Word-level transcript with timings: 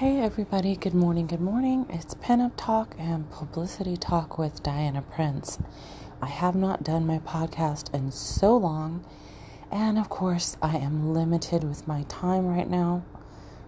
Hey 0.00 0.18
everybody, 0.18 0.76
good 0.76 0.94
morning, 0.94 1.26
good 1.26 1.42
morning. 1.42 1.84
It's 1.90 2.14
Pinup 2.14 2.52
Talk 2.56 2.94
and 2.98 3.30
Publicity 3.30 3.98
Talk 3.98 4.38
with 4.38 4.62
Diana 4.62 5.02
Prince. 5.02 5.58
I 6.22 6.28
have 6.28 6.54
not 6.54 6.82
done 6.82 7.06
my 7.06 7.18
podcast 7.18 7.92
in 7.92 8.10
so 8.10 8.56
long, 8.56 9.04
and 9.70 9.98
of 9.98 10.08
course, 10.08 10.56
I 10.62 10.78
am 10.78 11.12
limited 11.12 11.64
with 11.64 11.86
my 11.86 12.04
time 12.04 12.46
right 12.46 12.70
now. 12.70 13.04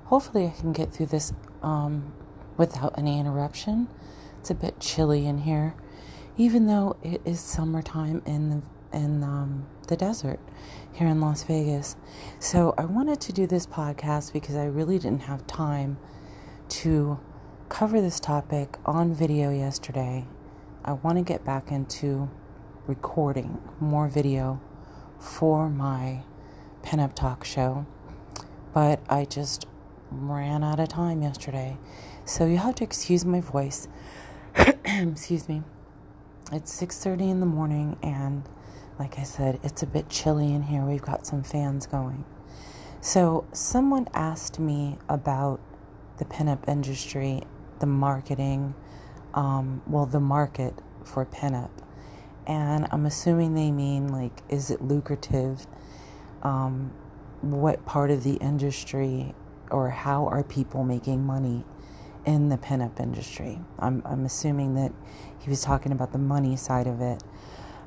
Hopefully, 0.06 0.46
I 0.46 0.58
can 0.58 0.72
get 0.72 0.90
through 0.90 1.08
this 1.12 1.34
um, 1.62 2.14
without 2.56 2.94
any 2.96 3.20
interruption. 3.20 3.88
It's 4.40 4.48
a 4.48 4.54
bit 4.54 4.80
chilly 4.80 5.26
in 5.26 5.40
here, 5.40 5.74
even 6.38 6.66
though 6.66 6.96
it 7.02 7.20
is 7.26 7.40
summertime 7.40 8.22
in 8.24 8.48
the 8.48 8.62
in 8.96 9.22
um, 9.22 9.66
the 9.88 9.96
desert 9.96 10.40
here 10.92 11.08
in 11.08 11.20
Las 11.20 11.42
Vegas. 11.42 11.94
So 12.38 12.74
I 12.78 12.86
wanted 12.86 13.20
to 13.20 13.34
do 13.34 13.46
this 13.46 13.66
podcast 13.66 14.32
because 14.32 14.54
I 14.54 14.64
really 14.64 14.98
didn't 14.98 15.24
have 15.24 15.46
time 15.46 15.98
to 16.73 17.20
cover 17.69 18.01
this 18.01 18.19
topic 18.19 18.78
on 18.87 19.12
video 19.12 19.51
yesterday. 19.51 20.24
I 20.83 20.92
want 20.92 21.19
to 21.19 21.23
get 21.23 21.45
back 21.45 21.70
into 21.70 22.30
recording 22.87 23.60
more 23.79 24.09
video 24.09 24.59
for 25.20 25.69
my 25.69 26.23
pinup 26.82 27.15
talk 27.15 27.45
show, 27.45 27.84
but 28.73 29.01
I 29.06 29.27
just 29.27 29.66
ran 30.10 30.65
out 30.65 30.80
of 30.80 30.88
time 30.88 31.20
yesterday. 31.20 31.77
So 32.24 32.46
you 32.46 32.56
have 32.56 32.77
to 32.77 32.84
excuse 32.84 33.27
my 33.27 33.43
voice. 33.43 33.87
excuse 34.57 35.51
me. 35.51 35.62
It's 36.51 36.74
6:30 36.80 37.30
in 37.32 37.41
the 37.41 37.46
morning 37.46 37.98
and 38.02 38.45
like 38.98 39.18
I 39.18 39.24
said, 39.24 39.60
it's 39.62 39.82
a 39.82 39.87
bit 39.87 40.09
chilly 40.09 40.54
in 40.54 40.62
here. 40.62 40.87
We've 40.87 41.02
got 41.02 41.27
some 41.27 41.43
fans 41.43 41.87
going. 41.87 42.24
So, 43.02 43.45
someone 43.52 44.09
asked 44.15 44.59
me 44.59 44.96
about 45.09 45.60
the 46.19 46.25
pinup 46.25 46.69
industry, 46.69 47.43
the 47.80 47.87
marketing, 47.87 48.75
um, 49.35 49.82
well, 49.87 50.07
the 50.07 50.21
market 50.21 50.74
for 51.04 51.24
pinup. 51.24 51.71
And 52.46 52.87
I'm 52.91 53.07
assuming 53.07 53.54
they 53.54 53.71
mean 53.71 54.09
like, 54.09 54.43
is 54.49 54.71
it 54.71 54.82
lucrative? 54.82 55.66
Um, 56.43 56.93
what 57.41 57.85
part 57.87 58.10
of 58.10 58.24
the 58.24 58.35
industry 58.35 59.35
or 59.71 59.91
how 59.91 60.27
are 60.27 60.43
people 60.43 60.85
making 60.85 61.24
money 61.24 61.65
in 62.24 62.49
the 62.49 62.57
pinup 62.57 63.01
industry? 63.01 63.60
I'm, 63.79 64.03
I'm 64.04 64.25
assuming 64.25 64.75
that 64.75 64.93
he 65.38 65.50
was 65.50 65.62
talking 65.62 65.93
about 65.93 66.12
the 66.12 66.19
money 66.19 66.56
side 66.56 66.87
of 66.87 67.00
it. 67.00 67.22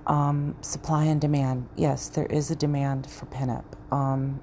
Um, 0.08 0.56
supply 0.62 1.06
and 1.06 1.20
demand. 1.20 1.68
Yes, 1.76 2.10
there 2.10 2.28
is 2.28 2.52
a 2.52 2.56
demand 2.56 3.10
for 3.10 3.26
pinup. 3.26 3.66
Um, 3.92 4.42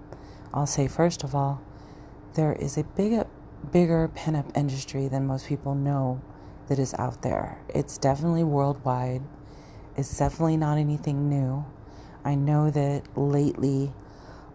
I'll 0.52 0.66
say, 0.66 0.88
first 0.88 1.22
of 1.22 1.34
all, 1.34 1.62
there 2.34 2.52
is 2.52 2.76
a 2.76 2.84
big 2.84 3.24
bigger 3.70 4.08
pinup 4.08 4.56
industry 4.56 5.08
than 5.08 5.26
most 5.26 5.46
people 5.46 5.74
know 5.74 6.20
that 6.68 6.78
is 6.78 6.94
out 6.98 7.22
there. 7.22 7.58
It's 7.68 7.98
definitely 7.98 8.44
worldwide. 8.44 9.22
It's 9.96 10.16
definitely 10.16 10.56
not 10.56 10.78
anything 10.78 11.28
new. 11.28 11.64
I 12.24 12.34
know 12.34 12.70
that 12.70 13.02
lately 13.16 13.92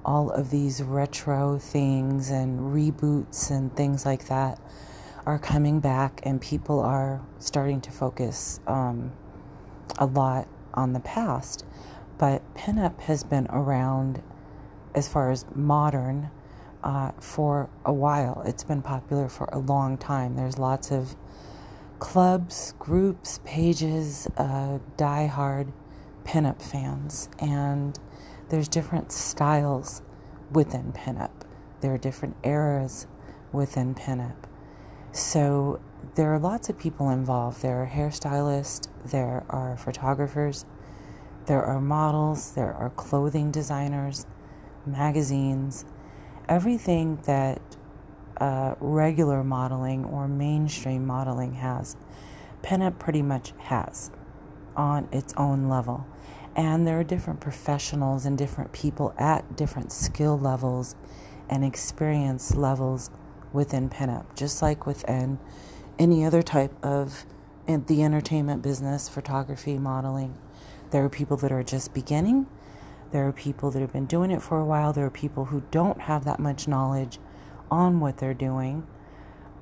all 0.06 0.32
of 0.32 0.50
these 0.50 0.82
retro 0.82 1.60
things 1.60 2.30
and 2.30 2.74
reboots 2.74 3.52
and 3.52 3.76
things 3.76 4.06
like 4.06 4.28
that 4.28 4.60
are 5.26 5.38
coming 5.38 5.82
back, 5.82 6.22
and 6.24 6.40
people 6.40 6.80
are 6.80 7.22
starting 7.38 7.82
to 7.82 7.92
focus 7.92 8.62
um, 8.66 9.12
a 10.00 10.06
lot 10.06 10.48
on 10.74 10.94
the 10.94 11.02
past. 11.02 11.66
But 12.18 12.42
pinup 12.56 13.02
has 13.02 13.26
been 13.26 13.48
around 13.50 14.24
as 14.96 15.10
far 15.10 15.30
as 15.30 15.46
modern 15.54 16.32
uh, 16.88 17.12
for 17.20 17.70
a 17.84 17.92
while. 17.92 18.42
It's 18.46 18.64
been 18.64 18.82
popular 18.82 19.28
for 19.28 19.50
a 19.52 19.60
long 19.60 19.98
time. 19.98 20.38
There's 20.38 20.58
lots 20.58 20.90
of 20.90 21.18
clubs, 22.00 22.74
groups, 22.80 23.42
pages, 23.44 24.28
uh, 24.38 24.80
die-hard 24.96 25.74
pinup 26.24 26.62
fans, 26.62 27.28
and 27.40 28.00
there's 28.48 28.70
different 28.70 29.12
styles 29.12 30.02
within 30.50 30.94
pinup. 30.94 31.32
There 31.82 31.94
are 31.94 31.98
different 31.98 32.38
eras 32.42 33.06
within 33.52 33.94
pinup. 33.94 34.38
So 35.12 35.82
there 36.16 36.34
are 36.34 36.40
lots 36.40 36.70
of 36.70 36.80
people 36.80 37.10
involved. 37.10 37.62
There 37.62 37.84
are 37.84 37.88
hairstylists, 37.88 38.88
there 39.04 39.44
are 39.50 39.76
photographers, 39.76 40.64
there 41.48 41.64
are 41.64 41.82
models, 41.82 42.52
there 42.52 42.74
are 42.74 42.92
clothing 42.92 43.52
designers, 43.52 44.26
magazines, 44.86 45.84
everything 46.50 47.18
that 47.26 47.62
uh, 48.40 48.76
regular 48.80 49.44
modeling 49.44 50.06
or 50.06 50.28
mainstream 50.28 51.06
modeling 51.06 51.54
has, 51.54 51.96
pinup 52.62 53.00
pretty 53.00 53.22
much 53.22 53.54
has 53.58 54.12
on 54.76 55.08
its 55.12 55.34
own 55.38 55.68
level. 55.68 56.06
And 56.56 56.88
there 56.88 57.00
are 57.00 57.04
different 57.04 57.40
professionals 57.40 58.26
and 58.26 58.38
different 58.38 58.72
people 58.72 59.14
at 59.18 59.56
different 59.56 59.92
skill 59.92 60.38
levels 60.38 60.96
and 61.50 61.64
experience 61.64 62.56
levels 62.56 63.10
within 63.54 63.90
pinup, 63.90 64.36
just 64.36 64.62
like 64.62 64.86
within 64.86 65.40
any 66.00 66.26
other 66.26 66.42
type 66.42 66.74
of 66.84 67.26
the 67.68 68.04
entertainment 68.04 68.62
business, 68.62 69.10
photography, 69.10 69.78
modeling. 69.78 70.38
There 70.92 71.04
are 71.04 71.10
people 71.10 71.38
that 71.38 71.52
are 71.52 71.64
just 71.64 71.94
beginning 71.94 72.48
there 73.12 73.28
are 73.28 73.32
people 73.32 73.72
that 73.72 73.80
have 73.80 73.94
been 73.94 74.06
doing 74.06 74.32
it 74.32 74.42
for 74.42 74.60
a 74.60 74.66
while. 74.66 74.94
There 74.94 75.06
are 75.06 75.10
people 75.10 75.46
who 75.46 75.64
don't 75.72 76.02
have 76.02 76.26
that 76.26 76.40
much 76.40 76.68
knowledge 76.68 77.20
on 77.72 78.00
what 78.00 78.18
they're 78.18 78.34
doing, 78.34 78.86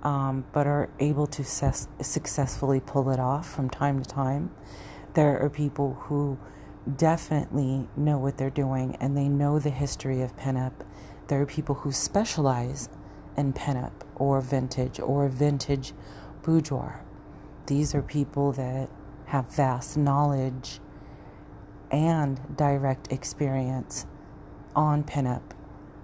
um, 0.04 0.46
but 0.52 0.68
are 0.68 0.90
able 1.00 1.28
to 1.28 1.44
ses- 1.44 1.88
successfully 2.02 2.80
pull 2.80 3.10
it 3.10 3.20
off 3.20 3.50
from 3.50 3.70
time 3.70 4.02
to 4.02 4.10
time. 4.10 4.52
There 5.14 5.40
are 5.40 5.50
people 5.50 5.94
who 6.02 6.38
definitely 6.94 7.88
know 7.96 8.18
what 8.18 8.38
they're 8.38 8.50
doing 8.50 8.96
and 9.00 9.18
they 9.18 9.28
know 9.28 9.60
the 9.60 9.70
history 9.70 10.22
of 10.22 10.36
pinup. 10.38 10.74
There 11.28 11.42
are 11.42 11.46
people 11.46 11.76
who 11.76 11.92
specialize 11.92 12.90
in 13.38 13.54
pinup 13.54 13.94
or 14.16 14.42
vintage 14.42 15.00
or 15.00 15.28
vintage 15.28 15.94
boudoir. 16.44 17.04
These 17.68 17.96
are 17.96 18.02
people 18.02 18.52
that 18.54 18.90
have 19.26 19.54
vast 19.54 19.98
knowledge 19.98 20.80
and 21.96 22.58
direct 22.58 23.10
experience 23.10 24.06
on 24.76 25.02
pinup 25.02 25.42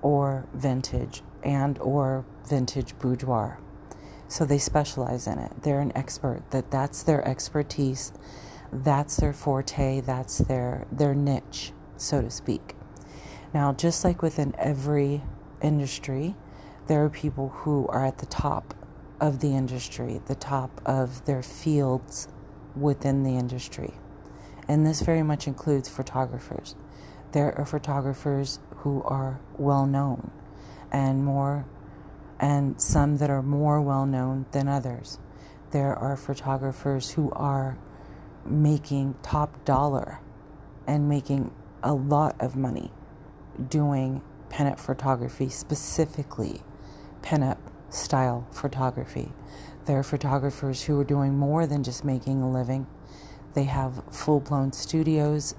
or 0.01 0.47
vintage 0.53 1.21
and 1.43 1.77
or 1.79 2.25
vintage 2.47 2.97
boudoir. 2.97 3.59
So 4.29 4.45
they 4.45 4.57
specialize 4.57 5.27
in 5.27 5.37
it. 5.37 5.63
They're 5.63 5.81
an 5.81 5.91
expert. 5.93 6.43
That 6.51 6.71
that's 6.71 7.03
their 7.03 7.27
expertise. 7.27 8.13
That's 8.71 9.17
their 9.17 9.33
forte. 9.33 9.99
That's 9.99 10.37
their 10.37 10.87
their 10.93 11.13
niche, 11.13 11.73
so 11.97 12.21
to 12.21 12.31
speak. 12.31 12.75
Now, 13.53 13.73
just 13.73 14.05
like 14.05 14.21
within 14.21 14.55
every 14.57 15.21
industry, 15.61 16.35
there 16.87 17.03
are 17.03 17.09
people 17.09 17.49
who 17.49 17.85
are 17.87 18.05
at 18.05 18.19
the 18.19 18.25
top 18.27 18.73
of 19.19 19.41
the 19.41 19.53
industry, 19.53 20.21
the 20.25 20.35
top 20.35 20.81
of 20.85 21.25
their 21.25 21.43
fields 21.43 22.29
within 22.77 23.23
the 23.23 23.37
industry 23.37 23.95
and 24.71 24.87
this 24.87 25.01
very 25.01 25.21
much 25.21 25.47
includes 25.47 25.89
photographers. 25.89 26.75
There 27.33 27.53
are 27.59 27.65
photographers 27.65 28.59
who 28.77 29.03
are 29.03 29.41
well 29.57 29.85
known 29.85 30.31
and 30.93 31.25
more 31.25 31.65
and 32.39 32.81
some 32.81 33.17
that 33.17 33.29
are 33.29 33.41
more 33.41 33.81
well 33.81 34.05
known 34.05 34.45
than 34.53 34.69
others. 34.69 35.19
There 35.71 35.93
are 35.93 36.15
photographers 36.15 37.11
who 37.11 37.31
are 37.31 37.77
making 38.45 39.15
top 39.21 39.65
dollar 39.65 40.21
and 40.87 41.09
making 41.09 41.51
a 41.83 41.93
lot 41.93 42.37
of 42.39 42.55
money 42.55 42.93
doing 43.67 44.21
pinup 44.49 44.79
photography, 44.79 45.49
specifically 45.49 46.61
pinup 47.21 47.57
style 47.89 48.47
photography. 48.53 49.33
There 49.83 49.99
are 49.99 50.03
photographers 50.03 50.83
who 50.83 50.97
are 50.97 51.03
doing 51.03 51.37
more 51.37 51.67
than 51.67 51.83
just 51.83 52.05
making 52.05 52.41
a 52.41 52.49
living 52.49 52.87
they 53.53 53.65
have 53.65 54.03
full 54.11 54.39
blown 54.39 54.71
studios, 54.73 55.55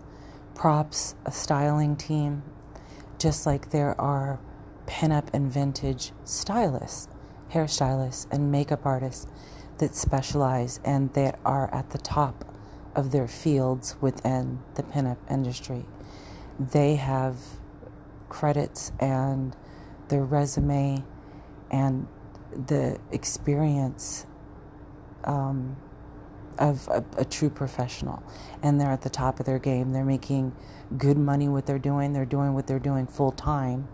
props, 0.54 1.14
a 1.24 1.32
styling 1.32 1.96
team, 1.96 2.42
just 3.18 3.46
like 3.46 3.70
there 3.70 3.98
are 4.00 4.40
pinup 4.86 5.28
and 5.32 5.50
vintage 5.50 6.12
stylists, 6.24 7.08
hairstylists, 7.52 8.26
and 8.30 8.50
makeup 8.50 8.84
artists 8.84 9.26
that 9.78 9.94
specialize 9.94 10.80
and 10.84 11.12
that 11.14 11.38
are 11.44 11.72
at 11.74 11.90
the 11.90 11.98
top 11.98 12.44
of 12.94 13.10
their 13.10 13.28
fields 13.28 13.96
within 14.00 14.60
the 14.74 14.82
pinup 14.82 15.16
industry. 15.30 15.84
They 16.58 16.96
have 16.96 17.36
credits 18.28 18.92
and 19.00 19.56
their 20.08 20.24
resume 20.24 21.04
and 21.70 22.06
the 22.52 22.98
experience 23.10 24.26
um, 25.24 25.76
of 26.58 26.88
a, 26.88 27.04
a, 27.18 27.24
true 27.24 27.50
professional. 27.50 28.22
And 28.62 28.80
they're 28.80 28.90
at 28.90 29.02
the 29.02 29.10
top 29.10 29.40
of 29.40 29.46
their 29.46 29.58
game. 29.58 29.92
They're 29.92 30.04
making 30.04 30.54
good 30.96 31.16
money 31.16 31.48
what 31.48 31.66
they're 31.66 31.78
doing. 31.78 32.12
They're 32.12 32.24
doing 32.24 32.54
what 32.54 32.66
they're 32.66 32.78
doing 32.78 33.06
full 33.06 33.32
time. 33.32 33.88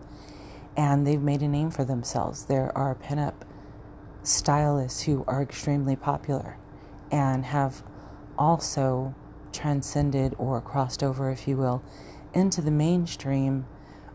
And 0.77 1.05
they've 1.05 1.21
made 1.21 1.41
a 1.41 1.47
name 1.47 1.71
for 1.71 1.83
themselves. 1.83 2.45
There 2.45 2.75
are 2.77 2.95
pinup 2.95 3.33
stylists 4.23 5.03
who 5.03 5.23
are 5.27 5.41
extremely 5.41 5.95
popular 5.95 6.57
and 7.11 7.45
have 7.45 7.83
also 8.37 9.15
transcended 9.51 10.35
or 10.37 10.61
crossed 10.61 11.03
over, 11.03 11.31
if 11.31 11.47
you 11.47 11.57
will, 11.57 11.83
into 12.33 12.61
the 12.61 12.71
mainstream, 12.71 13.65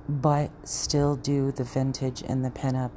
but 0.09 0.51
still 0.67 1.17
do 1.17 1.51
the 1.51 1.65
vintage 1.65 2.23
and 2.27 2.45
the 2.45 2.51
pinup 2.51 2.91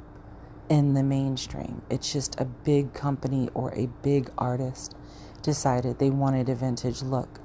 in 0.68 0.94
the 0.94 1.02
mainstream. 1.02 1.82
It's 1.90 2.12
just 2.12 2.38
a 2.40 2.44
big 2.44 2.92
company 2.92 3.48
or 3.54 3.72
a 3.74 3.86
big 4.02 4.30
artist 4.36 4.94
decided 5.42 5.98
they 5.98 6.10
wanted 6.10 6.48
a 6.48 6.54
vintage 6.54 7.02
look. 7.02 7.40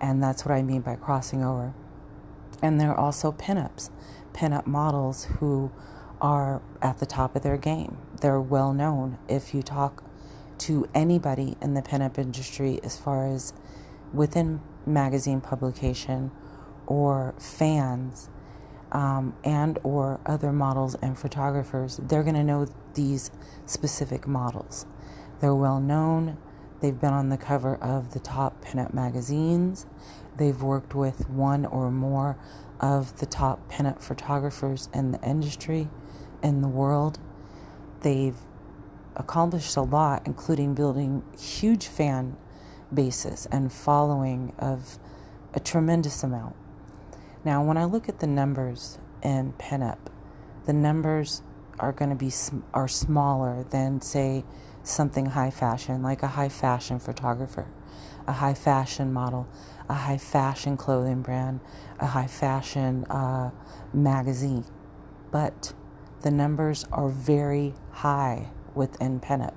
And 0.00 0.22
that's 0.22 0.44
what 0.44 0.52
I 0.52 0.62
mean 0.62 0.80
by 0.80 0.96
crossing 0.96 1.44
over. 1.44 1.74
And 2.62 2.80
there 2.80 2.90
are 2.90 2.98
also 2.98 3.32
pinups, 3.32 3.90
pinup 4.32 4.66
models 4.66 5.24
who 5.24 5.70
are 6.20 6.62
at 6.80 6.98
the 6.98 7.06
top 7.06 7.36
of 7.36 7.42
their 7.42 7.56
game. 7.56 7.98
They're 8.20 8.40
well 8.40 8.72
known. 8.72 9.18
If 9.28 9.54
you 9.54 9.62
talk 9.62 10.02
to 10.58 10.88
anybody 10.94 11.56
in 11.60 11.74
the 11.74 11.82
pinup 11.82 12.18
industry, 12.18 12.80
as 12.82 12.96
far 12.98 13.26
as 13.26 13.52
within 14.12 14.60
magazine 14.86 15.40
publication 15.40 16.30
or 16.86 17.34
fans, 17.38 18.28
um, 18.94 19.34
and 19.42 19.78
or 19.82 20.20
other 20.24 20.52
models 20.52 20.94
and 21.02 21.18
photographers, 21.18 21.98
they're 22.02 22.22
going 22.22 22.36
to 22.36 22.44
know 22.44 22.66
these 22.94 23.30
specific 23.66 24.26
models. 24.26 24.86
They're 25.40 25.54
well 25.54 25.80
known. 25.80 26.38
They've 26.80 26.98
been 26.98 27.12
on 27.12 27.28
the 27.28 27.36
cover 27.36 27.76
of 27.76 28.14
the 28.14 28.20
top 28.20 28.64
pinup 28.64 28.94
magazines. 28.94 29.86
They've 30.36 30.62
worked 30.62 30.94
with 30.94 31.28
one 31.28 31.66
or 31.66 31.90
more 31.90 32.38
of 32.80 33.18
the 33.18 33.26
top 33.26 33.70
pinup 33.70 34.00
photographers 34.00 34.88
in 34.94 35.10
the 35.10 35.20
industry, 35.22 35.88
in 36.42 36.62
the 36.62 36.68
world. 36.68 37.18
They've 38.00 38.36
accomplished 39.16 39.76
a 39.76 39.82
lot, 39.82 40.22
including 40.26 40.74
building 40.74 41.24
huge 41.38 41.86
fan 41.86 42.36
bases 42.92 43.46
and 43.50 43.72
following 43.72 44.52
of 44.58 44.98
a 45.52 45.60
tremendous 45.60 46.22
amount. 46.22 46.54
Now, 47.44 47.62
when 47.62 47.76
I 47.76 47.84
look 47.84 48.08
at 48.08 48.20
the 48.20 48.26
numbers 48.26 48.98
in 49.22 49.52
pinup, 49.58 49.98
the 50.64 50.72
numbers 50.72 51.42
are 51.78 51.92
going 51.92 52.10
to 52.10 52.16
be 52.16 52.32
are 52.72 52.88
smaller 52.88 53.64
than 53.70 54.00
say 54.00 54.44
something 54.82 55.26
high 55.26 55.50
fashion, 55.50 56.02
like 56.02 56.22
a 56.22 56.28
high 56.28 56.48
fashion 56.48 56.98
photographer, 56.98 57.66
a 58.26 58.32
high 58.32 58.54
fashion 58.54 59.12
model, 59.12 59.46
a 59.88 59.94
high 59.94 60.16
fashion 60.16 60.76
clothing 60.76 61.20
brand, 61.20 61.60
a 61.98 62.06
high 62.06 62.26
fashion 62.26 63.04
uh, 63.06 63.50
magazine. 63.92 64.64
But 65.30 65.74
the 66.22 66.30
numbers 66.30 66.86
are 66.92 67.08
very 67.10 67.74
high 67.90 68.48
within 68.74 69.20
pinup. 69.20 69.54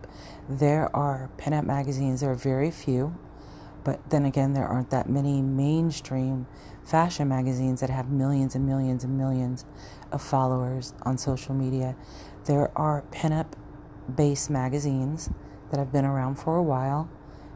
There 0.50 0.94
are 0.94 1.30
pinup 1.38 1.66
magazines, 1.66 2.19
there 2.19 2.31
are 2.31 2.36
very 2.36 2.72
few, 2.72 3.16
but 3.84 4.10
then 4.10 4.25
again, 4.25 4.54
there 4.54 4.68
aren't 4.68 4.89
that 4.89 5.10
many 5.10 5.42
mainstream 5.42 6.48
fashion 6.88 7.28
magazines 7.28 7.81
that 7.81 7.89
have 7.89 8.10
millions 8.10 8.56
and 8.56 8.66
millions 8.66 9.04
and 9.04 9.18
millions 9.18 9.66
of 10.12 10.22
followers 10.22 10.94
on 11.01 11.18
social 11.18 11.54
media. 11.54 11.95
There 12.45 12.72
are 12.78 13.04
pinup 13.12 13.54
based 14.16 14.50
magazines 14.50 15.30
that 15.69 15.78
have 15.78 15.92
been 15.92 16.06
around 16.06 16.36
for 16.36 16.56
a 16.56 16.63
while, 16.63 17.10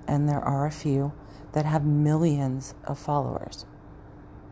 and 0.05 0.27
there 0.27 0.41
are 0.41 0.65
a 0.65 0.71
few 0.71 1.13
that 1.53 1.65
have 1.65 1.85
millions 1.85 2.75
of 2.83 2.99
followers. 2.99 3.65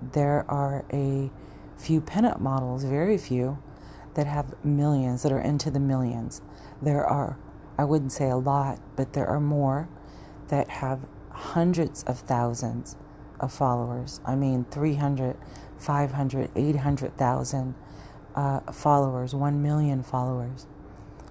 There 0.02 0.46
are 0.50 0.86
a 0.94 1.30
few 1.78 2.00
pinup 2.00 2.40
models, 2.40 2.86
very 2.86 3.18
few, 3.18 3.58
that 4.14 4.28
have 4.28 4.54
millions, 4.64 5.24
that 5.24 5.32
are 5.32 5.42
into 5.42 5.70
the 5.70 5.80
millions. 5.80 6.42
There 6.82 7.06
are, 7.06 7.38
I 7.78 7.84
wouldn't 7.84 8.14
say 8.14 8.30
a 8.30 8.38
lot, 8.38 8.80
but 8.96 9.12
there 9.12 9.28
are 9.28 9.42
more 9.42 9.90
that 10.48 10.70
have 10.70 11.02
hundreds 11.32 12.04
of 12.04 12.20
thousands 12.20 12.96
of 13.40 13.54
followers. 13.54 14.20
I 14.26 14.36
mean, 14.36 14.66
300, 14.72 15.38
500, 15.78 16.50
800,000 16.56 17.76
uh, 18.36 18.60
followers, 18.72 19.34
1 19.34 19.62
million 19.62 20.04
followers. 20.04 20.68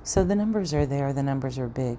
So 0.03 0.25
the 0.25 0.35
numbers 0.35 0.73
are 0.73 0.87
there, 0.87 1.13
the 1.13 1.23
numbers 1.23 1.59
are 1.59 1.69
big. 1.69 1.99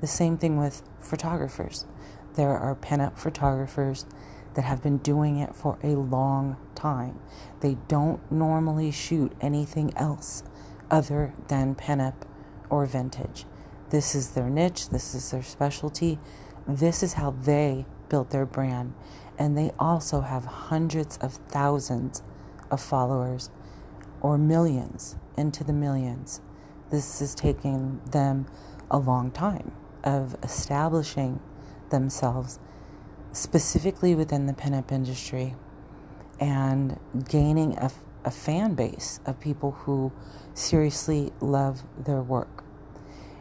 The 0.00 0.06
same 0.06 0.36
thing 0.36 0.58
with 0.58 0.82
photographers. 0.98 1.86
There 2.34 2.56
are 2.56 2.74
pinup 2.74 3.16
photographers 3.16 4.06
that 4.54 4.62
have 4.62 4.82
been 4.82 4.98
doing 4.98 5.38
it 5.38 5.54
for 5.54 5.78
a 5.82 5.94
long 5.94 6.56
time. 6.74 7.18
They 7.60 7.76
don't 7.88 8.20
normally 8.30 8.90
shoot 8.90 9.32
anything 9.40 9.92
else 9.96 10.42
other 10.90 11.34
than 11.48 11.74
pinup 11.74 12.14
or 12.70 12.86
vintage. 12.86 13.46
This 13.90 14.14
is 14.14 14.30
their 14.30 14.50
niche, 14.50 14.88
this 14.88 15.14
is 15.14 15.30
their 15.30 15.42
specialty, 15.42 16.18
this 16.66 17.02
is 17.02 17.14
how 17.14 17.30
they 17.30 17.86
built 18.08 18.30
their 18.30 18.46
brand 18.46 18.94
and 19.38 19.56
they 19.56 19.72
also 19.78 20.20
have 20.20 20.44
hundreds 20.44 21.16
of 21.18 21.34
thousands 21.48 22.22
of 22.70 22.80
followers 22.80 23.50
or 24.20 24.38
millions 24.38 25.16
into 25.36 25.64
the 25.64 25.72
millions. 25.72 26.40
This 26.90 27.20
is 27.20 27.34
taking 27.34 28.00
them 28.10 28.46
a 28.90 28.98
long 28.98 29.30
time 29.30 29.72
of 30.02 30.36
establishing 30.42 31.40
themselves 31.90 32.58
specifically 33.32 34.14
within 34.14 34.46
the 34.46 34.52
pinup 34.52 34.92
industry 34.92 35.54
and 36.38 36.98
gaining 37.28 37.76
a, 37.78 37.90
a 38.24 38.30
fan 38.30 38.74
base 38.74 39.20
of 39.26 39.40
people 39.40 39.72
who 39.72 40.12
seriously 40.54 41.32
love 41.40 41.82
their 41.98 42.22
work. 42.22 42.64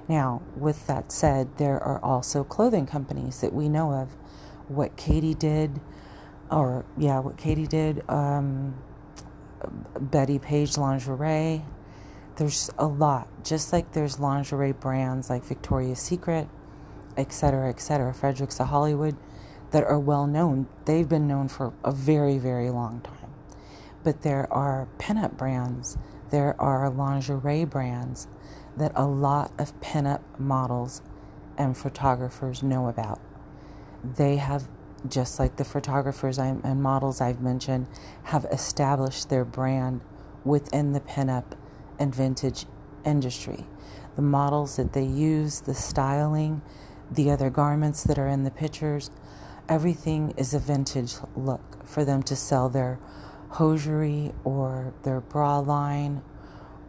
Now, 0.08 0.42
with 0.56 0.88
that 0.88 1.12
said, 1.12 1.58
there 1.58 1.82
are 1.82 2.00
also 2.04 2.44
clothing 2.44 2.86
companies 2.86 3.42
that 3.42 3.54
we 3.54 3.70
know 3.70 3.94
of 3.94 4.10
what 4.68 4.96
Katie 4.98 5.34
did, 5.34 5.80
or 6.52 6.86
yeah, 6.98 7.20
what 7.20 7.38
Katie 7.38 7.68
did, 7.68 8.08
um, 8.10 8.76
Bettie 10.00 10.40
Page 10.40 10.78
lingerie. 10.78 11.64
There's 12.36 12.72
a 12.80 12.88
lot, 12.88 13.28
just 13.44 13.72
like 13.72 13.94
there's 13.94 14.20
lingerie 14.20 14.72
brands 14.72 15.30
like 15.30 15.44
Victoria's 15.44 16.00
Secret, 16.00 16.48
etc., 17.16 17.70
etc., 17.70 18.14
Fredericks 18.14 18.60
of 18.60 18.68
Hollywood, 18.68 19.16
that 19.72 19.84
are 19.84 20.00
well 20.00 20.26
known. 20.26 20.68
They've 20.86 21.08
been 21.08 21.28
known 21.28 21.48
for 21.48 21.74
a 21.84 21.92
very, 21.92 22.38
very 22.38 22.70
long 22.70 23.02
time. 23.02 23.18
But 24.04 24.24
there 24.24 24.52
are 24.52 24.88
pinup 24.98 25.38
brands, 25.38 25.98
there 26.32 26.60
are 26.60 26.90
lingerie 26.90 27.66
brands 27.66 28.28
that 28.76 28.92
a 28.96 29.06
lot 29.06 29.52
of 29.60 29.80
pinup 29.82 30.22
models 30.40 31.02
and 31.58 31.78
photographers 31.78 32.64
know 32.64 32.88
about 32.88 33.20
they 34.04 34.38
have, 34.38 34.68
just 35.08 35.40
like 35.40 35.56
the 35.56 35.66
photographers 35.66 36.38
and 36.38 36.84
models 36.84 37.22
I've 37.22 37.42
mentioned, 37.42 37.88
have 38.24 38.46
established 38.46 39.30
their 39.30 39.46
brand 39.46 40.02
within 40.44 40.94
the 40.94 41.00
pinup 41.00 41.46
and 42.00 42.14
vintage 42.14 42.66
industry. 43.06 43.66
The 44.16 44.22
models 44.22 44.76
that 44.76 44.94
they 44.94 45.06
use, 45.06 45.62
the 45.62 45.74
styling, 45.74 46.62
the 47.12 47.32
other 47.32 47.50
garments 47.50 48.04
that 48.04 48.20
are 48.20 48.28
in 48.28 48.44
the 48.44 48.52
pictures, 48.52 49.10
everything 49.70 50.34
is 50.38 50.54
a 50.54 50.60
vintage 50.60 51.16
look 51.36 51.86
for 51.86 52.04
them 52.04 52.24
to 52.24 52.36
sell 52.36 52.70
their 52.70 53.00
hosiery 53.50 54.34
or 54.44 54.94
their 55.04 55.22
bra 55.22 55.60
line 55.60 56.22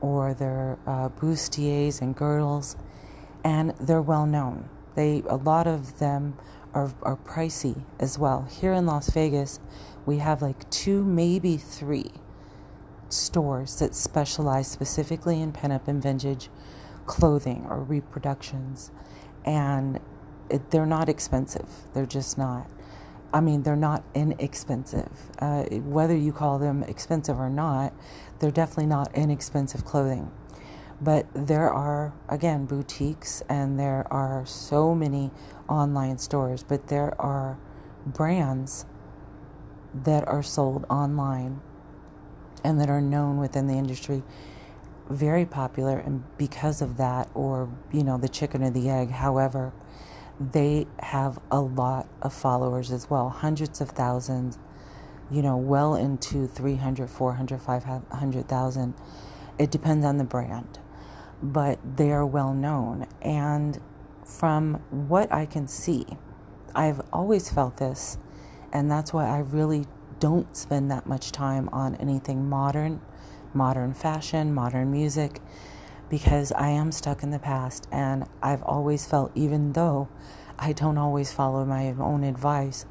or 0.00 0.34
their 0.34 0.78
uh, 0.86 1.08
bustiers 1.08 2.00
and 2.00 2.16
girdles, 2.16 2.76
and 3.42 3.74
they're 3.80 4.02
well 4.02 4.26
known. 4.26 4.68
They 4.94 5.22
a 5.28 5.36
lot 5.36 5.66
of 5.66 5.98
them 5.98 6.36
are, 6.74 6.92
are 7.02 7.16
pricey 7.16 7.82
as 7.98 8.18
well. 8.18 8.48
Here 8.50 8.72
in 8.72 8.86
Las 8.86 9.10
Vegas, 9.10 9.60
we 10.04 10.18
have 10.18 10.42
like 10.42 10.68
two, 10.70 11.04
maybe 11.04 11.56
three 11.56 12.10
stores 13.08 13.78
that 13.78 13.94
specialize 13.94 14.68
specifically 14.68 15.40
in 15.40 15.52
pinup 15.52 15.86
and 15.88 16.02
vintage 16.02 16.50
clothing 17.06 17.66
or 17.68 17.80
reproductions. 17.82 18.90
And 19.44 20.00
it, 20.50 20.70
they're 20.70 20.86
not 20.86 21.08
expensive. 21.08 21.68
They're 21.94 22.06
just 22.06 22.36
not. 22.36 22.68
I 23.32 23.40
mean, 23.40 23.62
they're 23.62 23.76
not 23.76 24.04
inexpensive. 24.14 25.10
Uh, 25.40 25.64
whether 25.64 26.16
you 26.16 26.32
call 26.32 26.58
them 26.58 26.82
expensive 26.84 27.38
or 27.38 27.50
not, 27.50 27.92
they're 28.38 28.50
definitely 28.50 28.86
not 28.86 29.14
inexpensive 29.14 29.84
clothing. 29.84 30.30
But 31.00 31.26
there 31.34 31.68
are, 31.68 32.14
again, 32.28 32.66
boutiques 32.66 33.42
and 33.48 33.78
there 33.78 34.06
are 34.12 34.46
so 34.46 34.94
many 34.94 35.32
online 35.68 36.18
stores, 36.18 36.62
but 36.62 36.88
there 36.88 37.20
are 37.20 37.58
brands 38.06 38.86
that 39.94 40.26
are 40.26 40.42
sold 40.42 40.84
online 40.90 41.60
and 42.62 42.80
that 42.80 42.90
are 42.90 43.00
known 43.00 43.38
within 43.38 43.66
the 43.66 43.74
industry 43.74 44.22
very 45.08 45.44
popular 45.44 45.98
and 45.98 46.24
because 46.38 46.80
of 46.80 46.96
that 46.96 47.28
or 47.34 47.68
you 47.92 48.02
know 48.02 48.16
the 48.16 48.28
chicken 48.28 48.62
or 48.62 48.70
the 48.70 48.88
egg 48.88 49.10
however 49.10 49.72
they 50.40 50.86
have 50.98 51.38
a 51.50 51.60
lot 51.60 52.08
of 52.22 52.32
followers 52.32 52.90
as 52.90 53.08
well 53.10 53.28
hundreds 53.28 53.80
of 53.82 53.90
thousands 53.90 54.58
you 55.30 55.42
know 55.42 55.56
well 55.56 55.94
into 55.94 56.46
300 56.46 57.08
400 57.08 57.60
500,000 57.60 58.94
it 59.58 59.70
depends 59.70 60.04
on 60.04 60.16
the 60.16 60.24
brand 60.24 60.78
but 61.44 61.78
they 61.96 62.10
are 62.10 62.24
well 62.24 62.54
known. 62.54 63.06
And 63.20 63.78
from 64.24 64.74
what 64.90 65.30
I 65.32 65.46
can 65.46 65.68
see, 65.68 66.06
I've 66.74 67.00
always 67.12 67.50
felt 67.50 67.76
this, 67.76 68.18
and 68.72 68.90
that's 68.90 69.12
why 69.12 69.28
I 69.28 69.38
really 69.38 69.86
don't 70.18 70.56
spend 70.56 70.90
that 70.90 71.06
much 71.06 71.32
time 71.32 71.68
on 71.72 71.94
anything 71.96 72.48
modern, 72.48 73.00
modern 73.52 73.94
fashion, 73.94 74.54
modern 74.54 74.90
music, 74.90 75.40
because 76.08 76.52
I 76.52 76.68
am 76.68 76.92
stuck 76.92 77.22
in 77.22 77.30
the 77.30 77.38
past. 77.38 77.86
And 77.92 78.26
I've 78.42 78.62
always 78.62 79.06
felt, 79.06 79.32
even 79.34 79.72
though 79.72 80.08
I 80.58 80.72
don't 80.72 80.98
always 80.98 81.32
follow 81.32 81.64
my 81.64 81.88
own 81.98 82.24
advice, 82.24 82.86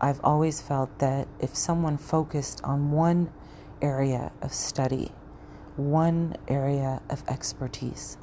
I've 0.00 0.20
always 0.22 0.60
felt 0.60 0.98
that 0.98 1.28
if 1.40 1.54
someone 1.54 1.96
focused 1.96 2.60
on 2.64 2.90
one 2.90 3.32
area 3.80 4.32
of 4.42 4.52
study, 4.52 5.12
one 5.76 6.36
area 6.46 7.00
of 7.08 7.24
expertise, 7.28 8.18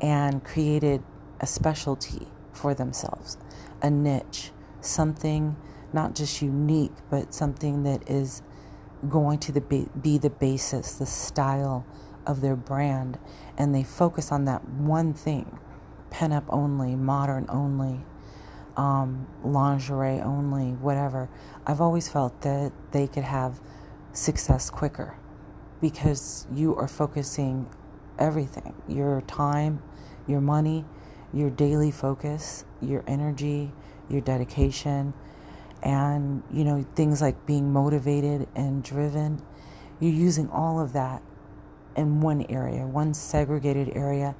and 0.00 0.42
created 0.42 1.02
a 1.40 1.46
specialty 1.46 2.28
for 2.52 2.74
themselves, 2.74 3.36
a 3.82 3.90
niche, 3.90 4.50
something 4.80 5.56
not 5.94 6.14
just 6.14 6.42
unique, 6.42 6.92
but 7.08 7.32
something 7.32 7.84
that 7.84 8.08
is 8.10 8.42
going 9.08 9.38
to 9.38 9.52
the 9.52 9.60
be 9.60 10.18
the 10.18 10.30
basis, 10.30 10.94
the 10.94 11.06
style 11.06 11.86
of 12.26 12.40
their 12.40 12.56
brand, 12.56 13.18
and 13.56 13.74
they 13.74 13.84
focus 13.84 14.32
on 14.32 14.44
that 14.46 14.68
one 14.68 15.14
thing, 15.14 15.58
pinup 16.10 16.44
only, 16.48 16.96
modern 16.96 17.46
only, 17.48 18.00
um, 18.76 19.26
lingerie 19.44 20.20
only, 20.20 20.72
whatever. 20.72 21.28
I've 21.66 21.80
always 21.80 22.08
felt 22.08 22.40
that 22.42 22.72
they 22.90 23.06
could 23.06 23.24
have 23.24 23.60
success 24.12 24.70
quicker 24.70 25.16
because 25.80 26.46
you 26.52 26.74
are 26.76 26.88
focusing 26.88 27.68
everything 28.18 28.74
your 28.88 29.20
time, 29.22 29.82
your 30.26 30.40
money, 30.40 30.84
your 31.34 31.50
daily 31.50 31.90
focus, 31.90 32.64
your 32.80 33.04
energy, 33.06 33.72
your 34.08 34.20
dedication, 34.20 35.12
and 35.82 36.42
you 36.52 36.64
know, 36.64 36.86
things 36.94 37.20
like 37.20 37.44
being 37.46 37.72
motivated 37.72 38.48
and 38.54 38.82
driven. 38.82 39.42
You're 40.00 40.12
using 40.12 40.48
all 40.48 40.80
of 40.80 40.92
that 40.92 41.22
in 41.96 42.20
one 42.20 42.46
area, 42.48 42.86
one 42.86 43.14
segregated 43.14 43.96
area, 43.96 44.34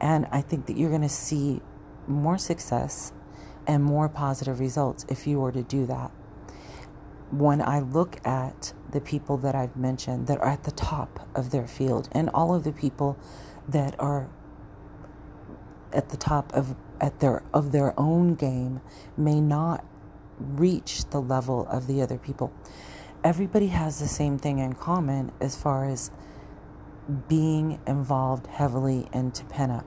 and 0.00 0.26
I 0.30 0.40
think 0.40 0.66
that 0.66 0.76
you're 0.76 0.90
going 0.90 1.02
to 1.02 1.08
see 1.08 1.60
more 2.06 2.38
success 2.38 3.12
and 3.66 3.82
more 3.82 4.08
positive 4.08 4.60
results 4.60 5.04
if 5.08 5.26
you 5.26 5.40
were 5.40 5.52
to 5.52 5.62
do 5.62 5.86
that. 5.86 6.10
When 7.30 7.60
I 7.60 7.80
look 7.80 8.24
at 8.24 8.72
the 8.92 9.00
people 9.00 9.36
that 9.38 9.54
I've 9.54 9.76
mentioned 9.76 10.28
that 10.28 10.38
are 10.38 10.48
at 10.48 10.64
the 10.64 10.70
top 10.70 11.28
of 11.34 11.50
their 11.50 11.66
field 11.66 12.08
and 12.12 12.30
all 12.32 12.54
of 12.54 12.62
the 12.62 12.72
people 12.72 13.18
that 13.68 13.98
are 13.98 14.28
at 15.92 16.10
the 16.10 16.16
top 16.16 16.52
of 16.54 16.74
at 17.00 17.20
their 17.20 17.42
of 17.52 17.72
their 17.72 17.98
own 17.98 18.34
game 18.34 18.80
may 19.16 19.40
not 19.40 19.84
reach 20.38 21.08
the 21.10 21.20
level 21.20 21.66
of 21.68 21.86
the 21.86 22.02
other 22.02 22.18
people. 22.18 22.52
Everybody 23.24 23.68
has 23.68 23.98
the 23.98 24.08
same 24.08 24.38
thing 24.38 24.58
in 24.58 24.74
common 24.74 25.32
as 25.40 25.56
far 25.56 25.88
as 25.88 26.10
being 27.28 27.80
involved 27.86 28.46
heavily 28.46 29.08
into 29.12 29.44
pinup. 29.44 29.84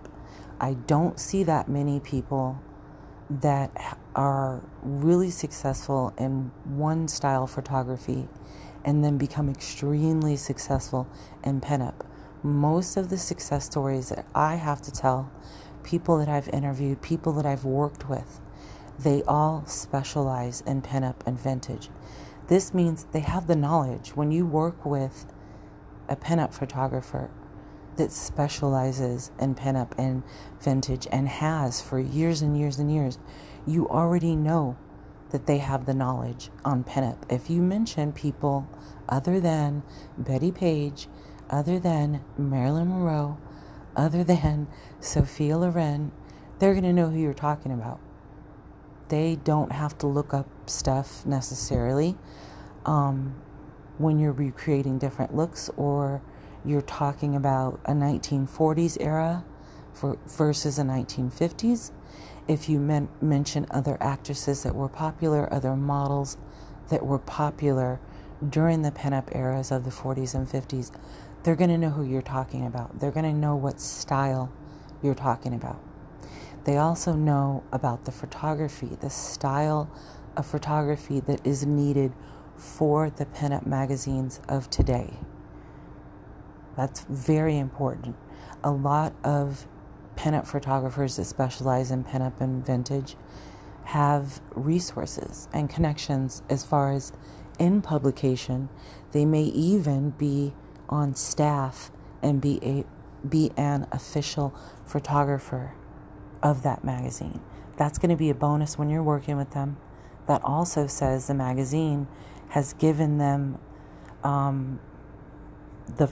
I 0.59 0.73
don't 0.73 1.19
see 1.19 1.43
that 1.43 1.69
many 1.69 1.99
people 1.99 2.61
that 3.29 3.97
are 4.15 4.61
really 4.81 5.29
successful 5.29 6.13
in 6.17 6.51
one 6.65 7.07
style 7.07 7.47
photography 7.47 8.27
and 8.83 9.03
then 9.03 9.17
become 9.17 9.49
extremely 9.49 10.35
successful 10.35 11.07
in 11.43 11.61
pinup. 11.61 12.05
Most 12.41 12.97
of 12.97 13.09
the 13.09 13.17
success 13.17 13.65
stories 13.65 14.09
that 14.09 14.25
I 14.33 14.55
have 14.55 14.81
to 14.83 14.91
tell, 14.91 15.31
people 15.89 16.19
that 16.19 16.29
I've 16.29 16.47
interviewed, 16.49 17.01
people 17.01 17.33
that 17.33 17.47
I've 17.47 17.65
worked 17.65 18.07
with, 18.07 18.39
they 18.99 19.23
all 19.23 19.65
specialize 19.65 20.61
in 20.61 20.83
pinup 20.83 21.15
and 21.25 21.39
vintage. 21.39 21.89
This 22.47 22.75
means 22.75 23.07
they 23.11 23.21
have 23.21 23.47
the 23.47 23.55
knowledge. 23.55 24.09
When 24.15 24.31
you 24.31 24.45
work 24.45 24.85
with 24.85 25.25
a 26.07 26.15
pinup 26.15 26.53
photographer 26.53 27.31
that 27.95 28.11
specializes 28.11 29.31
in 29.39 29.55
pinup 29.55 29.97
and 29.97 30.21
vintage 30.61 31.07
and 31.11 31.27
has 31.27 31.81
for 31.81 31.99
years 31.99 32.43
and 32.43 32.55
years 32.55 32.77
and 32.77 32.93
years, 32.93 33.17
you 33.65 33.89
already 33.89 34.35
know 34.35 34.77
that 35.31 35.47
they 35.47 35.57
have 35.57 35.87
the 35.87 35.95
knowledge 35.95 36.51
on 36.63 36.83
pinup. 36.83 37.17
If 37.31 37.49
you 37.49 37.63
mention 37.63 38.11
people 38.11 38.67
other 39.07 39.39
than 39.39 39.81
Bettie 40.19 40.51
Page, 40.51 41.07
other 41.49 41.79
than 41.79 42.21
Marilyn 42.37 42.89
Monroe, 42.89 43.39
other 43.99 44.23
than 44.23 44.67
Sophia 45.01 45.57
Loren, 45.57 46.11
they're 46.59 46.73
going 46.73 46.85
to 46.85 46.93
know 46.93 47.09
who 47.09 47.19
you're 47.19 47.33
talking 47.33 47.71
about. 47.71 47.99
They 49.09 49.37
don't 49.43 49.71
have 49.73 49.97
to 49.99 50.07
look 50.07 50.33
up 50.33 50.47
stuff 50.67 51.25
necessarily 51.25 52.15
um, 52.85 53.35
when 53.97 54.17
you're 54.17 54.31
recreating 54.31 54.99
different 54.99 55.35
looks 55.35 55.69
or 55.75 56.21
you're 56.63 56.81
talking 56.81 57.35
about 57.35 57.79
a 57.85 57.91
1940s 57.91 58.97
era 59.01 59.43
for, 59.93 60.17
versus 60.27 60.79
a 60.79 60.83
1950s. 60.83 61.91
If 62.47 62.69
you 62.69 62.79
men- 62.79 63.09
mention 63.21 63.67
other 63.69 63.97
actresses 63.99 64.63
that 64.63 64.75
were 64.75 64.89
popular, 64.89 65.51
other 65.53 65.75
models 65.75 66.37
that 66.89 67.05
were 67.05 67.19
popular 67.19 67.99
during 68.47 68.81
the 68.81 68.91
pinup 68.91 69.35
eras 69.35 69.71
of 69.71 69.83
the 69.83 69.91
40s 69.91 70.33
and 70.33 70.47
50s, 70.47 70.91
they're 71.49 71.55
going 71.55 71.71
to 71.71 71.79
know 71.79 71.89
who 71.89 72.03
you're 72.03 72.21
talking 72.21 72.63
about. 72.67 72.99
They're 72.99 73.09
going 73.09 73.25
to 73.25 73.33
know 73.33 73.55
what 73.55 73.81
style 73.81 74.53
you're 75.01 75.15
talking 75.15 75.55
about. 75.55 75.81
They 76.65 76.77
also 76.77 77.13
know 77.13 77.63
about 77.71 78.05
the 78.05 78.11
photography, 78.11 78.99
the 79.01 79.09
style 79.09 79.89
of 80.37 80.45
photography 80.45 81.19
that 81.21 81.43
is 81.43 81.65
needed 81.65 82.13
for 82.55 83.09
the 83.09 83.25
pinup 83.25 83.65
magazines 83.65 84.41
of 84.47 84.69
today. 84.69 85.15
That's 86.77 86.99
very 87.09 87.57
important. 87.57 88.15
A 88.63 88.69
lot 88.69 89.15
of 89.23 89.65
pinup 90.15 90.45
photographers 90.45 91.15
that 91.15 91.25
specialize 91.25 91.89
in 91.89 92.03
pinup 92.03 92.39
and 92.39 92.63
vintage 92.63 93.15
have 93.85 94.39
resources 94.51 95.47
and 95.51 95.67
connections 95.67 96.43
as 96.47 96.63
far 96.63 96.91
as 96.91 97.11
in 97.57 97.81
publication. 97.81 98.69
They 99.13 99.25
may 99.25 99.45
even 99.45 100.11
be 100.11 100.53
on 100.89 101.15
staff 101.15 101.91
and 102.21 102.41
be 102.41 102.59
a 102.61 102.85
be 103.27 103.51
an 103.57 103.85
official 103.91 104.53
photographer 104.85 105.73
of 106.41 106.63
that 106.63 106.83
magazine. 106.83 107.41
That's 107.77 107.97
going 107.97 108.11
to 108.11 108.15
be 108.15 108.29
a 108.29 108.35
bonus 108.35 108.77
when 108.77 108.89
you're 108.89 109.03
working 109.03 109.37
with 109.37 109.51
them. 109.51 109.77
That 110.27 110.41
also 110.43 110.87
says 110.87 111.27
the 111.27 111.33
magazine 111.33 112.07
has 112.49 112.73
given 112.73 113.17
them 113.17 113.57
um, 114.23 114.79
the 115.97 116.09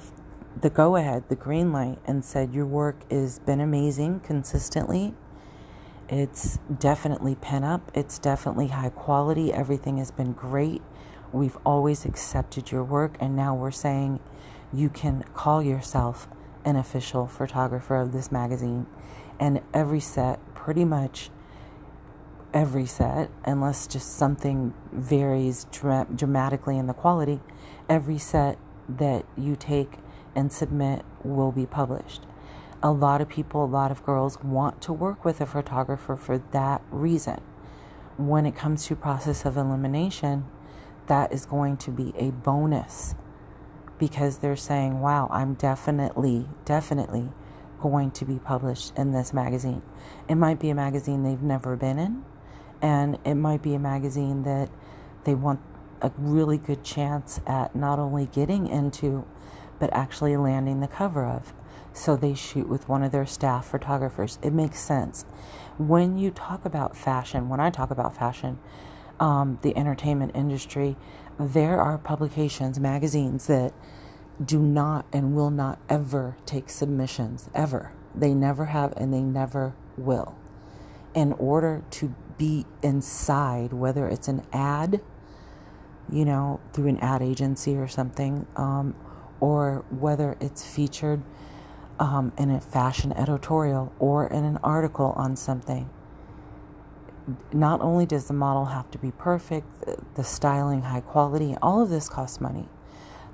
the 0.62 0.69
go 0.69 0.96
ahead, 0.96 1.29
the 1.29 1.36
green 1.36 1.72
light, 1.72 2.00
and 2.05 2.25
said, 2.25 2.53
Your 2.53 2.65
work 2.65 3.10
has 3.12 3.39
been 3.39 3.62
amazing 3.62 4.22
consistently. 4.22 5.13
It's 6.10 6.57
definitely 6.79 7.36
pinup. 7.36 7.81
it's 7.93 8.17
definitely 8.17 8.69
high 8.69 8.89
quality. 8.89 9.53
Everything 9.53 9.98
has 9.98 10.10
been 10.10 10.34
great. 10.34 10.81
We've 11.34 11.57
always 11.65 12.05
accepted 12.05 12.72
your 12.72 12.84
work, 12.84 13.17
and 13.19 13.36
now 13.36 13.53
we're 13.53 13.72
saying 13.72 14.19
you 14.74 14.89
can 14.89 15.24
call 15.33 15.62
yourself 15.62 16.27
an 16.65 16.75
official 16.75 17.27
photographer 17.27 17.95
of 17.95 18.12
this 18.12 18.31
magazine. 18.31 18.86
And 19.39 19.62
every 19.74 20.00
set, 20.00 20.39
pretty 20.53 20.83
much 20.83 21.29
every 22.53 22.86
set, 22.86 23.29
unless 23.45 23.88
just 23.88 24.15
something 24.15 24.74
varies 24.91 25.65
dra- 25.71 26.07
dramatically 26.13 26.77
in 26.77 26.88
the 26.88 26.93
quality, 26.93 27.39
every 27.88 28.17
set 28.17 28.57
that 28.89 29.25
you 29.38 29.55
take 29.55 30.00
and 30.36 30.51
submit 30.51 31.03
will 31.24 31.51
be 31.51 31.65
published. 31.65 32.25
A 32.83 32.91
lot 32.91 33.21
of 33.21 33.29
people, 33.29 33.63
a 33.63 33.65
lot 33.65 33.91
of 33.91 34.05
girls 34.05 34.41
want 34.43 34.81
to 34.83 34.93
work 34.93 35.25
with 35.25 35.41
a 35.41 35.45
photographer 35.45 36.15
for 36.15 36.38
that 36.38 36.81
reason. 36.91 37.41
When 38.17 38.45
it 38.45 38.55
comes 38.55 38.86
to 38.88 38.95
process 38.95 39.45
of 39.45 39.57
elimination, 39.57 40.45
that 41.07 41.31
is 41.31 41.45
going 41.45 41.77
to 41.77 41.91
be 41.91 42.13
a 42.17 42.31
bonus 42.31 43.15
because 44.00 44.39
they're 44.39 44.56
saying, 44.56 45.00
wow, 45.00 45.27
I'm 45.32 45.56
definitely, 45.56 46.48
definitely 46.66 47.30
going 47.82 48.12
to 48.12 48.25
be 48.25 48.39
published 48.39 48.98
in 48.98 49.12
this 49.12 49.34
magazine. 49.34 49.82
It 50.27 50.36
might 50.36 50.60
be 50.60 50.70
a 50.70 50.75
magazine 50.75 51.24
they've 51.24 51.42
never 51.42 51.75
been 51.75 52.00
in, 52.00 52.24
and 52.82 53.18
it 53.25 53.36
might 53.36 53.62
be 53.62 53.74
a 53.74 53.80
magazine 53.80 54.44
that 54.44 54.70
they 55.24 55.36
want 55.36 55.60
a 56.01 56.12
really 56.18 56.58
good 56.58 56.84
chance 56.84 57.39
at 57.48 57.75
not 57.75 58.00
only 58.00 58.27
getting 58.27 58.68
into 58.68 59.25
but 59.80 59.92
actually 59.94 60.36
landing 60.38 60.80
the 60.80 60.88
cover 60.88 61.25
of. 61.25 61.54
So 61.94 62.16
they 62.16 62.34
shoot 62.34 62.68
with 62.68 62.88
one 62.88 63.04
of 63.04 63.12
their 63.12 63.25
staff 63.25 63.68
photographers. 63.68 64.38
It 64.42 64.54
makes 64.54 64.80
sense. 64.80 65.25
When 65.77 66.18
you 66.18 66.32
talk 66.32 66.66
about 66.66 66.96
fashion, 66.96 67.50
when 67.50 67.60
I 67.60 67.70
talk 67.70 67.92
about 67.92 68.16
fashion, 68.16 68.60
um, 69.20 69.60
the 69.62 69.75
entertainment 69.75 70.32
industry, 70.36 70.96
there 71.39 71.79
are 71.79 71.98
publications, 71.98 72.79
magazines 72.79 73.48
that 73.48 73.74
do 74.44 74.60
not 74.60 75.06
and 75.12 75.36
will 75.36 75.50
not 75.50 75.79
ever 75.89 76.38
take 76.46 76.70
submissions, 76.70 77.50
ever. 77.53 77.91
They 78.15 78.34
never 78.34 78.65
have 78.65 78.94
and 78.98 79.13
they 79.13 79.22
never 79.22 79.74
will. 79.98 80.36
In 81.13 81.34
order 81.34 81.84
to 81.91 82.13
be 82.38 82.65
inside, 82.84 83.74
whether 83.74 84.08
it's 84.08 84.27
an 84.27 84.44
ad, 84.53 85.01
you 86.12 86.25
know, 86.25 86.60
through 86.74 86.88
an 86.88 87.00
ad 87.00 87.22
agency 87.22 87.75
or 87.75 87.88
something, 87.88 88.46
um, 88.56 88.96
or 89.39 89.84
whether 89.89 90.38
it's 90.39 90.65
featured 90.65 91.22
um, 92.00 92.32
in 92.38 92.51
a 92.51 92.62
fashion 92.62 93.12
editorial 93.13 93.91
or 94.00 94.27
in 94.27 94.44
an 94.44 94.58
article 94.63 95.13
on 95.15 95.36
something. 95.36 95.89
Not 97.51 97.81
only 97.81 98.05
does 98.05 98.27
the 98.27 98.34
model 98.34 98.65
have 98.65 98.89
to 98.91 98.98
be 98.98 99.12
perfect, 99.12 99.67
the 100.15 100.24
styling 100.24 100.84
high 100.84 101.01
quality, 101.01 101.57
all 101.62 101.81
of 101.81 101.89
this 101.89 102.10
costs 102.10 102.39
money. 102.39 102.69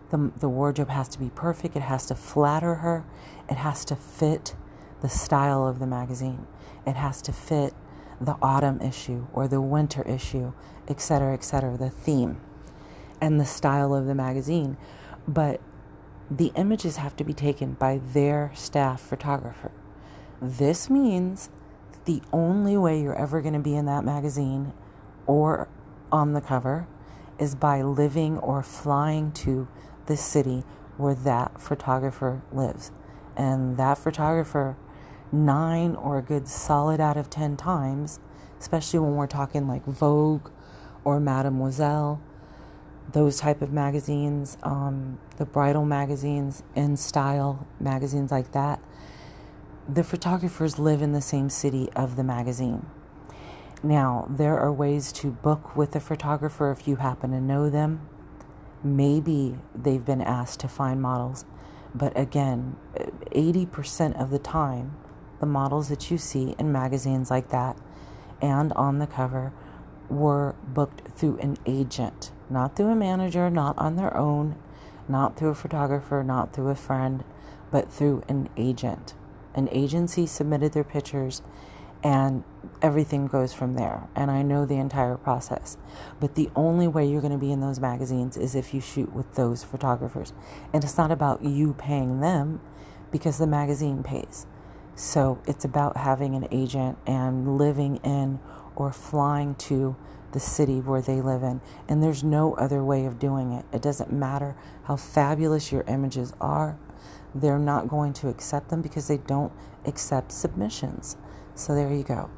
The, 0.10 0.32
the 0.38 0.50
wardrobe 0.50 0.90
has 0.90 1.08
to 1.10 1.20
be 1.20 1.30
perfect, 1.30 1.76
it 1.76 1.82
has 1.82 2.06
to 2.08 2.16
flatter 2.16 2.76
her, 2.76 3.06
it 3.50 3.58
has 3.58 3.86
to 3.86 3.96
fit 3.96 4.56
the 5.02 5.10
style 5.10 5.68
of 5.68 5.80
the 5.80 5.88
magazine, 5.88 6.48
it 6.86 6.96
has 6.96 7.22
to 7.24 7.34
fit 7.34 7.74
the 8.20 8.36
autumn 8.42 8.82
issue 8.82 9.28
or 9.34 9.48
the 9.48 9.62
winter 9.62 10.02
issue, 10.04 10.54
etc., 10.88 11.34
etc., 11.34 11.78
the 11.78 11.90
theme 11.90 12.40
and 13.22 13.40
the 13.40 13.46
style 13.46 13.94
of 13.94 14.06
the 14.06 14.16
magazine. 14.16 14.78
But 15.28 15.62
the 16.30 16.52
images 16.56 16.98
have 16.98 17.16
to 17.18 17.24
be 17.24 17.34
taken 17.34 17.74
by 17.74 18.00
their 18.14 18.52
staff 18.54 19.02
photographer. 19.02 19.72
This 20.42 20.90
means 20.90 21.50
the 22.06 22.22
only 22.32 22.78
way 22.78 23.02
you're 23.02 23.16
ever 23.16 23.42
going 23.42 23.54
to 23.54 23.60
be 23.60 23.76
in 23.76 23.86
that 23.86 24.04
magazine 24.04 24.74
or 25.26 25.68
on 26.12 26.34
the 26.34 26.42
cover 26.42 26.88
is 27.40 27.56
by 27.56 27.82
living 27.82 28.38
or 28.38 28.62
flying 28.62 29.32
to 29.32 29.68
the 30.06 30.18
city 30.18 30.64
where 30.98 31.16
that 31.16 31.60
photographer 31.62 32.42
lives. 32.52 32.92
And 33.36 33.78
that 33.78 33.98
photographer, 33.98 34.78
nine 35.32 35.96
or 35.96 36.20
a 36.20 36.22
good 36.22 36.48
solid 36.48 37.00
out 37.00 37.18
of 37.18 37.30
ten 37.30 37.58
times, 37.58 38.20
especially 38.60 39.00
when 39.00 39.16
we're 39.16 39.28
talking 39.28 39.68
like 39.68 39.86
Vogue 39.86 40.50
or 41.04 41.20
Mademoiselle 41.20 42.22
those 43.12 43.38
type 43.40 43.62
of 43.62 43.72
magazines, 43.72 44.58
um, 44.64 45.20
the 45.38 45.46
bridal 45.46 45.86
magazines, 45.86 46.64
in 46.76 46.96
style 46.96 47.68
magazines 47.80 48.32
like 48.32 48.52
that, 48.54 48.80
the 49.88 50.04
photographers 50.04 50.80
live 50.80 51.02
in 51.02 51.12
the 51.12 51.22
same 51.22 51.50
city 51.50 51.90
of 51.96 52.16
the 52.16 52.24
magazine. 52.24 52.86
Now, 53.82 54.28
there 54.30 54.58
are 54.58 54.72
ways 54.72 55.12
to 55.14 55.32
book 55.32 55.76
with 55.76 55.96
a 55.96 56.00
photographer 56.00 56.72
if 56.72 56.88
you 56.88 56.98
happen 56.98 57.32
to 57.32 57.42
know 57.42 57.70
them. 57.70 58.08
Maybe 58.84 59.58
they've 59.76 60.04
been 60.04 60.22
asked 60.22 60.60
to 60.62 60.68
find 60.68 61.02
models, 61.02 61.46
but 61.94 62.18
again, 62.18 62.76
80% 62.96 64.20
of 64.22 64.30
the 64.30 64.40
time, 64.40 64.96
the 65.40 65.46
models 65.46 65.90
that 65.90 66.10
you 66.10 66.18
see 66.18 66.56
in 66.58 66.72
magazines 66.72 67.30
like 67.30 67.50
that 67.50 67.78
and 68.42 68.72
on 68.74 69.00
the 69.00 69.08
cover 69.08 69.52
were 70.10 70.56
booked 70.68 71.18
through 71.18 71.38
an 71.38 71.58
agent 71.66 72.32
not 72.54 72.76
through 72.76 72.90
a 72.90 72.96
manager, 72.96 73.50
not 73.50 73.78
on 73.78 73.96
their 73.96 74.16
own, 74.16 74.56
not 75.08 75.36
through 75.36 75.50
a 75.50 75.56
photographer, 75.56 76.24
not 76.24 76.54
through 76.54 76.70
a 76.70 76.76
friend, 76.76 77.24
but 77.72 77.92
through 77.92 78.24
an 78.30 78.48
agent. 78.56 79.16
An 79.56 79.70
agency 79.72 80.26
submitted 80.26 80.74
their 80.74 80.84
pictures 80.84 81.42
and 82.04 82.44
everything 82.82 83.28
goes 83.28 83.54
from 83.54 83.76
there. 83.76 84.08
And 84.16 84.30
I 84.30 84.42
know 84.42 84.66
the 84.66 84.76
entire 84.76 85.16
process. 85.16 85.78
But 86.20 86.36
the 86.36 86.50
only 86.56 86.88
way 86.88 87.06
you're 87.06 87.22
going 87.22 87.32
to 87.34 87.40
be 87.40 87.52
in 87.52 87.62
those 87.62 87.80
magazines 87.80 88.36
is 88.36 88.56
if 88.56 88.74
you 88.74 88.82
shoot 88.82 89.14
with 89.14 89.36
those 89.36 89.64
photographers. 89.64 90.34
And 90.74 90.84
it's 90.84 90.98
not 90.98 91.12
about 91.12 91.44
you 91.44 91.74
paying 91.74 92.20
them 92.20 92.60
because 93.12 93.38
the 93.38 93.48
magazine 93.48 94.04
pays. 94.04 94.46
So 94.96 95.42
it's 95.48 95.64
about 95.64 95.98
having 95.98 96.36
an 96.36 96.48
agent 96.52 96.98
and 97.08 97.58
living 97.58 97.98
in 97.98 98.40
or 98.76 98.92
flying 98.92 99.56
to 99.56 99.96
the 100.34 100.40
city 100.40 100.82
where 100.82 101.02
they 101.02 101.22
live 101.22 101.42
in. 101.42 101.62
And 101.88 102.04
there's 102.04 102.24
no 102.24 102.54
other 102.56 102.84
way 102.84 103.06
of 103.06 103.18
doing 103.18 103.54
it. 103.54 103.66
It 103.72 103.82
doesn't 103.82 104.12
matter 104.12 104.56
how 104.84 104.98
fabulous 104.98 105.72
your 105.72 105.84
images 105.84 106.34
are, 106.42 106.78
they're 107.36 107.60
not 107.60 107.88
going 107.88 108.14
to 108.14 108.30
accept 108.30 108.70
them 108.70 108.82
because 108.82 109.08
they 109.08 109.18
don't 109.18 109.52
accept 109.86 110.32
submissions. 110.32 111.18
So 111.56 111.76
there 111.76 111.92
you 111.92 112.04
go. 112.04 112.30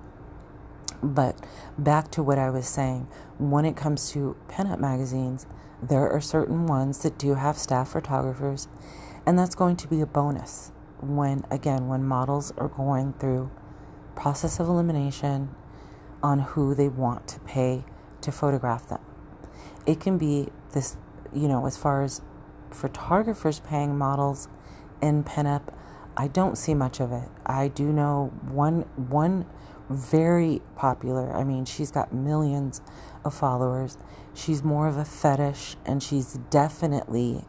But 1.03 1.38
back 1.77 2.12
to 2.12 2.23
what 2.23 2.39
I 2.39 2.49
was 2.49 2.67
saying, 2.67 3.08
when 3.38 3.65
it 3.65 3.75
comes 3.75 4.12
to 4.12 4.36
pinup 4.47 4.79
magazines, 4.79 5.45
there 5.81 6.10
are 6.10 6.21
certain 6.21 6.65
ones 6.67 6.99
that 7.03 7.17
do 7.17 7.36
have 7.36 7.58
staff 7.58 7.89
photographers, 7.89 8.67
and 9.25 9.38
that's 9.38 9.55
going 9.55 9.75
to 9.77 9.88
be 9.88 10.01
a 10.01 10.05
bonus 10.05 10.71
when, 11.01 11.43
again, 11.51 11.88
when 11.88 12.03
models 12.03 12.53
are 12.58 12.69
going 12.69 13.13
through 13.13 13.51
process 14.15 14.60
of 14.60 14.67
elimination 14.67 15.53
on 16.23 16.39
who 16.39 16.73
they 16.73 16.88
want 16.88 17.27
to 17.27 17.39
pay 17.41 17.84
to 18.21 18.31
photograph 18.31 18.88
them. 18.88 19.01
It 19.86 19.99
can 19.99 20.17
be 20.17 20.47
this, 20.71 20.97
you 21.34 21.47
know, 21.47 21.67
as 21.67 21.77
far 21.77 22.01
as 22.01 22.21
photographers 22.71 23.60
paying 23.60 23.97
models 23.97 24.47
in 25.06 25.24
pinup, 25.24 25.74
I 26.18 26.28
don't 26.28 26.58
see 26.58 26.74
much 26.74 27.00
of 27.00 27.12
it. 27.12 27.30
I 27.46 27.68
do 27.68 27.91
know 27.91 28.32
one 28.50 28.82
one 28.96 29.46
very 29.89 30.62
popular. 30.76 31.36
I 31.36 31.44
mean, 31.44 31.65
she's 31.65 31.91
got 31.91 32.12
millions 32.12 32.82
of 33.24 33.34
followers. 33.36 33.98
She's 34.34 34.63
more 34.63 34.88
of 34.88 34.98
a 34.98 35.06
fetish 35.06 35.76
and 35.86 36.02
she's 36.02 36.39
definitely 36.50 37.46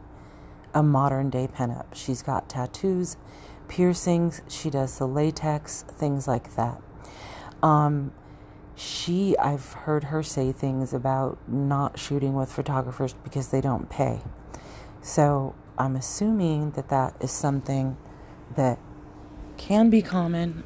a 0.75 0.83
modern 0.83 1.31
day 1.31 1.49
pinup. 1.49 1.95
She's 1.95 2.23
got 2.23 2.49
tattoos, 2.49 3.16
piercings, 3.69 4.42
she 4.49 4.69
does 4.69 4.99
the 4.99 5.09
latex, 5.09 5.83
things 5.88 6.29
like 6.29 6.55
that. 6.57 6.83
Um, 7.62 8.12
she 8.75 9.37
I've 9.38 9.73
heard 9.73 10.05
her 10.05 10.23
say 10.23 10.53
things 10.53 10.92
about 10.92 11.38
not 11.49 11.99
shooting 11.99 12.35
with 12.35 12.53
photographers 12.53 13.14
because 13.25 13.49
they 13.49 13.62
don't 13.62 13.88
pay. 13.88 14.21
So 15.01 15.55
I'm 15.78 15.94
assuming 15.94 16.70
that 16.70 16.88
that 16.88 17.14
is 17.20 17.30
something 17.30 17.98
that 18.56 18.78
can 19.58 19.90
be 19.90 20.00
common 20.00 20.64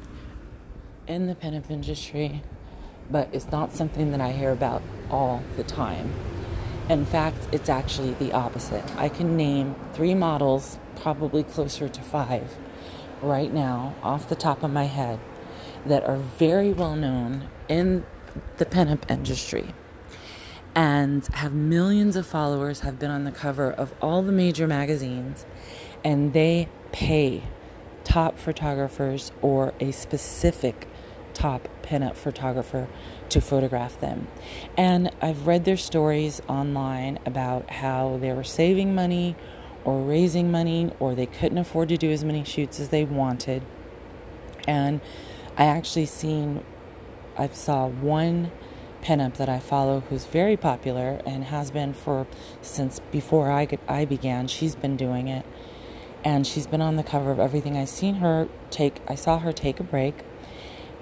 in 1.05 1.27
the 1.27 1.35
pinup 1.35 1.69
industry, 1.69 2.41
but 3.09 3.27
it's 3.33 3.51
not 3.51 3.73
something 3.73 4.11
that 4.11 4.21
I 4.21 4.31
hear 4.31 4.51
about 4.51 4.81
all 5.09 5.43
the 5.57 5.63
time. 5.63 6.13
In 6.87 7.05
fact, 7.05 7.49
it's 7.51 7.67
actually 7.67 8.13
the 8.13 8.31
opposite. 8.31 8.85
I 8.95 9.09
can 9.09 9.35
name 9.35 9.75
three 9.93 10.15
models, 10.15 10.79
probably 10.95 11.43
closer 11.43 11.89
to 11.89 12.01
five, 12.01 12.55
right 13.21 13.53
now 13.53 13.95
off 14.01 14.29
the 14.29 14.35
top 14.35 14.63
of 14.63 14.71
my 14.71 14.85
head 14.85 15.19
that 15.85 16.05
are 16.05 16.17
very 16.17 16.71
well 16.71 16.95
known 16.95 17.49
in 17.67 18.05
the 18.57 18.65
pinup 18.65 19.09
industry 19.11 19.73
and 20.75 21.25
have 21.27 21.53
millions 21.53 22.15
of 22.15 22.25
followers, 22.25 22.81
have 22.81 22.99
been 22.99 23.11
on 23.11 23.23
the 23.23 23.31
cover 23.31 23.71
of 23.71 23.93
all 24.01 24.21
the 24.21 24.31
major 24.31 24.67
magazines, 24.67 25.45
and 26.03 26.33
they 26.33 26.69
pay 26.91 27.43
top 28.03 28.37
photographers 28.37 29.31
or 29.41 29.73
a 29.79 29.91
specific 29.91 30.87
top 31.33 31.67
pinup 31.83 32.15
photographer 32.15 32.87
to 33.29 33.41
photograph 33.41 33.99
them. 33.99 34.27
And 34.77 35.11
I've 35.21 35.47
read 35.47 35.65
their 35.65 35.77
stories 35.77 36.41
online 36.47 37.19
about 37.25 37.69
how 37.69 38.17
they 38.21 38.33
were 38.33 38.43
saving 38.43 38.93
money 38.93 39.35
or 39.83 40.01
raising 40.01 40.51
money 40.51 40.91
or 40.99 41.15
they 41.15 41.25
couldn't 41.25 41.57
afford 41.57 41.89
to 41.89 41.97
do 41.97 42.11
as 42.11 42.23
many 42.23 42.43
shoots 42.43 42.79
as 42.79 42.89
they 42.89 43.05
wanted. 43.05 43.63
And 44.67 45.01
I 45.57 45.65
actually 45.65 46.05
seen 46.05 46.63
I 47.37 47.47
saw 47.47 47.87
one 47.87 48.51
pinup 49.01 49.35
that 49.35 49.49
I 49.49 49.59
follow 49.59 50.01
who's 50.01 50.25
very 50.25 50.57
popular 50.57 51.21
and 51.25 51.45
has 51.45 51.71
been 51.71 51.93
for 51.93 52.27
since 52.61 52.99
before 53.11 53.51
I 53.51 53.65
could, 53.65 53.79
I 53.87 54.05
began. 54.05 54.47
She's 54.47 54.75
been 54.75 54.97
doing 54.97 55.27
it, 55.27 55.45
and 56.23 56.45
she's 56.45 56.67
been 56.67 56.81
on 56.81 56.95
the 56.95 57.03
cover 57.03 57.31
of 57.31 57.39
everything. 57.39 57.77
I 57.77 57.85
seen 57.85 58.15
her 58.15 58.47
take. 58.69 59.01
I 59.07 59.15
saw 59.15 59.39
her 59.39 59.51
take 59.51 59.79
a 59.79 59.83
break, 59.83 60.23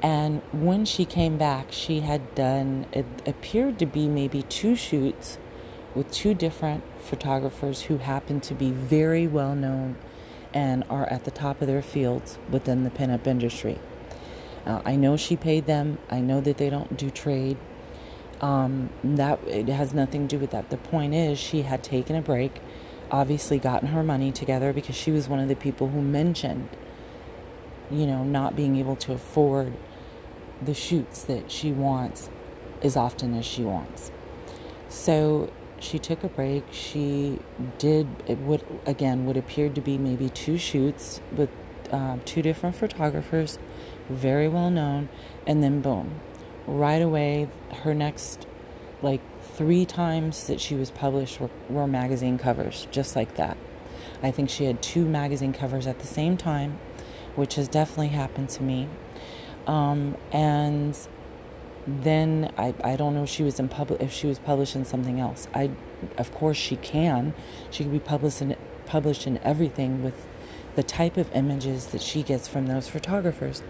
and 0.02 0.42
when 0.52 0.86
she 0.86 1.06
came 1.06 1.38
back, 1.38 1.68
she 1.72 2.02
had 2.02 2.36
done. 2.36 2.86
It 2.92 3.06
appeared 3.26 3.80
to 3.80 3.86
be 3.86 4.08
maybe 4.08 4.44
two 4.44 4.76
shoots 4.76 5.38
with 5.96 6.12
two 6.12 6.34
different 6.34 6.84
photographers 7.00 7.84
who 7.84 7.98
happen 7.98 8.40
to 8.40 8.54
be 8.54 8.72
very 8.72 9.28
well 9.28 9.56
known 9.56 9.98
and 10.54 10.84
are 10.90 11.08
at 11.10 11.26
the 11.26 11.32
top 11.32 11.62
of 11.62 11.68
their 11.68 11.82
fields 11.82 12.38
within 12.50 12.84
the 12.84 12.90
pinup 12.90 13.28
industry. 13.28 13.80
Uh, 14.66 14.82
I 14.86 14.96
know 14.96 15.18
she 15.18 15.36
paid 15.36 15.66
them. 15.66 15.98
I 16.10 16.20
know 16.20 16.42
that 16.42 16.58
they 16.58 16.70
don't 16.70 16.98
do 16.98 17.10
trade. 17.10 17.58
Um, 18.42 18.90
that 19.04 19.46
it 19.48 19.68
has 19.68 19.94
nothing 19.94 20.28
to 20.30 20.38
do 20.38 20.40
with 20.40 20.52
that. 20.52 20.70
The 20.70 20.78
point 20.78 21.14
is, 21.14 21.38
she 21.38 21.64
had 21.64 21.84
taken 21.84 22.16
a 22.16 22.22
break, 22.22 22.62
obviously 23.12 23.60
gotten 23.60 23.90
her 23.90 24.02
money 24.02 24.32
together 24.32 24.72
because 24.72 24.96
she 24.96 25.12
was 25.12 25.28
one 25.28 25.40
of 25.40 25.50
the 25.50 25.56
people 25.56 25.90
who 25.90 26.02
mentioned, 26.02 26.70
you 27.92 28.08
know, 28.08 28.24
not 28.24 28.56
being 28.56 28.78
able 28.78 28.96
to 28.98 29.12
afford 29.12 29.74
the 30.62 30.74
shoots 30.74 31.24
that 31.24 31.52
she 31.52 31.72
wants 31.72 32.30
as 32.82 32.96
often 32.96 33.34
as 33.34 33.46
she 33.46 33.64
wants. 33.64 34.12
So 34.88 35.52
she 35.80 36.00
took 36.00 36.24
a 36.24 36.28
break. 36.28 36.66
She 36.72 37.40
did 37.78 38.08
would 38.40 38.66
again 38.86 39.26
what 39.26 39.38
appeared 39.38 39.76
to 39.76 39.82
be 39.82 39.98
maybe 39.98 40.30
two 40.30 40.58
shoots 40.58 41.22
with 41.36 41.50
um, 41.92 42.22
two 42.26 42.42
different 42.42 42.76
photographers, 42.76 43.58
very 44.10 44.48
well 44.48 44.70
known, 44.70 45.10
and 45.48 45.64
then 45.64 45.82
boom, 45.82 46.20
right 46.70 47.02
away, 47.02 47.50
her 47.84 47.94
next 47.94 48.46
like 49.02 49.22
three 49.56 49.86
times 49.86 50.48
that 50.48 50.60
she 50.60 50.76
was 50.76 50.92
published 50.92 51.40
were, 51.40 51.50
were 51.70 51.88
magazine 51.88 52.38
covers, 52.38 52.88
just 52.92 53.16
like 53.16 53.36
that. 53.36 53.58
I 54.22 54.32
think 54.32 54.50
she 54.50 54.66
had 54.66 54.82
two 54.82 55.06
magazine 55.06 55.54
covers 55.54 55.88
at 55.88 56.00
the 56.00 56.08
same 56.08 56.38
time, 56.38 56.80
which 57.36 57.56
has 57.56 57.68
definitely 57.68 58.10
happened 58.10 58.50
to 58.50 58.64
me. 58.64 58.90
Um, 59.68 60.18
and 60.32 60.98
then 61.88 62.52
I, 62.58 62.74
I 62.84 62.96
don't 62.96 63.16
know 63.16 63.24
if 63.24 63.30
she 63.30 63.44
was 63.44 63.60
in 63.60 63.70
public 63.70 64.02
if 64.02 64.12
she 64.12 64.28
was 64.28 64.40
published 64.40 64.76
in 64.76 64.86
something 64.86 65.20
else. 65.20 65.48
I 65.54 65.72
of 66.18 66.34
course 66.34 66.58
she 66.58 66.76
can. 66.76 67.34
She 67.72 67.84
could 67.84 67.94
be 67.94 68.00
published 68.00 68.42
in 68.42 68.56
published 68.86 69.28
in 69.28 69.38
everything 69.40 70.04
with 70.04 70.26
the 70.76 70.84
type 70.84 71.18
of 71.18 71.34
images 71.34 71.88
that 71.88 72.02
she 72.02 72.24
gets 72.24 72.48
from 72.48 72.68
those 72.68 72.88
photographers. 72.88 73.62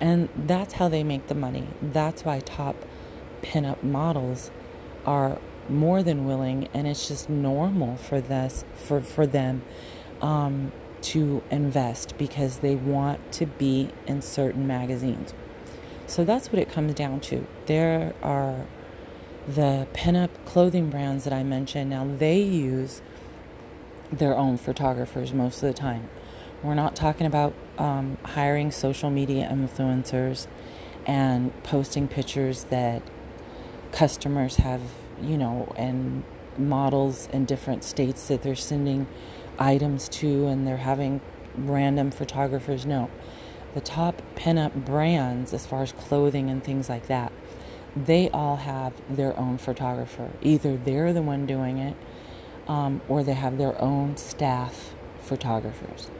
And 0.00 0.28
that's 0.36 0.74
how 0.74 0.88
they 0.88 1.02
make 1.02 1.28
the 1.28 1.34
money. 1.34 1.68
That's 1.80 2.24
why 2.24 2.40
top 2.40 2.76
pinup 3.42 3.82
models 3.82 4.50
are 5.06 5.38
more 5.68 6.02
than 6.02 6.26
willing 6.26 6.68
and 6.72 6.86
it's 6.86 7.08
just 7.08 7.28
normal 7.28 7.96
for 7.96 8.20
this 8.20 8.64
for, 8.74 9.00
for 9.00 9.26
them 9.26 9.62
um, 10.20 10.72
to 11.02 11.42
invest 11.50 12.16
because 12.18 12.58
they 12.58 12.74
want 12.74 13.32
to 13.32 13.46
be 13.46 13.90
in 14.06 14.22
certain 14.22 14.66
magazines. 14.66 15.34
So 16.06 16.24
that's 16.24 16.52
what 16.52 16.60
it 16.60 16.70
comes 16.70 16.94
down 16.94 17.20
to. 17.20 17.46
There 17.66 18.14
are 18.22 18.66
the 19.46 19.86
pinup 19.92 20.30
clothing 20.44 20.90
brands 20.90 21.24
that 21.24 21.32
I 21.32 21.42
mentioned. 21.42 21.90
Now 21.90 22.06
they 22.06 22.40
use 22.40 23.02
their 24.10 24.36
own 24.36 24.56
photographers 24.56 25.32
most 25.32 25.62
of 25.62 25.68
the 25.68 25.74
time. 25.74 26.08
We're 26.62 26.74
not 26.74 26.96
talking 26.96 27.26
about 27.26 27.54
um, 27.78 28.18
hiring 28.24 28.70
social 28.70 29.10
media 29.10 29.48
influencers 29.50 30.46
and 31.06 31.52
posting 31.62 32.08
pictures 32.08 32.64
that 32.64 33.02
customers 33.92 34.56
have, 34.56 34.80
you 35.22 35.38
know, 35.38 35.72
and 35.76 36.24
models 36.58 37.28
in 37.32 37.44
different 37.44 37.84
states 37.84 38.28
that 38.28 38.42
they're 38.42 38.54
sending 38.54 39.06
items 39.58 40.08
to 40.08 40.46
and 40.46 40.66
they're 40.66 40.78
having 40.78 41.20
random 41.56 42.10
photographers. 42.10 42.84
No 42.84 43.10
the 43.76 43.82
top 43.82 44.22
pinup 44.36 44.86
brands, 44.86 45.52
as 45.52 45.66
far 45.66 45.82
as 45.82 45.92
clothing 45.92 46.48
and 46.48 46.64
things 46.64 46.88
like 46.88 47.08
that, 47.08 47.30
they 47.94 48.30
all 48.30 48.56
have 48.56 48.94
their 49.06 49.38
own 49.38 49.58
photographer. 49.58 50.30
Either 50.40 50.78
they're 50.78 51.12
the 51.12 51.20
one 51.20 51.44
doing 51.44 51.76
it, 51.76 51.94
um, 52.66 53.02
or 53.06 53.22
they 53.22 53.34
have 53.34 53.58
their 53.58 53.78
own 53.78 54.16
staff 54.16 54.94
photographers. 55.20 56.10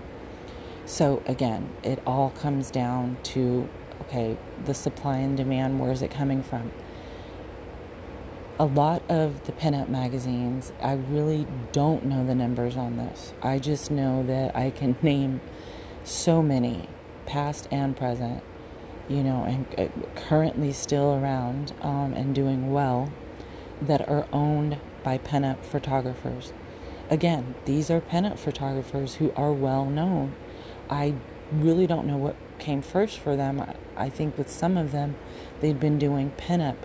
So 0.86 1.20
again, 1.26 1.70
it 1.82 2.00
all 2.06 2.30
comes 2.30 2.70
down 2.70 3.18
to 3.24 3.68
okay, 4.02 4.38
the 4.64 4.72
supply 4.72 5.18
and 5.18 5.36
demand. 5.36 5.80
Where 5.80 5.90
is 5.90 6.00
it 6.00 6.12
coming 6.12 6.44
from? 6.44 6.70
A 8.58 8.64
lot 8.64 9.02
of 9.08 9.44
the 9.44 9.52
pinup 9.52 9.88
magazines, 9.88 10.72
I 10.80 10.92
really 10.92 11.46
don't 11.72 12.06
know 12.06 12.24
the 12.24 12.34
numbers 12.34 12.76
on 12.76 12.96
this. 12.96 13.34
I 13.42 13.58
just 13.58 13.90
know 13.90 14.22
that 14.22 14.56
I 14.56 14.70
can 14.70 14.96
name 15.02 15.40
so 16.04 16.40
many 16.40 16.88
past 17.26 17.66
and 17.70 17.96
present, 17.96 18.42
you 19.08 19.22
know, 19.24 19.42
and 19.44 19.66
uh, 19.76 19.88
currently 20.14 20.72
still 20.72 21.14
around 21.14 21.74
um, 21.82 22.14
and 22.14 22.34
doing 22.34 22.72
well, 22.72 23.12
that 23.82 24.08
are 24.08 24.26
owned 24.32 24.78
by 25.02 25.18
pinup 25.18 25.64
photographers. 25.64 26.52
Again, 27.10 27.56
these 27.66 27.90
are 27.90 28.00
pinup 28.00 28.38
photographers 28.38 29.16
who 29.16 29.32
are 29.36 29.52
well 29.52 29.84
known. 29.84 30.34
I 30.90 31.14
really 31.52 31.86
don't 31.86 32.06
know 32.06 32.16
what 32.16 32.36
came 32.58 32.82
first 32.82 33.18
for 33.18 33.36
them. 33.36 33.60
I, 33.60 33.74
I 33.96 34.08
think 34.08 34.36
with 34.38 34.50
some 34.50 34.76
of 34.76 34.92
them, 34.92 35.16
they'd 35.60 35.80
been 35.80 35.98
doing 35.98 36.32
pinup 36.36 36.76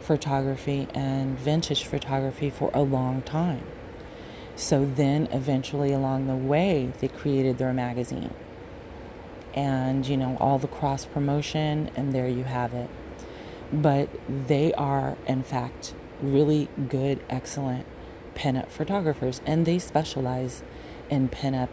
photography 0.00 0.88
and 0.94 1.38
vintage 1.38 1.84
photography 1.84 2.50
for 2.50 2.70
a 2.72 2.82
long 2.82 3.22
time. 3.22 3.64
So 4.54 4.86
then, 4.86 5.28
eventually, 5.32 5.92
along 5.92 6.28
the 6.28 6.36
way, 6.36 6.92
they 7.00 7.08
created 7.08 7.58
their 7.58 7.72
magazine 7.74 8.32
and 9.56 10.06
you 10.06 10.16
know 10.16 10.36
all 10.38 10.58
the 10.58 10.68
cross 10.68 11.06
promotion 11.06 11.90
and 11.96 12.12
there 12.12 12.28
you 12.28 12.44
have 12.44 12.74
it 12.74 12.90
but 13.72 14.08
they 14.46 14.72
are 14.74 15.16
in 15.26 15.42
fact 15.42 15.94
really 16.20 16.68
good 16.88 17.18
excellent 17.30 17.86
pinup 18.34 18.68
photographers 18.68 19.40
and 19.46 19.64
they 19.64 19.78
specialize 19.78 20.62
in 21.08 21.28
pinup 21.28 21.70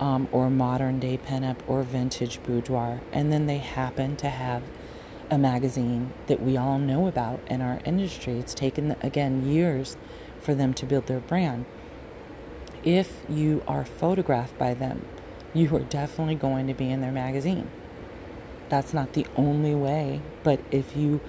um, 0.00 0.28
or 0.32 0.50
modern 0.50 0.98
day 0.98 1.16
pinup 1.18 1.58
or 1.68 1.82
vintage 1.82 2.42
boudoir 2.42 3.00
and 3.12 3.32
then 3.32 3.46
they 3.46 3.58
happen 3.58 4.16
to 4.16 4.28
have 4.28 4.62
a 5.30 5.38
magazine 5.38 6.12
that 6.26 6.42
we 6.42 6.56
all 6.56 6.78
know 6.78 7.06
about 7.06 7.40
in 7.46 7.60
our 7.60 7.80
industry 7.84 8.32
it's 8.34 8.54
taken 8.54 8.96
again 9.02 9.46
years 9.46 9.96
for 10.40 10.54
them 10.54 10.74
to 10.74 10.84
build 10.84 11.06
their 11.06 11.20
brand 11.20 11.64
if 12.82 13.20
you 13.28 13.62
are 13.68 13.84
photographed 13.84 14.58
by 14.58 14.74
them 14.74 15.06
you 15.52 15.74
are 15.76 15.80
definitely 15.80 16.34
going 16.34 16.66
to 16.66 16.74
be 16.74 16.90
in 16.90 17.00
their 17.00 17.12
magazine. 17.12 17.68
That's 18.68 18.94
not 18.94 19.14
the 19.14 19.26
only 19.36 19.74
way, 19.74 20.20
but 20.42 20.60
if 20.70 20.96
you 20.96 21.20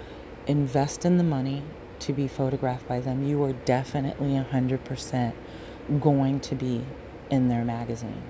invest 0.45 1.05
in 1.05 1.17
the 1.17 1.23
money 1.23 1.63
to 1.99 2.13
be 2.13 2.27
photographed 2.27 2.88
by 2.88 2.99
them, 2.99 3.27
you 3.27 3.43
are 3.43 3.53
definitely 3.53 4.29
100% 4.29 5.34
going 5.99 6.39
to 6.39 6.55
be 6.55 6.86
in 7.29 7.47
their 7.47 7.65
magazine. 7.65 8.21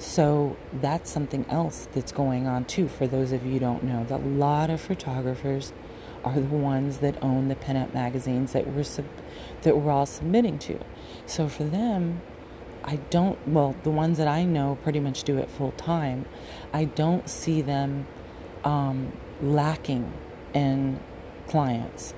So 0.00 0.56
that's 0.72 1.10
something 1.10 1.44
else 1.50 1.86
that's 1.92 2.10
going 2.10 2.46
on 2.46 2.64
too. 2.64 2.88
For 2.88 3.06
those 3.06 3.32
of 3.32 3.44
you 3.44 3.60
don't 3.60 3.84
know, 3.84 4.06
a 4.08 4.16
lot 4.16 4.70
of 4.70 4.80
photographers 4.80 5.74
are 6.24 6.34
the 6.34 6.40
ones 6.40 6.98
that 6.98 7.22
own 7.22 7.48
the 7.48 7.54
pinup 7.54 7.92
magazines 7.92 8.52
that 8.54 8.66
we're 8.66 8.82
sub- 8.82 9.04
that 9.60 9.76
we're 9.76 9.92
all 9.92 10.06
submitting 10.06 10.58
to. 10.60 10.78
So 11.26 11.48
for 11.48 11.64
them, 11.64 12.22
I 12.82 12.96
don't, 13.10 13.46
well, 13.46 13.76
the 13.82 13.90
ones 13.90 14.16
that 14.16 14.26
I 14.26 14.44
know 14.44 14.78
pretty 14.82 15.00
much 15.00 15.22
do 15.22 15.36
it 15.36 15.50
full 15.50 15.72
time. 15.72 16.24
I 16.72 16.86
don't 16.86 17.28
see 17.28 17.60
them 17.60 18.06
um, 18.64 19.12
lacking 19.42 20.10
in 20.54 20.98
clients. 21.46 22.14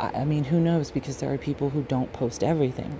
I, 0.00 0.08
I, 0.08 0.24
mean, 0.24 0.44
who 0.44 0.58
knows? 0.58 0.90
Because 0.90 1.18
there 1.18 1.32
are 1.32 1.38
people 1.38 1.70
who 1.70 1.82
don't 1.82 2.12
post 2.12 2.42
everything. 2.42 2.98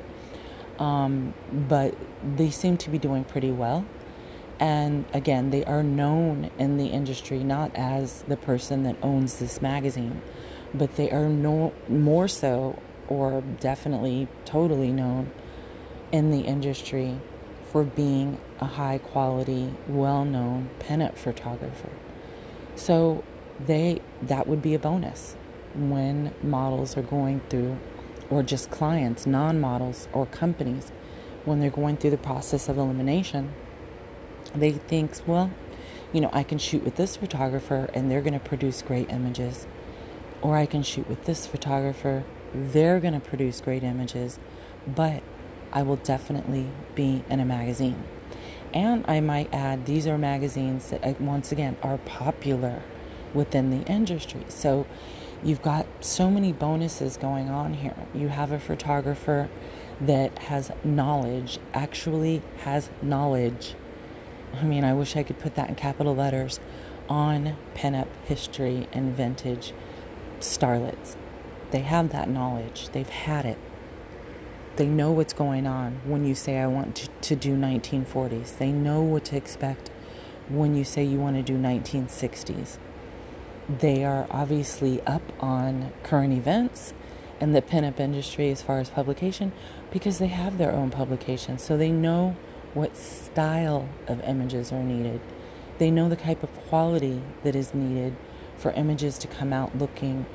Um, 0.78 1.34
but 1.52 1.96
they 2.36 2.50
seem 2.50 2.76
to 2.78 2.90
be 2.90 2.98
doing 2.98 3.24
pretty 3.24 3.50
well. 3.50 3.84
And 4.62 5.06
again, 5.12 5.50
they 5.50 5.64
are 5.64 5.82
known 5.82 6.52
in 6.56 6.76
the 6.76 6.86
industry 6.86 7.42
not 7.42 7.72
as 7.74 8.22
the 8.28 8.36
person 8.36 8.84
that 8.84 8.94
owns 9.02 9.40
this 9.40 9.60
magazine, 9.60 10.22
but 10.72 10.94
they 10.94 11.10
are 11.10 11.28
no, 11.28 11.72
more 11.88 12.28
so, 12.28 12.80
or 13.08 13.42
definitely 13.58 14.28
totally 14.44 14.92
known 14.92 15.32
in 16.12 16.30
the 16.30 16.42
industry 16.42 17.18
for 17.72 17.82
being 17.82 18.38
a 18.60 18.66
high 18.66 18.98
quality, 18.98 19.74
well 19.88 20.24
known 20.24 20.70
pinup 20.78 21.16
photographer. 21.16 21.90
So 22.76 23.24
they 23.58 24.00
that 24.22 24.46
would 24.46 24.62
be 24.62 24.74
a 24.74 24.78
bonus 24.78 25.34
when 25.74 26.32
models 26.40 26.96
are 26.96 27.02
going 27.02 27.40
through 27.48 27.80
or 28.30 28.44
just 28.44 28.70
clients, 28.70 29.26
non-models 29.26 30.06
or 30.12 30.24
companies 30.26 30.92
when 31.44 31.58
they're 31.58 31.68
going 31.68 31.96
through 31.96 32.10
the 32.10 32.16
process 32.16 32.68
of 32.68 32.78
elimination. 32.78 33.52
They 34.54 34.72
think, 34.72 35.12
well, 35.26 35.50
you 36.12 36.20
know, 36.20 36.30
I 36.32 36.42
can 36.42 36.58
shoot 36.58 36.84
with 36.84 36.96
this 36.96 37.16
photographer 37.16 37.88
and 37.94 38.10
they're 38.10 38.20
going 38.20 38.32
to 38.34 38.40
produce 38.40 38.82
great 38.82 39.08
images. 39.10 39.66
Or 40.42 40.56
I 40.56 40.66
can 40.66 40.82
shoot 40.82 41.08
with 41.08 41.24
this 41.24 41.46
photographer, 41.46 42.24
they're 42.52 43.00
going 43.00 43.14
to 43.14 43.20
produce 43.20 43.60
great 43.60 43.82
images, 43.82 44.38
but 44.86 45.22
I 45.72 45.82
will 45.82 45.96
definitely 45.96 46.66
be 46.94 47.24
in 47.30 47.40
a 47.40 47.44
magazine. 47.44 48.04
And 48.74 49.04
I 49.06 49.20
might 49.20 49.52
add, 49.54 49.86
these 49.86 50.06
are 50.06 50.18
magazines 50.18 50.90
that, 50.90 51.20
once 51.20 51.52
again, 51.52 51.76
are 51.82 51.98
popular 51.98 52.82
within 53.32 53.70
the 53.70 53.86
industry. 53.86 54.44
So 54.48 54.86
you've 55.42 55.62
got 55.62 55.86
so 56.00 56.30
many 56.30 56.52
bonuses 56.52 57.16
going 57.16 57.48
on 57.48 57.74
here. 57.74 57.94
You 58.14 58.28
have 58.28 58.52
a 58.52 58.58
photographer 58.58 59.48
that 60.00 60.38
has 60.40 60.70
knowledge, 60.82 61.58
actually 61.72 62.42
has 62.64 62.90
knowledge. 63.00 63.74
I 64.54 64.64
mean, 64.64 64.84
I 64.84 64.92
wish 64.92 65.16
I 65.16 65.22
could 65.22 65.38
put 65.38 65.54
that 65.54 65.68
in 65.68 65.74
capital 65.74 66.14
letters 66.14 66.60
on 67.08 67.56
pinup 67.74 68.08
history 68.24 68.88
and 68.92 69.14
vintage 69.14 69.72
starlets. 70.40 71.16
They 71.70 71.80
have 71.80 72.10
that 72.12 72.28
knowledge, 72.28 72.90
they've 72.90 73.08
had 73.08 73.44
it. 73.44 73.58
They 74.76 74.86
know 74.86 75.10
what's 75.12 75.32
going 75.32 75.66
on 75.66 76.00
when 76.04 76.24
you 76.24 76.34
say, 76.34 76.58
I 76.58 76.66
want 76.66 76.96
to, 76.96 77.08
to 77.08 77.36
do 77.36 77.56
1940s. 77.56 78.58
They 78.58 78.72
know 78.72 79.02
what 79.02 79.24
to 79.26 79.36
expect 79.36 79.90
when 80.48 80.74
you 80.74 80.84
say 80.84 81.04
you 81.04 81.18
want 81.18 81.36
to 81.36 81.42
do 81.42 81.58
1960s. 81.58 82.78
They 83.68 84.04
are 84.04 84.26
obviously 84.30 85.00
up 85.02 85.22
on 85.40 85.92
current 86.02 86.32
events 86.32 86.94
in 87.40 87.52
the 87.52 87.62
pinup 87.62 88.00
industry 88.00 88.50
as 88.50 88.62
far 88.62 88.80
as 88.80 88.90
publication 88.90 89.52
because 89.90 90.18
they 90.18 90.28
have 90.28 90.58
their 90.58 90.72
own 90.72 90.90
publication. 90.90 91.58
So 91.58 91.76
they 91.76 91.90
know 91.90 92.36
what 92.74 92.96
style 92.96 93.88
of 94.06 94.20
images 94.22 94.72
are 94.72 94.82
needed. 94.82 95.20
They 95.78 95.90
know 95.90 96.08
the 96.08 96.16
type 96.16 96.42
of 96.42 96.52
quality 96.68 97.22
that 97.42 97.54
is 97.54 97.74
needed 97.74 98.16
for 98.56 98.70
images 98.72 99.18
to 99.18 99.26
come 99.26 99.52
out 99.52 99.76
looking 99.76 100.26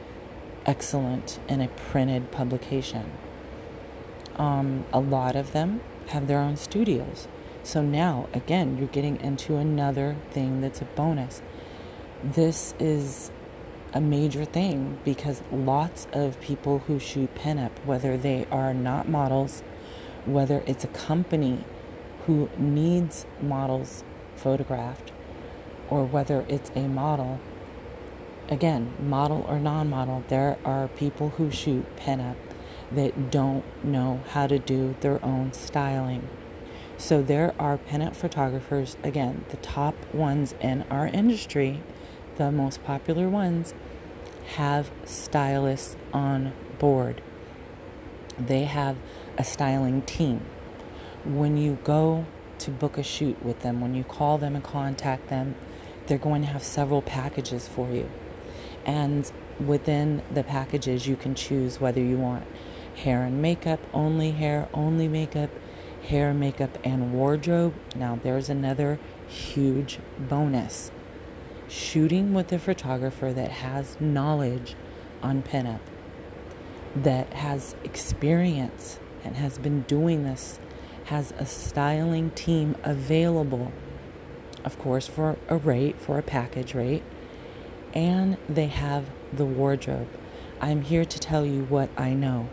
excellent 0.66 1.40
in 1.48 1.62
a 1.62 1.68
printed 1.68 2.32
publication. 2.32 3.12
Um, 4.36 4.86
a 4.94 5.00
lot 5.00 5.36
of 5.36 5.54
them 5.54 5.82
have 6.10 6.28
their 6.28 6.40
own 6.40 6.58
studios. 6.58 7.28
So 7.64 7.82
now, 7.82 8.28
again, 8.34 8.78
you're 8.78 8.88
getting 8.88 9.20
into 9.20 9.56
another 9.56 10.16
thing 10.32 10.62
that's 10.62 10.82
a 10.82 10.86
bonus. 10.86 11.42
This 12.24 12.74
is 12.80 13.32
a 13.94 14.02
major 14.02 14.46
thing 14.46 15.00
because 15.04 15.42
lots 15.52 16.08
of 16.12 16.40
people 16.40 16.80
who 16.80 17.00
shoot 17.00 17.34
pinup, 17.36 17.72
whether 17.86 18.18
they 18.18 18.46
are 18.52 18.74
not 18.74 19.10
models, 19.10 19.64
whether 20.26 20.64
it's 20.68 20.84
a 20.84 20.88
company 20.88 21.64
who 22.28 22.50
needs 22.58 23.26
models 23.42 24.04
photographed, 24.36 25.12
or 25.90 26.06
whether 26.06 26.46
it's 26.50 26.70
a 26.76 26.88
model, 26.88 27.40
again, 28.50 28.94
model 29.00 29.46
or 29.48 29.60
non 29.60 29.90
model, 29.90 30.24
there 30.28 30.58
are 30.66 30.90
people 30.90 31.30
who 31.30 31.50
shoot 31.50 31.86
pinup 31.96 32.36
that 32.92 33.32
don't 33.32 33.64
know 33.84 34.22
how 34.30 34.46
to 34.46 34.60
do 34.60 34.96
their 35.00 35.24
own 35.24 35.54
styling. 35.54 36.28
So 36.98 37.22
there 37.22 37.56
are 37.58 37.78
pinup 37.78 38.16
photographers, 38.16 38.98
again, 39.04 39.46
the 39.50 39.58
top 39.58 39.96
ones 40.14 40.54
in 40.60 40.84
our 40.90 41.08
industry, 41.08 41.82
the 42.36 42.52
most 42.52 42.84
popular 42.84 43.30
ones, 43.30 43.74
have 44.56 44.92
stylists 45.06 45.96
on 46.12 46.54
board. 46.78 47.22
They 48.38 48.66
have 48.66 48.98
a 49.38 49.46
styling 49.46 50.02
team. 50.02 50.42
When 51.28 51.58
you 51.58 51.78
go 51.84 52.26
to 52.60 52.72
book 52.72 52.98
a 52.98 53.04
shoot 53.04 53.44
with 53.44 53.60
them, 53.60 53.82
when 53.82 53.94
you 53.94 54.06
call 54.06 54.38
them 54.38 54.56
and 54.56 54.64
contact 54.64 55.28
them, 55.28 55.56
they're 56.08 56.18
going 56.18 56.42
to 56.42 56.48
have 56.48 56.64
several 56.64 57.02
packages 57.02 57.68
for 57.68 57.92
you. 57.92 58.10
And 58.86 59.30
within 59.60 60.24
the 60.34 60.44
packages, 60.44 61.06
you 61.06 61.18
can 61.18 61.36
choose 61.36 61.82
whether 61.82 62.00
you 62.00 62.16
want 62.16 62.48
hair 62.96 63.24
and 63.24 63.42
makeup, 63.42 63.82
only 63.94 64.32
hair, 64.32 64.70
only 64.74 65.10
makeup, 65.10 65.50
hair, 66.08 66.34
makeup, 66.34 66.78
and 66.86 67.14
wardrobe. 67.14 67.74
Now, 67.94 68.18
there's 68.24 68.50
another 68.50 68.98
huge 69.28 70.00
bonus 70.18 70.92
shooting 71.68 72.34
with 72.34 72.54
a 72.54 72.60
photographer 72.60 73.34
that 73.34 73.52
has 73.52 74.00
knowledge 74.00 74.76
on 75.22 75.44
pinup, 75.44 75.82
that 76.96 77.34
has 77.34 77.76
experience 77.84 79.00
and 79.26 79.36
has 79.36 79.58
been 79.58 79.82
doing 79.82 80.24
this, 80.24 80.60
has 81.08 81.34
a 81.38 81.46
styling 81.46 82.30
team 82.32 82.76
available, 82.84 83.72
of 84.64 84.78
course, 84.78 85.08
for 85.08 85.38
a 85.48 85.58
rate, 85.58 86.00
for 86.00 86.18
a 86.18 86.24
package 86.24 86.74
rate, 86.74 87.04
and 87.94 88.38
they 88.48 88.68
have 88.68 89.06
the 89.32 89.46
wardrobe. 89.46 90.08
I'm 90.60 90.82
here 90.82 91.06
to 91.06 91.20
tell 91.20 91.46
you 91.46 91.64
what 91.66 91.90
I 91.98 92.14
know. 92.14 92.50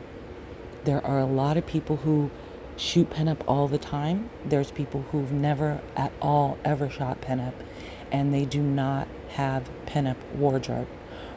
There 0.84 1.04
are 1.04 1.18
a 1.18 1.26
lot 1.26 1.56
of 1.56 1.66
people 1.66 1.98
who 1.98 2.30
shoot 2.76 3.10
pinup 3.10 3.40
all 3.46 3.68
the 3.68 3.78
time. 3.78 4.30
There's 4.44 4.70
people 4.70 5.02
who've 5.10 5.32
never 5.32 5.80
at 5.96 6.12
all 6.20 6.58
ever 6.64 6.90
shot 6.90 7.20
pinup 7.20 7.54
and 8.12 8.32
they 8.32 8.44
do 8.44 8.62
not 8.62 9.08
have 9.30 9.70
pinup 9.86 10.16
wardrobe 10.34 10.88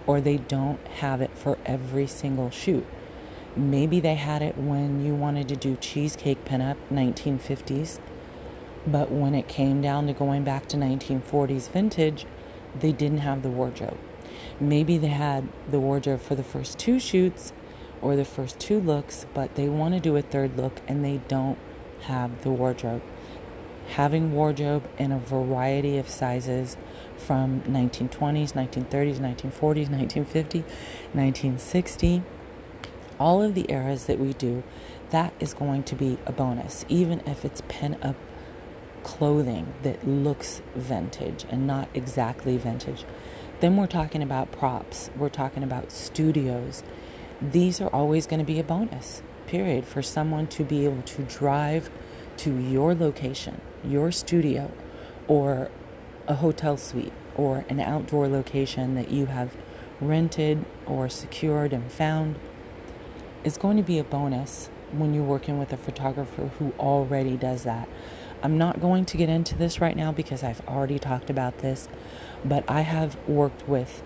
or 0.05 0.21
they 0.21 0.37
don't 0.37 0.85
have 0.87 1.21
it 1.21 1.31
for 1.35 1.57
every 1.65 2.07
single 2.07 2.49
shoot. 2.49 2.85
Maybe 3.57 3.99
they 3.99 4.13
had 4.13 4.43
it 4.43 4.55
when 4.55 5.03
you 5.03 5.15
wanted 5.15 5.47
to 5.49 5.55
do 5.55 5.77
cheesecake 5.77 6.45
pinup 6.45 6.77
1950s, 6.91 7.99
but 8.85 9.11
when 9.11 9.33
it 9.33 9.47
came 9.47 9.81
down 9.81 10.05
to 10.05 10.13
going 10.13 10.43
back 10.43 10.67
to 10.67 10.77
1940s 10.77 11.67
vintage, 11.71 12.27
they 12.79 12.91
didn't 12.91 13.19
have 13.19 13.41
the 13.41 13.49
wardrobe. 13.49 13.97
Maybe 14.59 14.99
they 14.99 15.07
had 15.07 15.49
the 15.67 15.79
wardrobe 15.79 16.21
for 16.21 16.35
the 16.35 16.43
first 16.43 16.77
two 16.77 16.99
shoots 16.99 17.51
or 17.99 18.15
the 18.15 18.25
first 18.25 18.59
two 18.59 18.79
looks, 18.79 19.25
but 19.33 19.55
they 19.55 19.67
want 19.67 19.95
to 19.95 19.99
do 19.99 20.15
a 20.15 20.21
third 20.21 20.55
look 20.55 20.79
and 20.87 21.03
they 21.03 21.21
don't 21.27 21.57
have 22.01 22.43
the 22.43 22.51
wardrobe. 22.51 23.01
Having 23.89 24.33
wardrobe 24.33 24.87
in 24.99 25.11
a 25.11 25.17
variety 25.17 25.97
of 25.97 26.09
sizes 26.09 26.77
from 27.17 27.61
1920s, 27.61 28.53
1930s, 28.53 29.17
1940s, 29.17 29.89
1950, 29.89 30.59
1960, 30.59 32.23
all 33.19 33.41
of 33.41 33.55
the 33.55 33.65
eras 33.69 34.05
that 34.05 34.19
we 34.19 34.33
do, 34.33 34.63
that 35.09 35.33
is 35.39 35.53
going 35.53 35.83
to 35.83 35.95
be 35.95 36.17
a 36.25 36.31
bonus, 36.31 36.85
even 36.89 37.21
if 37.21 37.45
it's 37.45 37.61
pin 37.67 37.97
up 38.01 38.15
clothing 39.03 39.73
that 39.83 40.07
looks 40.07 40.61
vintage 40.75 41.45
and 41.49 41.65
not 41.65 41.87
exactly 41.93 42.57
vintage. 42.57 43.05
Then 43.59 43.77
we're 43.77 43.87
talking 43.87 44.21
about 44.21 44.51
props, 44.51 45.09
we're 45.15 45.29
talking 45.29 45.63
about 45.63 45.91
studios 45.91 46.83
these 47.41 47.79
are 47.79 47.89
always 47.89 48.25
going 48.25 48.39
to 48.39 48.45
be 48.45 48.59
a 48.59 48.63
bonus, 48.63 49.21
period, 49.45 49.85
for 49.85 50.01
someone 50.01 50.47
to 50.47 50.63
be 50.63 50.85
able 50.85 51.03
to 51.03 51.21
drive 51.23 51.89
to 52.37 52.57
your 52.57 52.95
location, 52.95 53.61
your 53.83 54.11
studio, 54.11 54.71
or 55.27 55.69
a 56.27 56.35
hotel 56.35 56.77
suite, 56.77 57.13
or 57.35 57.63
an 57.69 57.79
outdoor 57.79 58.27
location 58.27 58.95
that 58.95 59.11
you 59.11 59.27
have 59.27 59.55
rented 60.01 60.65
or 60.85 61.07
secured 61.09 61.73
and 61.73 61.91
found. 61.91 62.37
It's 63.43 63.57
going 63.57 63.77
to 63.77 63.83
be 63.83 63.99
a 63.99 64.03
bonus 64.03 64.69
when 64.91 65.13
you're 65.13 65.23
working 65.23 65.59
with 65.59 65.71
a 65.71 65.77
photographer 65.77 66.47
who 66.59 66.73
already 66.79 67.37
does 67.37 67.63
that. 67.63 67.87
I'm 68.41 68.57
not 68.57 68.81
going 68.81 69.05
to 69.05 69.17
get 69.17 69.29
into 69.29 69.55
this 69.55 69.81
right 69.81 69.95
now 69.95 70.11
because 70.11 70.43
I've 70.43 70.61
already 70.67 70.99
talked 70.99 71.29
about 71.29 71.59
this, 71.59 71.87
but 72.45 72.63
I 72.67 72.81
have 72.81 73.17
worked 73.27 73.67
with 73.67 74.03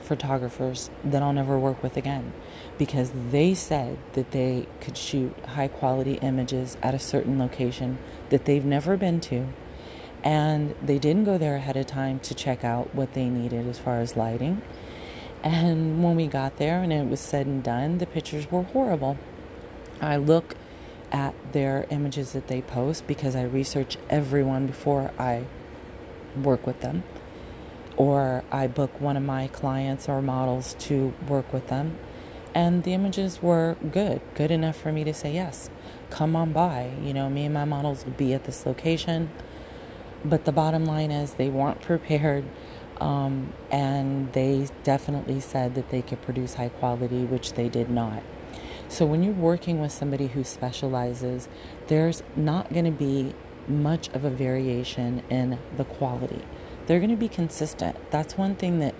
photographers 0.00 0.90
that 1.04 1.22
I'll 1.22 1.32
never 1.32 1.58
work 1.58 1.82
with 1.82 1.96
again 1.96 2.32
because 2.78 3.12
they 3.30 3.54
said 3.54 3.98
that 4.14 4.30
they 4.30 4.66
could 4.80 4.96
shoot 4.96 5.36
high 5.44 5.68
quality 5.68 6.14
images 6.14 6.76
at 6.82 6.94
a 6.94 6.98
certain 6.98 7.38
location 7.38 7.98
that 8.30 8.44
they've 8.44 8.64
never 8.64 8.96
been 8.96 9.20
to 9.20 9.48
and 10.22 10.74
they 10.82 10.98
didn't 10.98 11.24
go 11.24 11.38
there 11.38 11.56
ahead 11.56 11.76
of 11.76 11.86
time 11.86 12.18
to 12.20 12.34
check 12.34 12.64
out 12.64 12.94
what 12.94 13.14
they 13.14 13.28
needed 13.28 13.66
as 13.66 13.78
far 13.78 14.00
as 14.00 14.16
lighting. 14.16 14.62
And 15.42 16.04
when 16.04 16.16
we 16.16 16.26
got 16.26 16.58
there 16.58 16.82
and 16.82 16.92
it 16.92 17.08
was 17.08 17.20
said 17.20 17.46
and 17.46 17.62
done, 17.62 17.98
the 17.98 18.06
pictures 18.06 18.50
were 18.50 18.62
horrible. 18.62 19.18
I 20.00 20.16
look 20.16 20.54
at 21.12 21.34
their 21.52 21.86
images 21.90 22.32
that 22.32 22.48
they 22.48 22.62
post 22.62 23.06
because 23.06 23.34
I 23.34 23.42
research 23.42 23.96
everyone 24.08 24.66
before 24.66 25.12
I 25.18 25.44
work 26.36 26.66
with 26.66 26.80
them 26.80 27.02
or 27.96 28.44
I 28.50 28.66
book 28.66 28.98
one 29.00 29.16
of 29.16 29.22
my 29.22 29.48
clients 29.48 30.08
or 30.08 30.22
models 30.22 30.74
to 30.80 31.12
work 31.28 31.52
with 31.52 31.68
them. 31.68 31.98
And 32.54 32.82
the 32.82 32.94
images 32.94 33.42
were 33.42 33.76
good, 33.92 34.20
good 34.34 34.50
enough 34.50 34.76
for 34.76 34.90
me 34.90 35.04
to 35.04 35.14
say, 35.14 35.34
yes, 35.34 35.70
come 36.08 36.34
on 36.34 36.52
by. 36.52 36.92
You 37.02 37.12
know, 37.14 37.28
me 37.28 37.44
and 37.44 37.54
my 37.54 37.64
models 37.64 38.04
will 38.04 38.12
be 38.12 38.32
at 38.32 38.44
this 38.44 38.66
location. 38.66 39.30
But 40.24 40.46
the 40.46 40.52
bottom 40.52 40.84
line 40.84 41.10
is, 41.10 41.34
they 41.34 41.48
weren't 41.48 41.80
prepared. 41.80 42.44
Um, 43.00 43.52
and 43.70 44.32
they 44.32 44.68
definitely 44.84 45.40
said 45.40 45.74
that 45.74 45.90
they 45.90 46.02
could 46.02 46.20
produce 46.22 46.54
high 46.54 46.68
quality, 46.68 47.24
which 47.24 47.54
they 47.54 47.68
did 47.68 47.90
not. 47.90 48.22
So, 48.88 49.06
when 49.06 49.22
you're 49.22 49.32
working 49.32 49.80
with 49.80 49.92
somebody 49.92 50.28
who 50.28 50.44
specializes, 50.44 51.48
there's 51.86 52.22
not 52.36 52.72
going 52.72 52.84
to 52.84 52.90
be 52.90 53.34
much 53.68 54.08
of 54.10 54.24
a 54.24 54.30
variation 54.30 55.22
in 55.30 55.58
the 55.76 55.84
quality 55.84 56.44
they're 56.90 56.98
going 56.98 57.10
to 57.10 57.16
be 57.16 57.28
consistent. 57.28 57.96
That's 58.10 58.36
one 58.36 58.56
thing 58.56 58.80
that 58.80 58.96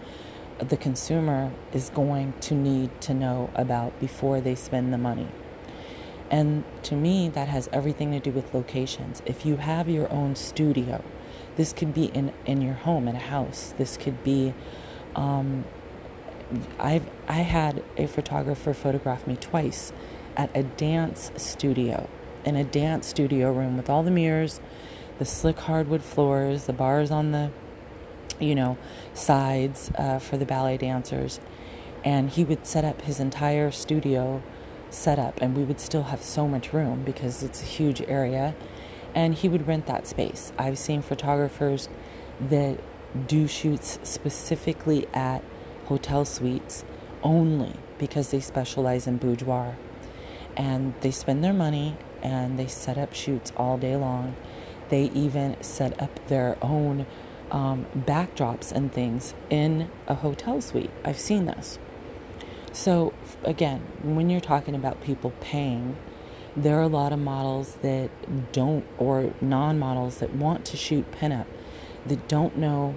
the 0.60 0.76
consumer 0.76 1.50
is 1.72 1.90
going 1.90 2.34
to 2.42 2.54
need 2.54 3.00
to 3.00 3.12
know 3.12 3.50
about 3.56 3.98
before 3.98 4.40
they 4.40 4.54
spend 4.54 4.92
the 4.92 4.98
money. 4.98 5.26
And 6.30 6.62
to 6.84 6.94
me, 6.94 7.28
that 7.30 7.48
has 7.48 7.68
everything 7.72 8.12
to 8.12 8.20
do 8.20 8.30
with 8.30 8.54
locations. 8.54 9.22
If 9.26 9.44
you 9.44 9.56
have 9.56 9.88
your 9.88 10.08
own 10.12 10.36
studio, 10.36 11.02
this 11.60 11.74
could 11.74 11.92
be 11.92 12.06
in, 12.06 12.32
in 12.46 12.62
your 12.62 12.72
home, 12.72 13.06
in 13.06 13.14
a 13.14 13.18
house. 13.18 13.74
This 13.76 13.98
could 13.98 14.24
be, 14.24 14.54
um, 15.14 15.66
I've 16.78 17.06
I 17.28 17.42
had 17.42 17.84
a 17.98 18.06
photographer 18.06 18.72
photograph 18.72 19.26
me 19.26 19.36
twice 19.36 19.92
at 20.38 20.50
a 20.56 20.62
dance 20.62 21.30
studio, 21.36 22.08
in 22.46 22.56
a 22.56 22.64
dance 22.64 23.08
studio 23.08 23.52
room 23.52 23.76
with 23.76 23.90
all 23.90 24.02
the 24.02 24.10
mirrors, 24.10 24.58
the 25.18 25.26
slick 25.26 25.58
hardwood 25.58 26.02
floors, 26.02 26.64
the 26.64 26.72
bars 26.72 27.10
on 27.10 27.32
the 27.32 27.50
you 28.38 28.54
know, 28.54 28.78
sides 29.12 29.90
uh, 29.98 30.18
for 30.18 30.38
the 30.38 30.46
ballet 30.46 30.78
dancers. 30.78 31.40
And 32.02 32.30
he 32.30 32.42
would 32.42 32.66
set 32.66 32.86
up 32.86 33.02
his 33.02 33.20
entire 33.20 33.70
studio 33.70 34.42
set 34.88 35.18
up, 35.18 35.42
and 35.42 35.54
we 35.54 35.62
would 35.62 35.78
still 35.78 36.04
have 36.04 36.22
so 36.22 36.48
much 36.48 36.72
room 36.72 37.02
because 37.04 37.42
it's 37.42 37.60
a 37.60 37.66
huge 37.66 38.00
area. 38.08 38.54
And 39.14 39.34
he 39.34 39.48
would 39.48 39.66
rent 39.66 39.86
that 39.86 40.06
space. 40.06 40.52
I've 40.58 40.78
seen 40.78 41.02
photographers 41.02 41.88
that 42.40 42.78
do 43.26 43.46
shoots 43.48 43.98
specifically 44.02 45.06
at 45.12 45.42
hotel 45.86 46.24
suites 46.24 46.84
only 47.22 47.74
because 47.98 48.30
they 48.30 48.40
specialize 48.40 49.06
in 49.06 49.16
boudoir. 49.18 49.76
And 50.56 50.94
they 51.00 51.10
spend 51.10 51.42
their 51.42 51.52
money 51.52 51.96
and 52.22 52.58
they 52.58 52.66
set 52.66 52.98
up 52.98 53.14
shoots 53.14 53.52
all 53.56 53.78
day 53.78 53.96
long 53.96 54.36
They 54.90 55.04
even 55.14 55.56
set 55.62 56.00
up 56.02 56.26
their 56.28 56.58
own 56.60 57.06
um, 57.50 57.86
backdrops 57.96 58.72
and 58.72 58.92
things 58.92 59.34
in 59.48 59.90
a 60.06 60.16
hotel 60.16 60.60
suite. 60.60 60.90
I've 61.04 61.18
seen 61.18 61.46
this. 61.46 61.78
So, 62.72 63.12
again, 63.44 63.80
when 64.02 64.30
you're 64.30 64.40
talking 64.40 64.74
about 64.74 65.00
people 65.02 65.32
paying, 65.40 65.96
there 66.56 66.78
are 66.78 66.82
a 66.82 66.88
lot 66.88 67.12
of 67.12 67.18
models 67.18 67.76
that 67.82 68.10
don't, 68.52 68.84
or 68.98 69.32
non 69.40 69.78
models 69.78 70.18
that 70.18 70.34
want 70.34 70.64
to 70.66 70.76
shoot 70.76 71.10
pinup 71.12 71.46
that 72.06 72.28
don't 72.28 72.56
know 72.56 72.96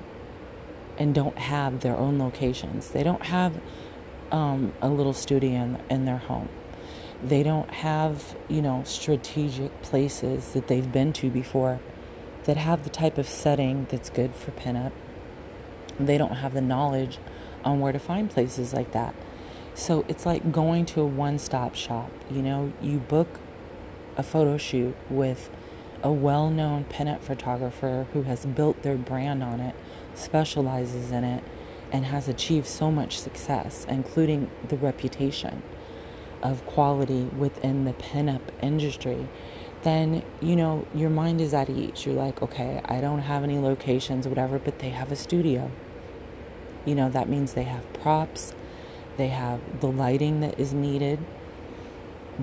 and 0.98 1.14
don't 1.14 1.38
have 1.38 1.82
their 1.82 1.96
own 1.96 2.20
locations. 2.20 2.90
They 2.90 3.04
don't 3.04 3.24
have 3.26 3.60
um, 4.32 4.74
a 4.82 4.90
little 4.90 5.14
studio 5.14 5.52
in, 5.52 5.82
in 5.90 6.06
their 6.06 6.18
home. 6.18 6.50
They 7.24 7.44
don't 7.44 7.70
have, 7.70 8.36
you 8.50 8.62
know, 8.62 8.84
strategic 8.86 9.82
places 9.82 10.54
that 10.54 10.68
they've 10.68 10.92
been 10.92 11.14
to 11.14 11.30
before 11.30 11.80
that 12.44 12.58
have 12.58 12.84
the 12.84 12.90
type 12.90 13.18
of 13.18 13.28
setting 13.28 13.88
that's 13.90 14.10
good 14.10 14.36
for 14.36 14.52
pinup. 14.52 14.92
They 16.00 16.18
don't 16.18 16.36
have 16.36 16.54
the 16.54 16.62
knowledge 16.62 17.20
on 17.64 17.80
where 17.80 17.94
to 17.94 18.00
find 18.00 18.30
places 18.30 18.74
like 18.74 18.92
that. 18.92 19.16
So 19.76 20.06
it's 20.08 20.26
like 20.26 20.52
going 20.52 20.86
to 20.88 21.02
a 21.02 21.06
one 21.06 21.40
stop 21.40 21.76
shop. 21.76 22.12
You 22.30 22.42
know, 22.42 22.74
you 22.82 23.00
book 23.00 23.40
a 24.16 24.24
photo 24.24 24.58
shoot 24.58 24.96
with 25.10 25.50
a 26.04 26.12
well 26.12 26.50
known 26.50 26.86
pinup 26.86 27.22
photographer 27.22 28.08
who 28.14 28.24
has 28.24 28.46
built 28.46 28.84
their 28.84 28.98
brand 28.98 29.42
on 29.44 29.60
it, 29.60 29.76
specializes 30.14 31.12
in 31.12 31.24
it, 31.24 31.44
and 31.92 32.06
has 32.06 32.28
achieved 32.28 32.68
so 32.68 32.92
much 32.92 33.20
success, 33.20 33.86
including 33.90 34.50
the 34.68 34.78
reputation 34.78 35.64
of 36.44 36.66
quality 36.66 37.24
within 37.38 37.86
the 37.86 37.94
pinup 37.94 38.42
industry, 38.62 39.28
then 39.84 40.24
you 40.42 40.56
know 40.56 40.86
your 40.94 41.10
mind 41.10 41.42
is 41.42 41.54
at 41.54 41.70
ease. 41.70 42.06
You're 42.06 42.16
like, 42.16 42.42
okay, 42.42 42.82
I 42.86 43.02
don't 43.02 43.20
have 43.20 43.44
any 43.44 43.58
locations, 43.58 44.28
whatever, 44.28 44.60
but 44.60 44.80
they 44.80 44.90
have 44.90 45.12
a 45.12 45.16
studio. 45.16 45.72
You 46.86 46.96
know, 46.96 47.10
that 47.10 47.30
means 47.30 47.54
they 47.54 47.64
have 47.64 47.92
props, 47.94 48.54
they 49.18 49.28
have 49.30 49.82
the 49.82 49.88
lighting 49.88 50.42
that 50.42 50.60
is 50.60 50.74
needed. 50.74 51.20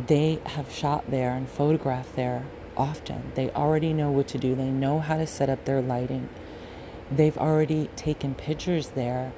They 0.07 0.41
have 0.47 0.71
shot 0.71 1.11
there 1.11 1.33
and 1.33 1.49
photographed 1.49 2.17
there 2.17 2.47
often. 2.77 3.33
They 3.35 3.51
already 3.51 3.93
know 3.93 4.11
what 4.11 4.29
to 4.29 4.39
do, 4.39 4.55
they 4.55 4.71
know 4.71 5.01
how 5.01 5.17
to 5.17 5.27
set 5.27 5.51
up 5.51 5.65
their 5.65 5.83
lighting. 5.83 6.29
They've 7.11 7.37
already 7.37 7.89
taken 7.97 8.35
pictures 8.35 8.91
there 8.91 9.33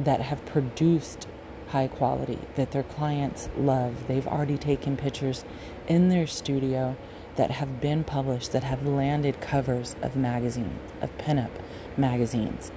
that 0.00 0.20
have 0.20 0.44
produced 0.44 1.28
high 1.68 1.88
quality 1.88 2.38
that 2.56 2.72
their 2.72 2.82
clients 2.82 3.48
love. 3.56 4.08
They've 4.08 4.26
already 4.26 4.58
taken 4.58 4.96
pictures 4.96 5.44
in 5.88 6.08
their 6.08 6.26
studio 6.26 6.96
that 7.36 7.50
have 7.50 7.80
been 7.80 8.04
published, 8.04 8.52
that 8.52 8.64
have 8.64 8.86
landed 8.86 9.40
covers 9.40 9.96
of 10.02 10.16
magazines, 10.16 10.78
of 11.00 11.16
pinup 11.16 11.50
magazines. 11.96 12.70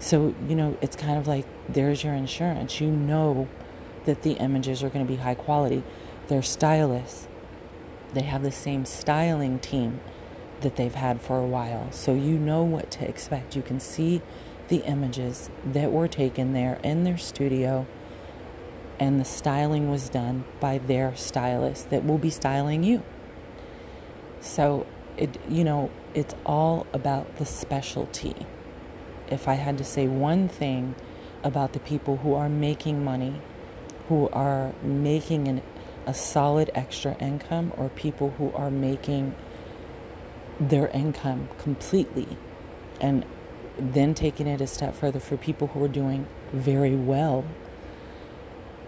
So, 0.00 0.34
you 0.48 0.56
know, 0.56 0.76
it's 0.80 0.96
kind 0.96 1.18
of 1.18 1.28
like 1.28 1.46
there's 1.68 2.02
your 2.02 2.14
insurance. 2.14 2.80
You 2.80 2.90
know 2.90 3.48
that 4.06 4.22
the 4.22 4.32
images 4.32 4.82
are 4.82 4.88
going 4.88 5.06
to 5.06 5.10
be 5.10 5.20
high 5.20 5.34
quality. 5.34 5.82
They're 6.28 6.42
stylists, 6.42 7.28
they 8.14 8.22
have 8.22 8.42
the 8.42 8.52
same 8.52 8.84
styling 8.84 9.58
team 9.60 10.00
that 10.62 10.76
they've 10.76 10.94
had 10.94 11.20
for 11.20 11.38
a 11.38 11.46
while. 11.46 11.92
So, 11.92 12.14
you 12.14 12.38
know 12.38 12.62
what 12.62 12.90
to 12.92 13.08
expect. 13.08 13.54
You 13.54 13.62
can 13.62 13.78
see 13.78 14.22
the 14.68 14.78
images 14.78 15.50
that 15.64 15.92
were 15.92 16.08
taken 16.08 16.52
there 16.52 16.80
in 16.82 17.04
their 17.04 17.18
studio 17.18 17.86
and 19.00 19.18
the 19.18 19.24
styling 19.24 19.90
was 19.90 20.10
done 20.10 20.44
by 20.60 20.76
their 20.78 21.16
stylist 21.16 21.88
that 21.88 22.04
will 22.04 22.18
be 22.18 22.30
styling 22.30 22.84
you. 22.84 23.02
So 24.40 24.86
it 25.16 25.38
you 25.48 25.64
know, 25.64 25.90
it's 26.14 26.34
all 26.44 26.86
about 26.92 27.36
the 27.36 27.46
specialty. 27.46 28.46
If 29.30 29.48
I 29.48 29.54
had 29.54 29.78
to 29.78 29.84
say 29.84 30.06
one 30.06 30.48
thing 30.48 30.94
about 31.42 31.72
the 31.72 31.80
people 31.80 32.18
who 32.18 32.34
are 32.34 32.48
making 32.48 33.04
money, 33.04 33.40
who 34.08 34.28
are 34.30 34.72
making 34.82 35.48
an, 35.48 35.62
a 36.06 36.14
solid 36.14 36.70
extra 36.74 37.16
income 37.18 37.72
or 37.76 37.88
people 37.90 38.30
who 38.38 38.52
are 38.52 38.70
making 38.70 39.34
their 40.58 40.88
income 40.88 41.48
completely 41.58 42.36
and 43.00 43.24
then 43.78 44.14
taking 44.14 44.46
it 44.46 44.60
a 44.60 44.66
step 44.66 44.94
further 44.94 45.20
for 45.20 45.36
people 45.36 45.68
who 45.68 45.82
are 45.82 45.88
doing 45.88 46.26
very 46.52 46.94
well, 46.94 47.44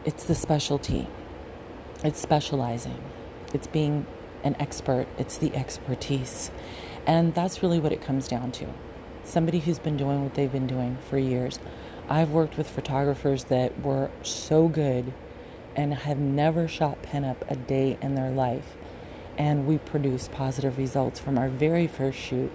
it's 0.05 0.25
the 0.25 0.35
specialty. 0.35 1.09
It's 2.05 2.21
specializing. 2.21 3.03
It's 3.55 3.67
being 3.67 4.07
an 4.43 4.57
expert. 4.59 5.07
It's 5.19 5.39
the 5.39 5.55
expertise. 5.55 6.51
And 7.07 7.35
that's 7.35 7.63
really 7.63 7.79
what 7.79 7.93
it 7.93 8.03
comes 8.03 8.29
down 8.29 8.53
to. 8.53 8.67
Somebody 9.25 9.61
who's 9.61 9.79
been 9.79 9.97
doing 9.97 10.23
what 10.23 10.35
they've 10.35 10.51
been 10.51 10.67
doing 10.67 10.99
for 11.09 11.17
years. 11.19 11.59
I've 12.09 12.31
worked 12.31 12.57
with 12.59 12.69
photographers 12.69 13.45
that 13.45 13.81
were 13.81 14.11
so 14.23 14.69
good 14.69 15.13
and 15.77 15.95
have 15.95 16.19
never 16.19 16.69
shot 16.69 17.03
pinup 17.03 17.37
a 17.49 17.57
day 17.57 17.97
in 18.03 18.15
their 18.15 18.31
life. 18.31 18.77
And 19.39 19.67
we 19.67 19.79
produce 19.79 20.29
positive 20.29 20.77
results 20.77 21.19
from 21.19 21.39
our 21.39 21.49
very 21.49 21.87
first 21.87 22.19
shoot 22.19 22.53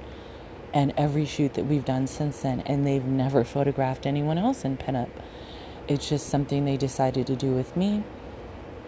and 0.73 0.93
every 0.97 1.25
shoot 1.25 1.53
that 1.55 1.65
we've 1.65 1.85
done 1.85 2.05
since 2.05 2.41
then, 2.41 2.59
and 2.61 2.85
they've 2.85 3.05
never 3.05 3.43
photographed 3.43 4.05
anyone 4.05 4.37
else 4.37 4.63
in 4.63 4.77
pinup. 4.77 5.09
It's 5.87 6.09
just 6.09 6.27
something 6.27 6.65
they 6.65 6.77
decided 6.77 7.25
to 7.27 7.35
do 7.35 7.51
with 7.53 7.75
me. 7.75 8.03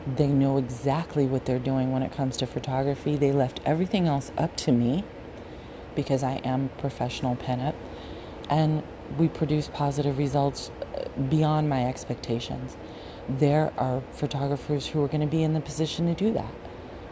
They 0.06 0.28
know 0.28 0.58
exactly 0.58 1.26
what 1.26 1.46
they're 1.46 1.58
doing 1.58 1.92
when 1.92 2.04
it 2.04 2.12
comes 2.12 2.36
to 2.38 2.46
photography. 2.46 3.16
They 3.16 3.32
left 3.32 3.62
everything 3.66 4.08
else 4.08 4.32
up 4.38 4.56
to 4.58 4.72
me 4.72 5.06
because 5.96 6.24
I 6.24 6.36
am 6.44 6.70
professional 6.78 7.36
pinup, 7.36 7.76
and 8.50 8.84
we 9.18 9.28
produce 9.28 9.70
positive 9.70 10.18
results 10.18 10.72
uh, 10.96 11.08
beyond 11.22 11.70
my 11.70 11.86
expectations. 11.86 12.78
There 13.28 13.74
are 13.78 14.02
photographers 14.12 14.88
who 14.88 15.04
are 15.04 15.08
going 15.08 15.22
to 15.22 15.28
be 15.28 15.44
in 15.44 15.54
the 15.54 15.62
position 15.62 16.08
to 16.08 16.14
do 16.14 16.34
that 16.34 16.54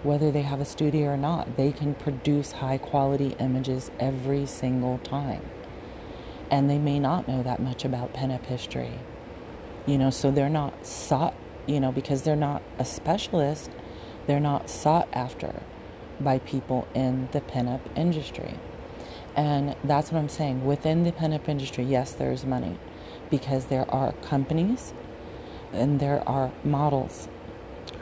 whether 0.03 0.31
they 0.31 0.43
have 0.43 0.61
a 0.61 0.65
studio 0.65 1.09
or 1.09 1.17
not. 1.17 1.57
They 1.57 1.71
can 1.71 1.95
produce 1.95 2.53
high 2.53 2.77
quality 2.77 3.35
images 3.39 3.91
every 3.99 4.45
single 4.45 4.99
time. 4.99 5.43
And 6.49 6.69
they 6.69 6.77
may 6.77 6.99
not 6.99 7.27
know 7.27 7.43
that 7.43 7.59
much 7.59 7.83
about 7.83 8.13
pinup 8.13 8.45
history. 8.45 8.99
You 9.85 9.97
know, 9.97 10.09
so 10.09 10.31
they're 10.31 10.49
not 10.49 10.85
sought, 10.85 11.33
you 11.65 11.79
know, 11.79 11.91
because 11.91 12.21
they're 12.21 12.35
not 12.35 12.61
a 12.77 12.85
specialist, 12.85 13.71
they're 14.27 14.39
not 14.39 14.69
sought 14.69 15.07
after 15.13 15.61
by 16.19 16.39
people 16.39 16.87
in 16.93 17.29
the 17.31 17.41
pinup 17.41 17.81
industry. 17.95 18.55
And 19.35 19.75
that's 19.83 20.11
what 20.11 20.19
I'm 20.19 20.29
saying. 20.29 20.65
Within 20.65 21.03
the 21.03 21.11
pinup 21.11 21.47
industry, 21.47 21.83
yes, 21.83 22.11
there's 22.11 22.45
money 22.45 22.77
because 23.29 23.65
there 23.65 23.89
are 23.91 24.13
companies 24.13 24.93
and 25.71 25.99
there 25.99 26.27
are 26.27 26.51
models 26.63 27.27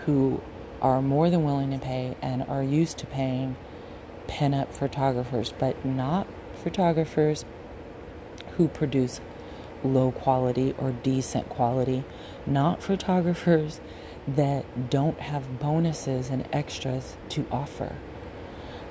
who 0.06 0.42
are 0.82 1.02
more 1.02 1.30
than 1.30 1.44
willing 1.44 1.72
to 1.72 1.78
pay 1.78 2.16
and 2.22 2.44
are 2.44 2.64
used 2.64 2.98
to 3.00 3.06
paying 3.08 3.58
pinup 4.28 4.72
photographers, 4.72 5.54
but 5.58 5.84
not 5.86 6.28
photographers 6.54 7.44
who 8.58 8.68
produce 8.68 9.20
low 9.84 10.12
quality 10.12 10.74
or 10.78 10.92
decent 10.92 11.50
quality, 11.50 12.04
not 12.46 12.82
photographers 12.82 13.80
that 14.28 14.90
don't 14.90 15.20
have 15.20 15.60
bonuses 15.60 16.30
and 16.30 16.48
extras 16.52 17.16
to 17.30 17.46
offer, 17.52 17.96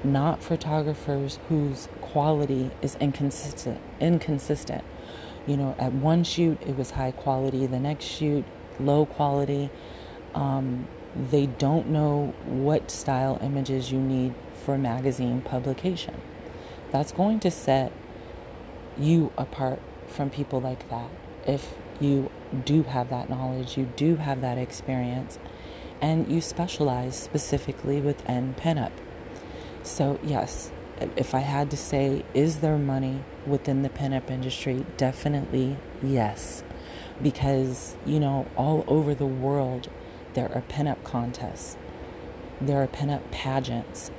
not 0.02 0.42
photographers 0.42 1.38
whose 1.48 1.88
quality 2.00 2.70
is 2.82 2.96
inconsistent. 2.96 3.80
Inconsistent. 4.00 4.84
You 5.46 5.56
know, 5.56 5.74
at 5.78 5.92
one 5.92 6.24
shoot 6.24 6.60
it 6.62 6.76
was 6.76 6.92
high 6.92 7.10
quality, 7.10 7.66
the 7.66 7.80
next 7.80 8.04
shoot 8.04 8.44
low 8.78 9.06
quality. 9.06 9.70
Um, 10.34 10.88
they 11.14 11.46
don't 11.46 11.88
know 11.88 12.34
what 12.44 12.90
style 12.90 13.38
images 13.42 13.92
you 13.92 14.00
need 14.00 14.34
for 14.54 14.76
magazine 14.78 15.42
publication. 15.42 16.20
That's 16.90 17.12
going 17.12 17.40
to 17.40 17.50
set 17.50 17.92
you 18.98 19.32
apart 19.36 19.80
from 20.06 20.30
people 20.30 20.60
like 20.60 20.88
that. 20.90 21.10
If 21.46 21.74
you 22.00 22.30
do 22.64 22.82
have 22.84 23.10
that 23.10 23.28
knowledge, 23.28 23.76
you 23.76 23.90
do 23.96 24.16
have 24.16 24.40
that 24.40 24.58
experience, 24.58 25.38
and 26.00 26.30
you 26.30 26.40
specialize 26.40 27.16
specifically 27.16 28.00
within 28.00 28.54
pinup. 28.54 28.92
So, 29.82 30.18
yes, 30.22 30.70
if 31.16 31.34
I 31.34 31.40
had 31.40 31.70
to 31.70 31.76
say, 31.76 32.24
is 32.34 32.60
there 32.60 32.78
money 32.78 33.22
within 33.46 33.82
the 33.82 33.88
pinup 33.88 34.30
industry? 34.30 34.86
Definitely 34.96 35.76
yes. 36.02 36.62
Because, 37.22 37.96
you 38.04 38.18
know, 38.18 38.46
all 38.56 38.84
over 38.86 39.14
the 39.14 39.26
world, 39.26 39.88
there 40.34 40.50
are 40.54 40.62
pinup 40.62 41.02
contests. 41.04 41.76
There 42.60 42.82
are 42.82 42.86
pinup 42.86 43.30
pageants. 43.30 44.10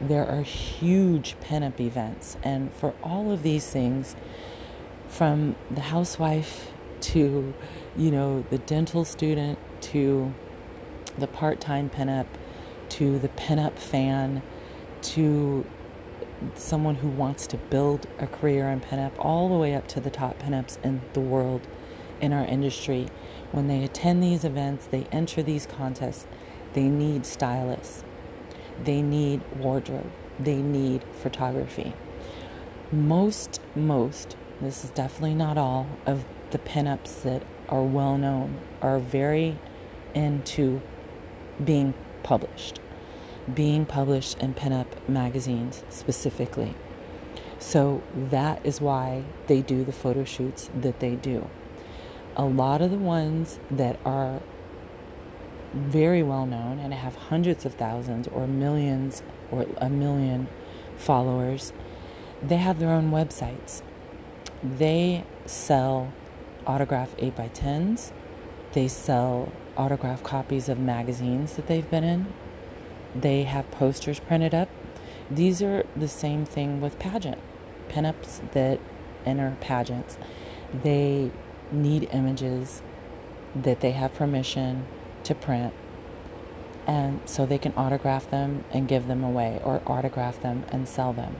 There 0.00 0.26
are 0.26 0.42
huge 0.42 1.36
pinup 1.40 1.80
events. 1.80 2.36
And 2.42 2.72
for 2.74 2.94
all 3.02 3.30
of 3.30 3.42
these 3.42 3.66
things, 3.68 4.16
from 5.08 5.56
the 5.70 5.82
housewife 5.82 6.70
to, 7.12 7.54
you 7.96 8.10
know, 8.10 8.44
the 8.50 8.58
dental 8.58 9.04
student 9.04 9.58
to 9.80 10.34
the 11.18 11.26
part 11.26 11.60
time 11.60 11.88
pinup 11.88 12.26
to 12.88 13.18
the 13.18 13.28
pinup 13.28 13.78
fan 13.78 14.42
to 15.02 15.64
someone 16.54 16.96
who 16.96 17.08
wants 17.08 17.46
to 17.46 17.56
build 17.56 18.06
a 18.18 18.26
career 18.26 18.68
in 18.68 18.80
pinup, 18.80 19.12
all 19.18 19.48
the 19.48 19.56
way 19.56 19.74
up 19.74 19.88
to 19.88 20.00
the 20.00 20.10
top 20.10 20.38
pinups 20.38 20.82
in 20.84 21.00
the 21.12 21.20
world 21.20 21.66
in 22.20 22.32
our 22.32 22.44
industry. 22.44 23.08
When 23.52 23.68
they 23.68 23.84
attend 23.84 24.22
these 24.22 24.44
events, 24.44 24.86
they 24.86 25.04
enter 25.12 25.42
these 25.42 25.66
contests, 25.66 26.26
they 26.74 26.84
need 26.84 27.24
stylists, 27.24 28.04
they 28.82 29.02
need 29.02 29.40
wardrobe, 29.56 30.10
they 30.38 30.56
need 30.56 31.04
photography. 31.22 31.94
Most, 32.92 33.60
most, 33.74 34.36
this 34.60 34.84
is 34.84 34.90
definitely 34.90 35.34
not 35.34 35.58
all, 35.58 35.86
of 36.04 36.24
the 36.50 36.58
pinups 36.58 37.22
that 37.22 37.42
are 37.68 37.82
well 37.82 38.16
known 38.16 38.58
are 38.80 38.98
very 38.98 39.58
into 40.14 40.80
being 41.62 41.94
published, 42.22 42.80
being 43.52 43.84
published 43.86 44.38
in 44.38 44.54
pinup 44.54 44.86
magazines 45.08 45.84
specifically. 45.88 46.74
So 47.58 48.02
that 48.14 48.64
is 48.64 48.80
why 48.80 49.24
they 49.46 49.62
do 49.62 49.84
the 49.84 49.92
photo 49.92 50.24
shoots 50.24 50.70
that 50.74 51.00
they 51.00 51.14
do. 51.14 51.48
A 52.36 52.44
lot 52.44 52.82
of 52.82 52.90
the 52.90 52.98
ones 52.98 53.58
that 53.70 53.98
are 54.04 54.40
very 55.72 56.22
well 56.22 56.46
known 56.46 56.78
and 56.78 56.92
have 56.94 57.14
hundreds 57.16 57.64
of 57.64 57.74
thousands 57.74 58.28
or 58.28 58.46
millions 58.46 59.22
or 59.50 59.66
a 59.78 59.88
million 59.88 60.48
followers, 60.96 61.72
they 62.42 62.56
have 62.56 62.78
their 62.78 62.90
own 62.90 63.10
websites. 63.10 63.82
They 64.62 65.24
sell 65.44 66.12
autograph 66.66 67.16
8x10s. 67.16 68.12
They 68.72 68.88
sell 68.88 69.52
autograph 69.76 70.22
copies 70.22 70.68
of 70.68 70.78
magazines 70.78 71.54
that 71.54 71.66
they've 71.66 71.88
been 71.90 72.04
in. 72.04 72.26
They 73.14 73.44
have 73.44 73.70
posters 73.70 74.20
printed 74.20 74.54
up. 74.54 74.68
These 75.30 75.62
are 75.62 75.84
the 75.96 76.08
same 76.08 76.44
thing 76.44 76.80
with 76.80 76.98
pageant 76.98 77.38
pinups 77.88 78.52
that 78.52 78.80
enter 79.24 79.56
pageants. 79.60 80.18
They 80.72 81.30
need 81.72 82.08
images 82.12 82.82
that 83.54 83.80
they 83.80 83.92
have 83.92 84.14
permission 84.14 84.86
to 85.24 85.34
print 85.34 85.72
and 86.86 87.20
so 87.24 87.44
they 87.44 87.58
can 87.58 87.72
autograph 87.76 88.30
them 88.30 88.64
and 88.70 88.86
give 88.86 89.08
them 89.08 89.24
away 89.24 89.60
or 89.64 89.82
autograph 89.86 90.40
them 90.40 90.64
and 90.70 90.88
sell 90.88 91.12
them. 91.12 91.36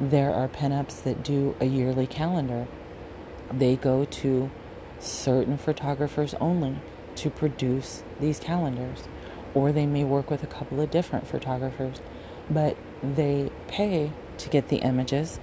There 0.00 0.34
are 0.34 0.48
pinups 0.48 1.02
that 1.04 1.22
do 1.22 1.54
a 1.60 1.66
yearly 1.66 2.06
calendar. 2.06 2.66
They 3.52 3.76
go 3.76 4.04
to 4.04 4.50
certain 4.98 5.56
photographers 5.56 6.34
only 6.40 6.76
to 7.16 7.30
produce 7.30 8.02
these 8.20 8.38
calendars, 8.38 9.08
or 9.54 9.72
they 9.72 9.86
may 9.86 10.04
work 10.04 10.30
with 10.30 10.42
a 10.42 10.46
couple 10.46 10.80
of 10.80 10.90
different 10.90 11.26
photographers, 11.26 12.00
but 12.50 12.76
they 13.02 13.50
pay 13.66 14.12
to 14.38 14.48
get 14.48 14.68
the 14.68 14.78
images 14.78 15.40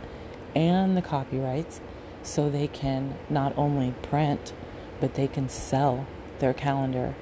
and 0.55 0.95
the 0.95 1.01
copyrights 1.01 1.81
so 2.23 2.49
they 2.49 2.67
can 2.67 3.15
not 3.29 3.55
only 3.57 3.93
print 4.01 4.53
but 4.99 5.13
they 5.15 5.27
can 5.27 5.49
sell 5.49 6.07
their 6.39 6.53
calendar 6.53 7.15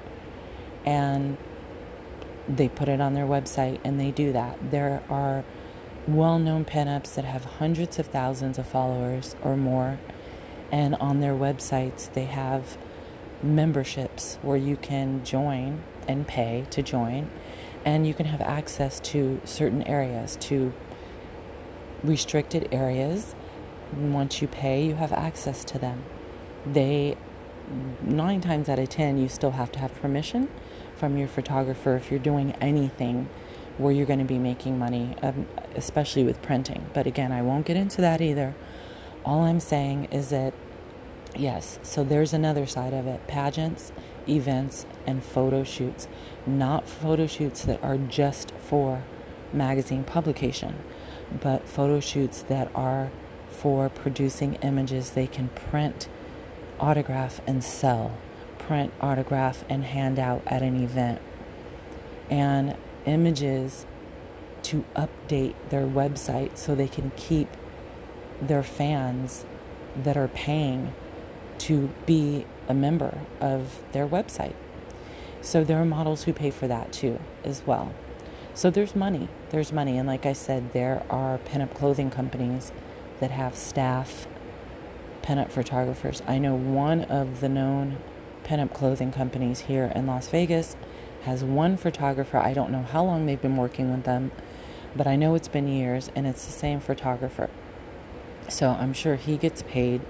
and 0.86 1.36
they 2.48 2.68
put 2.68 2.88
it 2.88 3.00
on 3.00 3.14
their 3.14 3.26
website 3.26 3.80
and 3.84 3.98
they 3.98 4.10
do 4.10 4.32
that. 4.32 4.70
There 4.70 5.02
are 5.08 5.44
well 6.06 6.38
known 6.38 6.64
pinups 6.64 7.14
that 7.14 7.24
have 7.24 7.44
hundreds 7.44 7.98
of 7.98 8.06
thousands 8.06 8.58
of 8.58 8.66
followers 8.66 9.34
or 9.42 9.56
more 9.56 9.98
and 10.74 10.96
on 10.96 11.20
their 11.20 11.34
websites, 11.34 12.12
they 12.14 12.24
have 12.24 12.76
memberships 13.44 14.40
where 14.42 14.56
you 14.56 14.76
can 14.76 15.24
join 15.24 15.84
and 16.08 16.26
pay 16.26 16.66
to 16.70 16.82
join, 16.82 17.30
and 17.84 18.08
you 18.08 18.12
can 18.12 18.26
have 18.26 18.40
access 18.40 18.98
to 18.98 19.40
certain 19.44 19.84
areas, 19.84 20.34
to 20.40 20.72
restricted 22.02 22.68
areas. 22.72 23.36
Once 23.92 24.42
you 24.42 24.48
pay, 24.48 24.84
you 24.84 24.96
have 24.96 25.12
access 25.12 25.64
to 25.64 25.78
them. 25.78 26.02
They, 26.66 27.16
nine 28.02 28.40
times 28.40 28.68
out 28.68 28.80
of 28.80 28.88
ten, 28.88 29.16
you 29.16 29.28
still 29.28 29.52
have 29.52 29.70
to 29.72 29.78
have 29.78 29.94
permission 30.02 30.48
from 30.96 31.16
your 31.16 31.28
photographer 31.28 31.94
if 31.94 32.10
you're 32.10 32.18
doing 32.18 32.50
anything 32.60 33.28
where 33.78 33.92
you're 33.92 34.06
going 34.06 34.18
to 34.18 34.24
be 34.24 34.38
making 34.38 34.76
money, 34.76 35.14
um, 35.22 35.46
especially 35.76 36.24
with 36.24 36.42
printing. 36.42 36.86
But 36.92 37.06
again, 37.06 37.30
I 37.30 37.42
won't 37.42 37.64
get 37.64 37.76
into 37.76 38.00
that 38.00 38.20
either. 38.20 38.56
All 39.24 39.42
I'm 39.42 39.60
saying 39.60 40.06
is 40.06 40.30
that, 40.30 40.52
yes, 41.36 41.78
so 41.82 42.04
there's 42.04 42.32
another 42.32 42.66
side 42.66 42.92
of 42.92 43.06
it 43.06 43.26
pageants, 43.26 43.92
events, 44.28 44.86
and 45.06 45.22
photo 45.22 45.64
shoots. 45.64 46.08
Not 46.46 46.88
photo 46.88 47.26
shoots 47.26 47.62
that 47.64 47.82
are 47.82 47.96
just 47.96 48.52
for 48.52 49.02
magazine 49.52 50.04
publication, 50.04 50.76
but 51.40 51.68
photo 51.68 52.00
shoots 52.00 52.42
that 52.42 52.70
are 52.74 53.10
for 53.50 53.88
producing 53.88 54.54
images 54.56 55.10
they 55.10 55.26
can 55.26 55.48
print, 55.48 56.08
autograph, 56.80 57.40
and 57.46 57.62
sell. 57.62 58.16
Print, 58.58 58.92
autograph, 59.00 59.64
and 59.68 59.84
hand 59.84 60.18
out 60.18 60.42
at 60.46 60.62
an 60.62 60.82
event. 60.82 61.20
And 62.30 62.76
images 63.04 63.86
to 64.62 64.84
update 64.96 65.54
their 65.68 65.86
website 65.86 66.56
so 66.56 66.74
they 66.74 66.88
can 66.88 67.12
keep 67.16 67.48
their 68.40 68.62
fans 68.62 69.44
that 69.96 70.16
are 70.16 70.28
paying 70.28 70.92
to 71.60 71.90
be 72.06 72.46
a 72.68 72.74
member 72.74 73.18
of 73.40 73.82
their 73.92 74.06
website. 74.06 74.54
So 75.40 75.62
there 75.64 75.80
are 75.80 75.84
models 75.84 76.24
who 76.24 76.32
pay 76.32 76.50
for 76.50 76.66
that 76.68 76.92
too, 76.92 77.20
as 77.44 77.62
well. 77.66 77.92
So 78.54 78.70
there's 78.70 78.94
money. 78.94 79.28
There's 79.50 79.72
money. 79.72 79.98
And 79.98 80.08
like 80.08 80.24
I 80.24 80.32
said, 80.32 80.72
there 80.72 81.04
are 81.10 81.38
pinup 81.38 81.74
clothing 81.74 82.10
companies 82.10 82.72
that 83.20 83.30
have 83.30 83.54
staff 83.54 84.26
pinup 85.22 85.50
photographers. 85.50 86.22
I 86.26 86.38
know 86.38 86.54
one 86.54 87.04
of 87.04 87.40
the 87.40 87.48
known 87.48 87.98
pinup 88.44 88.72
clothing 88.72 89.10
companies 89.10 89.60
here 89.60 89.90
in 89.94 90.06
Las 90.06 90.28
Vegas 90.28 90.76
has 91.22 91.42
one 91.42 91.76
photographer. 91.76 92.38
I 92.38 92.52
don't 92.52 92.70
know 92.70 92.82
how 92.82 93.02
long 93.04 93.26
they've 93.26 93.40
been 93.40 93.56
working 93.56 93.90
with 93.90 94.04
them, 94.04 94.30
but 94.94 95.06
I 95.06 95.16
know 95.16 95.34
it's 95.34 95.48
been 95.48 95.66
years, 95.66 96.10
and 96.14 96.26
it's 96.26 96.44
the 96.44 96.52
same 96.52 96.80
photographer. 96.80 97.48
So 98.48 98.70
I'm 98.70 98.92
sure 98.92 99.16
he 99.16 99.36
gets 99.36 99.62
paid 99.62 100.02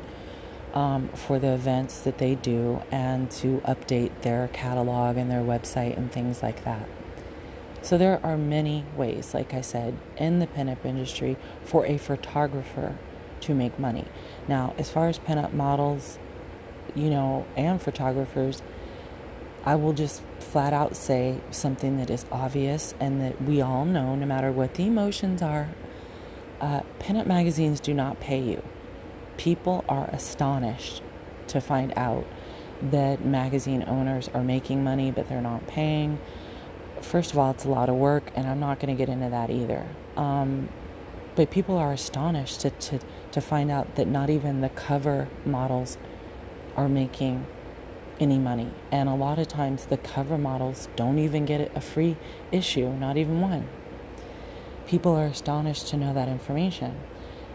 um, 0.75 1.09
for 1.11 1.39
the 1.39 1.55
events 1.55 2.01
that 2.01 2.19
they 2.19 2.35
do 2.35 2.83
and 2.91 3.31
to 3.31 3.59
update 3.65 4.23
their 4.23 4.49
catalog 4.49 5.17
and 5.17 5.31
their 5.31 5.43
website 5.43 5.97
and 5.97 6.13
things 6.13 6.43
like 6.43 6.65
that. 6.65 6.87
So 7.81 7.97
there 7.97 8.21
are 8.25 8.37
many 8.37 8.85
ways, 8.97 9.35
like 9.35 9.55
I 9.55 9.61
said, 9.61 9.97
in 10.17 10.39
the 10.41 10.47
pinup 10.47 10.85
industry 10.85 11.37
for 11.65 11.87
a 11.87 11.97
photographer 11.97 12.97
to 13.41 13.55
make 13.55 13.79
money. 13.79 14.07
Now, 14.49 14.75
as 14.77 14.91
far 14.91 15.09
as 15.09 15.19
pinup 15.19 15.53
models, 15.53 16.19
you 16.95 17.11
know, 17.11 17.47
and 17.57 17.81
photographers, 17.81 18.63
I 19.65 19.77
will 19.77 19.93
just 19.93 20.23
flat 20.41 20.73
out 20.73 20.97
say 20.97 21.41
something 21.51 21.97
that 21.99 22.11
is 22.11 22.27
obvious 22.31 22.95
and 23.01 23.21
that 23.21 23.41
we 23.43 23.61
all 23.61 23.85
know, 23.85 24.15
no 24.15 24.27
matter 24.27 24.51
what 24.53 24.75
the 24.75 24.87
emotions 24.87 25.41
are 25.41 25.69
uh, 26.61 26.81
pinup 26.99 27.27
magazines 27.27 27.81
do 27.81 27.93
not 27.93 28.21
pay 28.21 28.41
you. 28.41 28.63
People 29.37 29.85
are 29.89 30.07
astonished 30.07 31.03
to 31.49 31.61
find 31.61 31.93
out 31.97 32.27
that 32.81 33.25
magazine 33.25 33.85
owners 33.87 34.29
are 34.35 34.43
making 34.43 34.85
money, 34.85 35.11
but 35.11 35.29
they're 35.29 35.41
not 35.41 35.67
paying. 35.67 36.19
First 37.01 37.33
of 37.33 37.39
all, 37.39 37.51
it's 37.51 37.65
a 37.65 37.69
lot 37.69 37.89
of 37.89 37.97
work, 37.97 38.31
and 38.35 38.47
I'm 38.47 38.61
not 38.61 38.81
going 38.81 38.95
to 38.95 38.99
get 38.99 39.09
into 39.09 39.31
that 39.31 39.51
either. 39.51 39.87
Um, 40.17 40.69
but 41.35 41.51
people 41.51 41.77
are 41.77 41.93
astonished 41.93 42.61
to, 42.61 42.71
to, 42.71 43.01
to 43.33 43.41
find 43.41 43.71
out 43.71 43.97
that 43.97 44.07
not 44.07 44.31
even 44.31 44.61
the 44.61 44.69
cover 44.69 45.29
models 45.45 45.99
are 46.77 46.89
making 46.89 47.47
any 48.21 48.39
money. 48.39 48.71
And 48.93 49.09
a 49.09 49.15
lot 49.15 49.39
of 49.39 49.49
times, 49.49 49.87
the 49.87 49.97
cover 49.97 50.39
models 50.39 50.89
don't 50.97 51.19
even 51.19 51.45
get 51.45 51.73
a 51.75 51.81
free 51.81 52.17
issue, 52.53 52.89
not 52.91 53.17
even 53.17 53.41
one. 53.41 53.69
People 54.87 55.17
are 55.17 55.27
astonished 55.27 55.89
to 55.89 55.97
know 55.97 56.13
that 56.15 56.29
information. 56.29 57.01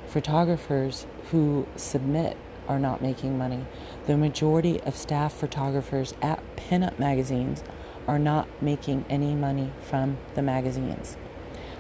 Photographers 0.09 1.05
who 1.29 1.67
submit 1.75 2.35
are 2.67 2.79
not 2.79 2.99
making 2.99 3.37
money. 3.37 3.65
The 4.07 4.17
majority 4.17 4.81
of 4.81 4.95
staff 4.95 5.33
photographers 5.33 6.15
at 6.19 6.41
pinup 6.55 6.97
magazines 6.97 7.63
are 8.07 8.17
not 8.17 8.47
making 8.59 9.05
any 9.07 9.35
money 9.35 9.71
from 9.81 10.17
the 10.33 10.41
magazines. 10.41 11.15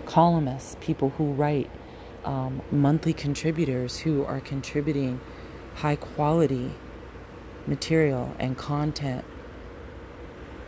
Columnists, 0.05 0.77
people 0.79 1.09
who 1.17 1.31
write, 1.31 1.71
um, 2.23 2.61
monthly 2.69 3.13
contributors 3.13 3.99
who 3.99 4.23
are 4.25 4.39
contributing 4.39 5.19
high 5.75 5.95
quality 5.95 6.75
material 7.65 8.35
and 8.37 8.57
content 8.57 9.25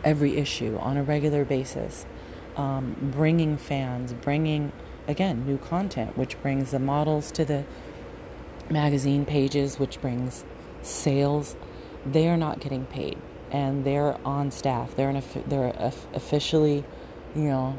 every 0.02 0.36
issue 0.36 0.76
on 0.80 0.96
a 0.96 1.02
regular 1.02 1.44
basis 1.44 2.06
um, 2.56 2.96
bringing 3.14 3.56
fans, 3.56 4.12
bringing 4.12 4.72
again 5.06 5.44
new 5.46 5.58
content, 5.58 6.16
which 6.16 6.40
brings 6.42 6.70
the 6.70 6.78
models 6.78 7.30
to 7.32 7.44
the 7.44 7.64
magazine 8.70 9.24
pages, 9.24 9.78
which 9.78 10.00
brings 10.00 10.44
sales. 10.82 11.56
They 12.04 12.28
are 12.28 12.36
not 12.36 12.60
getting 12.60 12.86
paid, 12.86 13.18
and 13.50 13.84
they're 13.84 14.16
on 14.26 14.50
staff. 14.50 14.96
They're 14.96 15.10
an, 15.10 15.22
they're 15.46 15.72
officially, 16.14 16.84
you 17.34 17.42
know, 17.42 17.78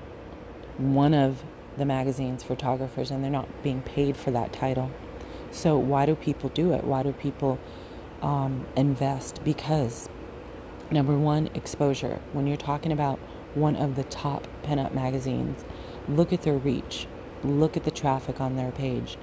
one 0.78 1.13
of 1.13 1.43
the 1.78 1.86
magazine's 1.86 2.43
photographers 2.43 3.11
and 3.11 3.24
they're 3.24 3.32
not 3.32 3.63
being 3.63 3.82
paid 3.82 4.15
for 4.15 4.32
that 4.32 4.53
title. 4.53 4.91
So, 5.51 5.78
why 5.78 6.05
do 6.05 6.15
people 6.15 6.49
do 6.49 6.74
it? 6.74 6.84
Why 6.84 7.03
do 7.03 7.11
people 7.13 7.59
um, 8.21 8.65
invest? 8.76 9.43
Because, 9.43 10.09
number 10.89 11.17
one, 11.17 11.49
exposure. 11.53 12.19
When 12.32 12.47
you're 12.47 12.57
talking 12.57 12.91
about 12.91 13.19
one 13.53 13.76
of 13.76 13.95
the 13.95 14.03
top 14.03 14.47
pinup 14.63 14.93
magazines, 14.93 15.63
look 16.07 16.34
at 16.34 16.41
their 16.41 16.57
reach, 16.57 17.07
look 17.43 17.77
at 17.77 17.83
the 17.83 17.91
traffic 17.91 18.39
on 18.39 18.55
their 18.55 18.71
page. 18.71 19.17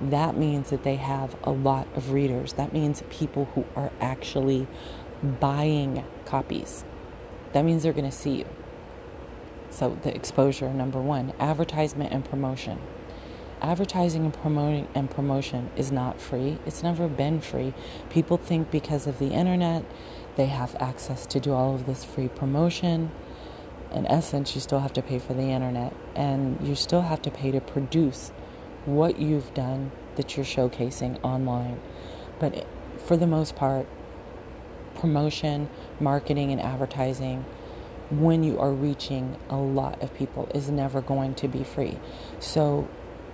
That 0.00 0.36
means 0.36 0.70
that 0.70 0.82
they 0.82 0.96
have 0.96 1.36
a 1.42 1.50
lot 1.50 1.86
of 1.96 2.12
readers. 2.12 2.54
That 2.54 2.72
means 2.72 3.02
people 3.08 3.46
who 3.54 3.64
are 3.74 3.90
actually 4.00 4.66
buying 5.22 6.04
copies. 6.24 6.84
That 7.52 7.64
means 7.64 7.82
they're 7.82 7.92
going 7.92 8.10
to 8.10 8.16
see 8.16 8.36
you. 8.36 8.46
So, 9.70 9.98
the 10.02 10.14
exposure, 10.14 10.72
number 10.72 11.00
one, 11.00 11.32
advertisement 11.38 12.12
and 12.12 12.24
promotion. 12.24 12.78
Advertising 13.62 14.24
and 14.24 14.34
promoting 14.34 14.86
and 14.94 15.10
promotion 15.10 15.70
is 15.76 15.90
not 15.90 16.20
free. 16.20 16.58
It's 16.66 16.82
never 16.82 17.08
been 17.08 17.40
free. 17.40 17.72
People 18.10 18.36
think 18.36 18.70
because 18.70 19.06
of 19.06 19.18
the 19.18 19.30
internet, 19.30 19.84
they 20.36 20.46
have 20.46 20.76
access 20.76 21.24
to 21.26 21.40
do 21.40 21.52
all 21.52 21.74
of 21.74 21.86
this 21.86 22.04
free 22.04 22.28
promotion. 22.28 23.10
In 23.96 24.06
essence, 24.06 24.54
you 24.54 24.60
still 24.60 24.80
have 24.80 24.92
to 24.92 25.02
pay 25.02 25.18
for 25.18 25.32
the 25.32 25.42
internet 25.42 25.94
and 26.14 26.60
you 26.66 26.74
still 26.74 27.02
have 27.02 27.22
to 27.22 27.30
pay 27.30 27.50
to 27.50 27.60
produce 27.60 28.30
what 28.84 29.18
you've 29.18 29.54
done 29.54 29.90
that 30.16 30.36
you're 30.36 30.44
showcasing 30.44 31.18
online. 31.24 31.80
But 32.38 32.66
for 32.98 33.16
the 33.16 33.26
most 33.26 33.56
part, 33.56 33.86
promotion, 34.94 35.70
marketing, 35.98 36.52
and 36.52 36.60
advertising 36.60 37.44
when 38.10 38.44
you 38.44 38.58
are 38.58 38.70
reaching 38.70 39.36
a 39.48 39.56
lot 39.56 40.02
of 40.02 40.14
people 40.14 40.48
is 40.54 40.70
never 40.70 41.00
going 41.00 41.34
to 41.36 41.48
be 41.48 41.64
free. 41.64 41.98
So 42.38 42.88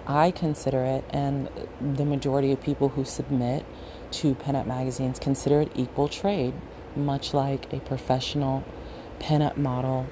I 0.07 0.31
consider 0.31 0.85
it, 0.85 1.05
and 1.11 1.49
the 1.81 2.05
majority 2.05 2.53
of 2.53 2.61
people 2.61 2.91
who 2.91 3.05
submit 3.05 3.65
to 4.13 4.35
pinup 4.37 4.67
magazines 4.67 5.19
consider 5.19 5.61
it 5.61 5.73
equal 5.75 6.09
trade, 6.09 6.55
much 6.97 7.35
like 7.35 7.73
a 7.73 7.81
professional 7.81 8.65
pinup 9.21 9.57
model 9.57 10.07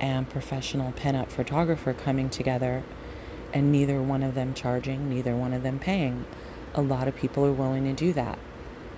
and 0.00 0.28
professional 0.28 0.92
pinup 0.92 1.28
photographer 1.28 1.92
coming 1.92 2.28
together, 2.28 2.82
and 3.52 3.72
neither 3.72 4.02
one 4.02 4.22
of 4.22 4.34
them 4.34 4.54
charging, 4.54 5.08
neither 5.08 5.34
one 5.34 5.52
of 5.52 5.62
them 5.62 5.78
paying. 5.78 6.24
A 6.74 6.82
lot 6.82 7.08
of 7.08 7.16
people 7.16 7.44
are 7.44 7.52
willing 7.52 7.84
to 7.84 7.92
do 7.92 8.12
that, 8.12 8.38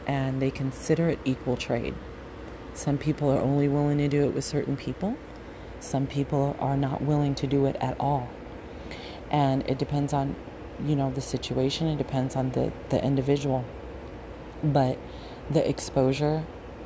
and 0.06 0.42
they 0.42 0.50
consider 0.50 1.08
it 1.08 1.18
equal 1.24 1.56
trade. 1.56 1.94
Some 2.74 2.98
people 2.98 3.30
are 3.30 3.40
only 3.40 3.68
willing 3.68 3.98
to 3.98 4.08
do 4.08 4.24
it 4.24 4.34
with 4.34 4.44
certain 4.44 4.76
people. 4.76 5.16
Some 5.80 6.06
people 6.06 6.56
are 6.58 6.76
not 6.76 7.02
willing 7.02 7.34
to 7.36 7.46
do 7.46 7.66
it 7.66 7.76
at 7.80 7.96
all. 8.00 8.28
And 9.30 9.68
it 9.68 9.78
depends 9.78 10.12
on, 10.12 10.36
you 10.84 10.96
know, 10.96 11.10
the 11.10 11.20
situation. 11.20 11.88
It 11.88 11.98
depends 11.98 12.36
on 12.36 12.50
the, 12.50 12.72
the 12.88 13.04
individual. 13.04 13.64
But 14.62 14.98
the 15.50 15.68
exposure 15.68 16.44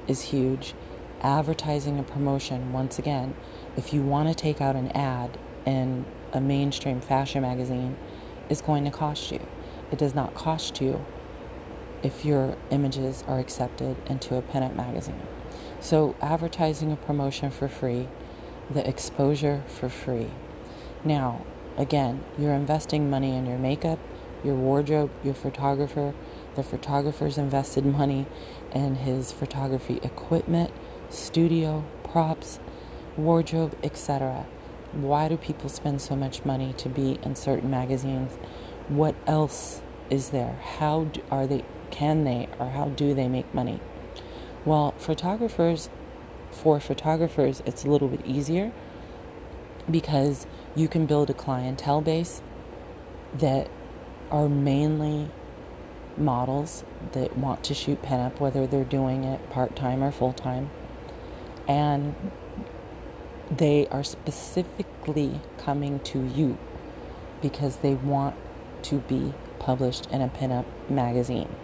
is 0.09 0.23
huge. 0.23 0.75
Advertising 1.21 1.99
and 1.99 2.07
promotion, 2.07 2.73
once 2.73 2.99
again, 2.99 3.35
if 3.77 3.93
you 3.93 4.03
want 4.03 4.29
to 4.29 4.35
take 4.35 4.61
out 4.61 4.77
an 4.77 4.91
ad 4.93 5.39
in 5.65 6.05
a 6.33 6.41
mainstream 6.41 7.01
fashion 7.01 7.43
magazine, 7.43 7.97
is 8.49 8.61
going 8.61 8.85
to 8.85 8.91
cost 8.91 9.31
you. 9.31 9.41
It 9.91 9.99
does 9.99 10.15
not 10.15 10.35
cost 10.35 10.81
you 10.81 11.05
if 12.03 12.25
your 12.25 12.57
images 12.71 13.25
are 13.27 13.39
accepted 13.39 13.97
into 14.07 14.37
a 14.37 14.43
pinup 14.43 14.75
magazine. 14.75 15.23
So, 15.81 16.17
advertising 16.21 16.91
and 16.91 17.01
promotion 17.01 17.51
for 17.51 17.69
free, 17.69 18.09
the 18.71 18.87
exposure 18.89 19.63
for 19.67 19.89
free. 19.89 20.31
Now, 21.05 21.45
again, 21.77 22.25
you're 22.39 22.55
investing 22.55 23.11
money 23.11 23.35
in 23.37 23.47
your 23.47 23.59
makeup, 23.59 23.99
your 24.45 24.55
wardrobe, 24.55 25.11
your 25.23 25.35
photographer. 25.35 26.15
The 26.55 26.63
photographer's 26.63 27.39
invested 27.39 27.87
money 27.87 28.27
in 28.75 28.97
his 28.97 29.33
photography 29.33 29.99
equipment, 30.03 30.71
studio, 31.11 31.85
props, 32.05 32.59
wardrobe, 33.17 33.77
etc. 33.83 34.47
Why 34.93 35.29
do 35.29 35.37
people 35.37 35.69
spend 35.69 36.01
so 36.01 36.17
much 36.17 36.45
money 36.45 36.73
to 36.75 36.89
be 36.89 37.19
in 37.23 37.37
certain 37.37 37.71
magazines? 37.71 38.33
What 38.89 39.15
else 39.27 39.83
is 40.11 40.31
there? 40.31 40.59
How 40.79 41.05
do, 41.05 41.23
are 41.31 41.47
they 41.47 41.65
can 41.91 42.25
they 42.25 42.49
or 42.59 42.71
how 42.71 42.89
do 42.89 43.15
they 43.15 43.29
make 43.29 43.53
money? 43.55 43.81
Well, 44.65 44.95
photographers, 44.99 45.89
for 46.51 46.79
photographers, 46.81 47.63
it's 47.67 47.85
a 47.85 47.89
little 47.89 48.09
bit 48.09 48.25
easier 48.25 48.73
because 49.91 50.47
you 50.75 50.89
can 50.89 51.07
build 51.07 51.31
a 51.31 51.35
clientele 51.35 52.01
base 52.01 52.43
that 53.35 53.69
are 54.31 54.49
mainly 54.49 55.31
models 56.17 56.85
that 57.13 57.37
want 57.37 57.65
to 57.65 57.75
shoot 57.75 58.03
pinup, 58.03 58.39
whether 58.39 58.67
they're 58.67 58.85
doing 58.85 59.25
it 59.25 59.51
part 59.51 59.75
time 59.75 60.03
or 60.03 60.11
full 60.11 60.33
time. 60.33 60.71
And 61.67 62.15
they 63.57 63.87
are 63.89 64.03
specifically 64.03 65.41
coming 65.59 66.01
to 66.01 66.25
you 66.25 66.57
because 67.43 67.77
they 67.79 67.95
want 67.95 68.35
to 68.83 68.99
be 69.01 69.35
published 69.59 70.07
in 70.11 70.23
a 70.23 70.29
pinup 70.29 70.65
magazine. 70.89 71.55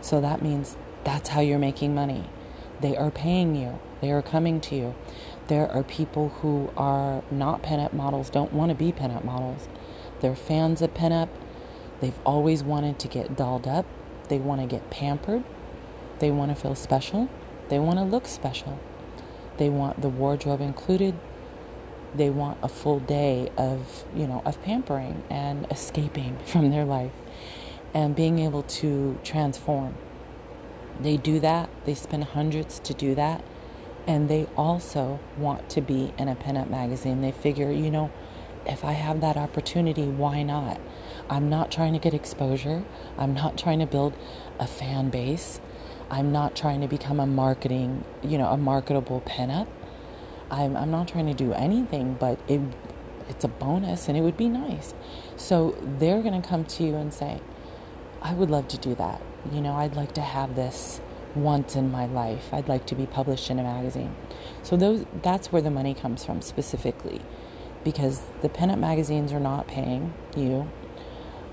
So 0.00 0.20
that 0.20 0.42
means 0.42 0.76
that's 1.04 1.30
how 1.30 1.40
you're 1.40 1.58
making 1.58 1.94
money. 1.94 2.30
They 2.80 2.96
are 2.96 3.10
paying 3.10 3.54
you, 3.54 3.78
they 4.00 4.10
are 4.12 4.22
coming 4.22 4.60
to 4.62 4.74
you. 4.74 4.94
There 5.48 5.70
are 5.70 5.82
people 5.82 6.30
who 6.40 6.70
are 6.76 7.22
not 7.30 7.62
pinup 7.62 7.92
models, 7.92 8.30
don't 8.30 8.52
want 8.52 8.70
to 8.70 8.74
be 8.74 8.90
pinup 8.90 9.24
models. 9.24 9.68
They're 10.20 10.34
fans 10.34 10.82
of 10.82 10.94
pinup. 10.94 11.28
They've 12.00 12.18
always 12.24 12.62
wanted 12.62 12.98
to 13.00 13.08
get 13.08 13.36
dolled 13.36 13.66
up. 13.66 13.86
They 14.28 14.38
want 14.38 14.60
to 14.60 14.66
get 14.66 14.90
pampered. 14.90 15.44
They 16.18 16.30
want 16.30 16.54
to 16.54 16.60
feel 16.60 16.74
special. 16.74 17.28
They 17.68 17.78
want 17.78 17.98
to 17.98 18.04
look 18.04 18.26
special. 18.26 18.78
They 19.58 19.68
want 19.68 20.02
the 20.02 20.08
wardrobe 20.08 20.60
included. 20.60 21.14
They 22.14 22.30
want 22.30 22.58
a 22.62 22.68
full 22.68 23.00
day 23.00 23.50
of, 23.56 24.04
you 24.14 24.26
know, 24.26 24.42
of 24.44 24.62
pampering 24.62 25.22
and 25.28 25.66
escaping 25.70 26.38
from 26.46 26.70
their 26.70 26.84
life 26.84 27.12
and 27.94 28.14
being 28.14 28.38
able 28.38 28.62
to 28.62 29.18
transform. 29.24 29.96
They 31.00 31.16
do 31.16 31.40
that, 31.40 31.68
they 31.84 31.94
spend 31.94 32.24
hundreds 32.24 32.78
to 32.80 32.94
do 32.94 33.14
that, 33.14 33.44
and 34.06 34.28
they 34.28 34.46
also 34.56 35.20
want 35.36 35.68
to 35.70 35.80
be 35.80 36.14
in 36.16 36.28
a 36.28 36.36
pinup 36.36 36.70
magazine. 36.70 37.20
They 37.20 37.32
figure, 37.32 37.70
you 37.70 37.90
know, 37.90 38.10
if 38.66 38.84
I 38.84 38.92
have 38.92 39.20
that 39.20 39.36
opportunity, 39.36 40.04
why 40.04 40.42
not? 40.42 40.80
I'm 41.28 41.48
not 41.48 41.70
trying 41.70 41.92
to 41.92 41.98
get 41.98 42.14
exposure. 42.14 42.84
I'm 43.18 43.34
not 43.34 43.56
trying 43.56 43.78
to 43.80 43.86
build 43.86 44.14
a 44.58 44.66
fan 44.66 45.10
base. 45.10 45.60
I'm 46.10 46.32
not 46.32 46.54
trying 46.54 46.80
to 46.82 46.88
become 46.88 47.18
a 47.18 47.26
marketing, 47.26 48.04
you 48.22 48.38
know, 48.38 48.46
a 48.46 48.56
marketable 48.56 49.22
pinup. 49.26 49.66
I'm, 50.50 50.76
I'm 50.76 50.90
not 50.90 51.08
trying 51.08 51.26
to 51.26 51.34
do 51.34 51.52
anything, 51.52 52.14
but 52.14 52.38
it, 52.48 52.60
it's 53.28 53.44
a 53.44 53.48
bonus 53.48 54.08
and 54.08 54.16
it 54.16 54.20
would 54.20 54.36
be 54.36 54.48
nice. 54.48 54.94
So 55.36 55.76
they're 55.80 56.22
going 56.22 56.40
to 56.40 56.46
come 56.46 56.64
to 56.64 56.84
you 56.84 56.94
and 56.94 57.12
say, 57.12 57.40
I 58.22 58.34
would 58.34 58.50
love 58.50 58.68
to 58.68 58.78
do 58.78 58.94
that. 58.94 59.20
You 59.52 59.60
know, 59.60 59.74
I'd 59.74 59.96
like 59.96 60.12
to 60.14 60.20
have 60.20 60.54
this 60.54 61.00
once 61.34 61.76
in 61.76 61.90
my 61.90 62.06
life. 62.06 62.52
I'd 62.52 62.68
like 62.68 62.86
to 62.86 62.94
be 62.94 63.06
published 63.06 63.50
in 63.50 63.58
a 63.58 63.62
magazine. 63.62 64.14
So 64.62 64.76
those 64.76 65.04
that's 65.22 65.52
where 65.52 65.62
the 65.62 65.70
money 65.70 65.94
comes 65.94 66.24
from 66.24 66.40
specifically. 66.40 67.20
Because 67.84 68.22
the 68.42 68.48
pinup 68.48 68.78
magazines 68.78 69.32
are 69.32 69.40
not 69.40 69.68
paying 69.68 70.12
you. 70.36 70.68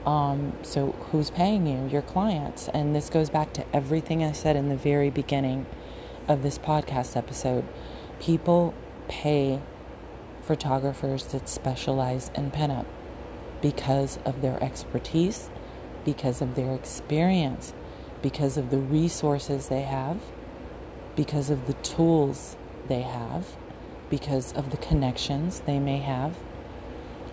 Um, 0.05 0.53
so 0.61 0.91
who's 1.11 1.29
paying 1.29 1.65
you? 1.67 1.87
Your 1.87 2.01
clients. 2.01 2.67
And 2.69 2.95
this 2.95 3.09
goes 3.09 3.29
back 3.29 3.53
to 3.53 3.65
everything 3.75 4.23
I 4.23 4.31
said 4.31 4.55
in 4.55 4.69
the 4.69 4.75
very 4.75 5.09
beginning 5.09 5.65
of 6.27 6.43
this 6.43 6.57
podcast 6.57 7.15
episode. 7.15 7.65
People 8.19 8.73
pay 9.07 9.61
photographers 10.41 11.25
that 11.27 11.47
specialize 11.47 12.31
in 12.35 12.51
pinup 12.51 12.85
because 13.61 14.19
of 14.25 14.41
their 14.41 14.61
expertise 14.61 15.49
because 16.05 16.41
of 16.41 16.55
their 16.55 16.73
experience, 16.73 17.73
because 18.21 18.57
of 18.57 18.69
the 18.69 18.77
resources 18.77 19.69
they 19.69 19.81
have, 19.81 20.19
because 21.15 21.49
of 21.49 21.67
the 21.67 21.73
tools 21.73 22.55
they 22.87 23.01
have, 23.01 23.55
because 24.09 24.53
of 24.53 24.71
the 24.71 24.77
connections 24.77 25.61
they 25.61 25.79
may 25.79 25.99
have. 25.99 26.37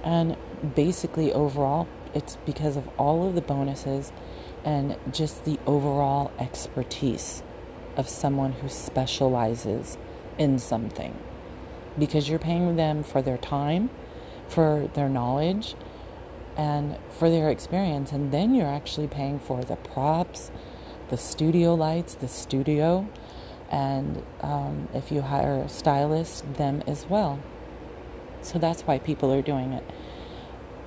And 0.02 0.36
basically, 0.74 1.32
overall, 1.32 1.86
it's 2.14 2.36
because 2.46 2.76
of 2.76 2.88
all 2.98 3.26
of 3.26 3.34
the 3.34 3.40
bonuses 3.40 4.12
and 4.64 4.96
just 5.12 5.44
the 5.44 5.58
overall 5.66 6.30
expertise 6.38 7.42
of 7.96 8.08
someone 8.08 8.52
who 8.52 8.68
specializes 8.68 9.98
in 10.38 10.58
something. 10.58 11.16
Because 11.98 12.28
you're 12.28 12.38
paying 12.38 12.76
them 12.76 13.02
for 13.02 13.20
their 13.22 13.38
time, 13.38 13.90
for 14.48 14.88
their 14.94 15.08
knowledge, 15.08 15.74
and 16.56 16.98
for 17.10 17.30
their 17.30 17.50
experience. 17.50 18.12
And 18.12 18.32
then 18.32 18.54
you're 18.54 18.66
actually 18.66 19.08
paying 19.08 19.38
for 19.38 19.64
the 19.64 19.76
props, 19.76 20.50
the 21.08 21.16
studio 21.16 21.74
lights, 21.74 22.14
the 22.14 22.28
studio, 22.28 23.08
and 23.70 24.22
um, 24.40 24.88
if 24.92 25.12
you 25.12 25.22
hire 25.22 25.62
a 25.62 25.68
stylist, 25.68 26.54
them 26.54 26.82
as 26.86 27.06
well. 27.06 27.40
So 28.42 28.58
that's 28.58 28.82
why 28.82 28.98
people 28.98 29.32
are 29.32 29.42
doing 29.42 29.72
it. 29.72 29.84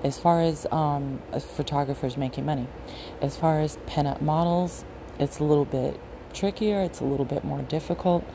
As 0.04 0.20
far 0.20 0.42
as 0.42 0.68
um, 0.72 1.22
photographers 1.40 2.18
making 2.18 2.46
money, 2.46 2.68
as 3.22 3.38
far 3.38 3.62
as 3.62 3.78
pinup 3.88 4.22
models, 4.22 4.84
it's 5.18 5.40
a 5.40 5.44
little 5.44 5.66
bit 5.66 6.00
trickier. 6.34 6.82
It's 6.82 7.00
a 7.00 7.06
little 7.06 7.26
bit 7.26 7.44
more 7.44 7.62
difficult 7.62 8.26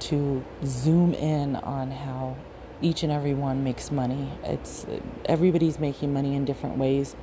to 0.00 0.44
zoom 0.64 1.14
in 1.14 1.56
on 1.56 1.92
how 1.92 2.36
each 2.80 3.04
and 3.04 3.12
every 3.12 3.34
one 3.34 3.62
makes 3.62 3.92
money. 3.92 4.32
It's 4.42 4.84
everybody's 5.26 5.78
making 5.78 6.12
money 6.12 6.34
in 6.34 6.44
different 6.44 6.76
ways. 6.76 7.14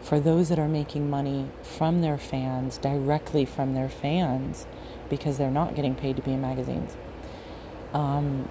For 0.00 0.20
those 0.20 0.48
that 0.48 0.58
are 0.58 0.68
making 0.68 1.08
money 1.08 1.48
from 1.62 2.00
their 2.00 2.18
fans, 2.18 2.78
directly 2.78 3.44
from 3.44 3.74
their 3.74 3.88
fans, 3.88 4.66
because 5.08 5.38
they're 5.38 5.50
not 5.50 5.74
getting 5.74 5.94
paid 5.94 6.16
to 6.16 6.22
be 6.22 6.32
in 6.32 6.40
magazines. 6.40 6.96
Um, 7.92 8.48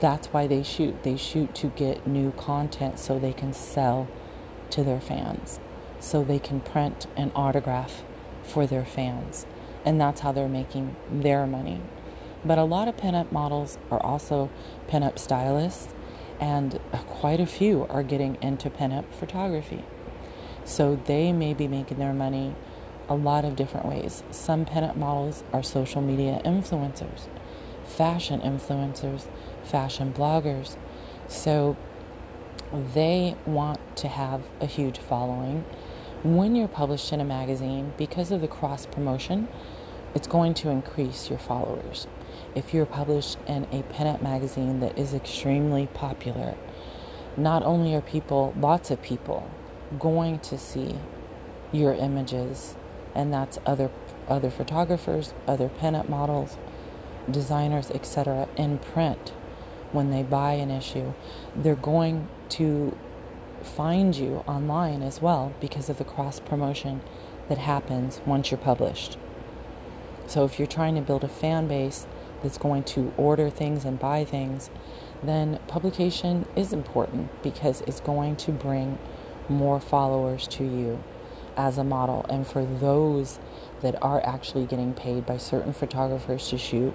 that's 0.00 0.28
why 0.28 0.46
they 0.46 0.62
shoot. 0.62 1.02
They 1.02 1.16
shoot 1.16 1.54
to 1.56 1.68
get 1.68 2.06
new 2.06 2.32
content 2.32 2.98
so 2.98 3.18
they 3.18 3.32
can 3.32 3.52
sell 3.52 4.08
to 4.70 4.82
their 4.82 5.00
fans, 5.00 5.60
so 6.00 6.22
they 6.22 6.38
can 6.38 6.60
print 6.60 7.06
an 7.16 7.32
autograph 7.34 8.02
for 8.42 8.66
their 8.66 8.84
fans. 8.84 9.46
And 9.84 10.00
that's 10.00 10.20
how 10.20 10.32
they're 10.32 10.48
making 10.48 10.96
their 11.10 11.46
money. 11.46 11.80
But 12.44 12.58
a 12.58 12.64
lot 12.64 12.88
of 12.88 12.96
pinup 12.96 13.32
models 13.32 13.78
are 13.90 14.02
also 14.02 14.50
pinup 14.88 15.18
stylists, 15.18 15.94
and 16.38 16.78
quite 17.06 17.40
a 17.40 17.46
few 17.46 17.86
are 17.88 18.02
getting 18.02 18.36
into 18.42 18.68
pinup 18.70 19.12
photography. 19.12 19.84
So 20.64 21.00
they 21.06 21.32
may 21.32 21.54
be 21.54 21.68
making 21.68 21.98
their 21.98 22.12
money 22.12 22.54
a 23.08 23.14
lot 23.14 23.44
of 23.44 23.54
different 23.56 23.86
ways. 23.86 24.22
Some 24.30 24.64
pinup 24.64 24.96
models 24.96 25.44
are 25.52 25.62
social 25.62 26.02
media 26.02 26.40
influencers, 26.44 27.28
fashion 27.84 28.40
influencers, 28.40 29.28
fashion 29.64 30.12
bloggers. 30.12 30.76
So 31.28 31.76
they 32.94 33.36
want 33.46 33.80
to 33.96 34.08
have 34.08 34.42
a 34.60 34.66
huge 34.66 34.98
following. 34.98 35.64
When 36.22 36.54
you're 36.54 36.68
published 36.68 37.12
in 37.12 37.20
a 37.20 37.24
magazine, 37.24 37.92
because 37.96 38.30
of 38.30 38.40
the 38.40 38.48
cross 38.48 38.86
promotion, 38.86 39.48
it's 40.14 40.26
going 40.26 40.54
to 40.54 40.70
increase 40.70 41.30
your 41.30 41.38
followers. 41.38 42.06
If 42.54 42.74
you're 42.74 42.86
published 42.86 43.38
in 43.46 43.64
a 43.64 43.82
pinup 43.82 44.22
magazine 44.22 44.80
that 44.80 44.98
is 44.98 45.14
extremely 45.14 45.86
popular, 45.88 46.54
not 47.36 47.62
only 47.62 47.94
are 47.94 48.00
people, 48.00 48.54
lots 48.58 48.90
of 48.90 49.02
people, 49.02 49.50
going 49.98 50.38
to 50.40 50.58
see 50.58 50.96
your 51.72 51.94
images, 51.94 52.76
and 53.14 53.32
that's 53.32 53.58
other 53.66 53.90
other 54.28 54.50
photographers, 54.50 55.32
other 55.46 55.68
pinup 55.68 56.08
models, 56.08 56.56
designers, 57.30 57.90
etc. 57.90 58.48
in 58.56 58.78
print 58.78 59.32
when 59.92 60.10
they 60.10 60.22
buy 60.22 60.54
an 60.54 60.70
issue. 60.70 61.12
They're 61.54 61.76
going 61.76 62.28
to 62.50 62.96
find 63.62 64.14
you 64.16 64.44
online 64.46 65.02
as 65.02 65.20
well 65.20 65.52
because 65.60 65.88
of 65.88 65.98
the 65.98 66.04
cross 66.04 66.40
promotion 66.40 67.00
that 67.48 67.58
happens 67.58 68.20
once 68.26 68.50
you're 68.50 68.58
published. 68.58 69.16
So 70.26 70.44
if 70.44 70.58
you're 70.58 70.66
trying 70.66 70.94
to 70.96 71.00
build 71.00 71.24
a 71.24 71.28
fan 71.28 71.68
base 71.68 72.06
that's 72.42 72.58
going 72.58 72.84
to 72.84 73.12
order 73.16 73.50
things 73.50 73.84
and 73.84 73.98
buy 73.98 74.24
things, 74.24 74.70
then 75.22 75.58
publication 75.66 76.46
is 76.56 76.72
important 76.72 77.42
because 77.42 77.80
it's 77.82 78.00
going 78.00 78.36
to 78.36 78.52
bring 78.52 78.98
more 79.48 79.80
followers 79.80 80.46
to 80.48 80.64
you 80.64 81.02
as 81.56 81.78
a 81.78 81.84
model. 81.84 82.26
And 82.28 82.46
for 82.46 82.64
those 82.64 83.38
that 83.80 84.00
are 84.02 84.24
actually 84.26 84.66
getting 84.66 84.92
paid 84.92 85.24
by 85.24 85.38
certain 85.38 85.72
photographers 85.72 86.48
to 86.48 86.58
shoot, 86.58 86.94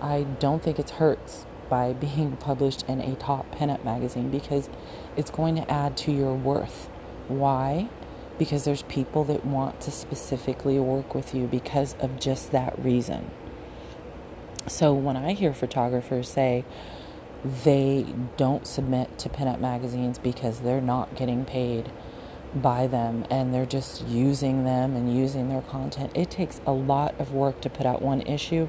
I 0.00 0.22
don't 0.38 0.62
think 0.62 0.78
it 0.78 0.90
hurts 0.90 1.46
by 1.74 1.92
being 1.92 2.36
published 2.36 2.84
in 2.86 3.00
a 3.00 3.16
top 3.16 3.52
pinup 3.52 3.84
magazine 3.84 4.30
because 4.30 4.68
it's 5.16 5.28
going 5.28 5.56
to 5.56 5.68
add 5.68 5.96
to 5.96 6.12
your 6.12 6.32
worth. 6.32 6.88
Why? 7.26 7.88
Because 8.38 8.62
there's 8.62 8.82
people 8.82 9.24
that 9.24 9.44
want 9.44 9.80
to 9.80 9.90
specifically 9.90 10.78
work 10.78 11.16
with 11.16 11.34
you 11.34 11.48
because 11.48 11.96
of 11.98 12.20
just 12.20 12.52
that 12.52 12.78
reason. 12.78 13.28
So 14.68 14.94
when 14.94 15.16
I 15.16 15.32
hear 15.32 15.52
photographers 15.52 16.28
say 16.28 16.64
they 17.64 18.06
don't 18.36 18.68
submit 18.68 19.18
to 19.18 19.28
pinup 19.28 19.58
magazines 19.58 20.20
because 20.20 20.60
they're 20.60 20.80
not 20.80 21.16
getting 21.16 21.44
paid 21.44 21.90
by 22.54 22.86
them 22.86 23.26
and 23.30 23.52
they're 23.52 23.66
just 23.66 24.06
using 24.06 24.62
them 24.62 24.94
and 24.94 25.12
using 25.12 25.48
their 25.48 25.62
content, 25.62 26.12
it 26.14 26.30
takes 26.30 26.60
a 26.66 26.72
lot 26.72 27.20
of 27.20 27.32
work 27.32 27.60
to 27.62 27.68
put 27.68 27.84
out 27.84 28.00
one 28.00 28.22
issue. 28.22 28.68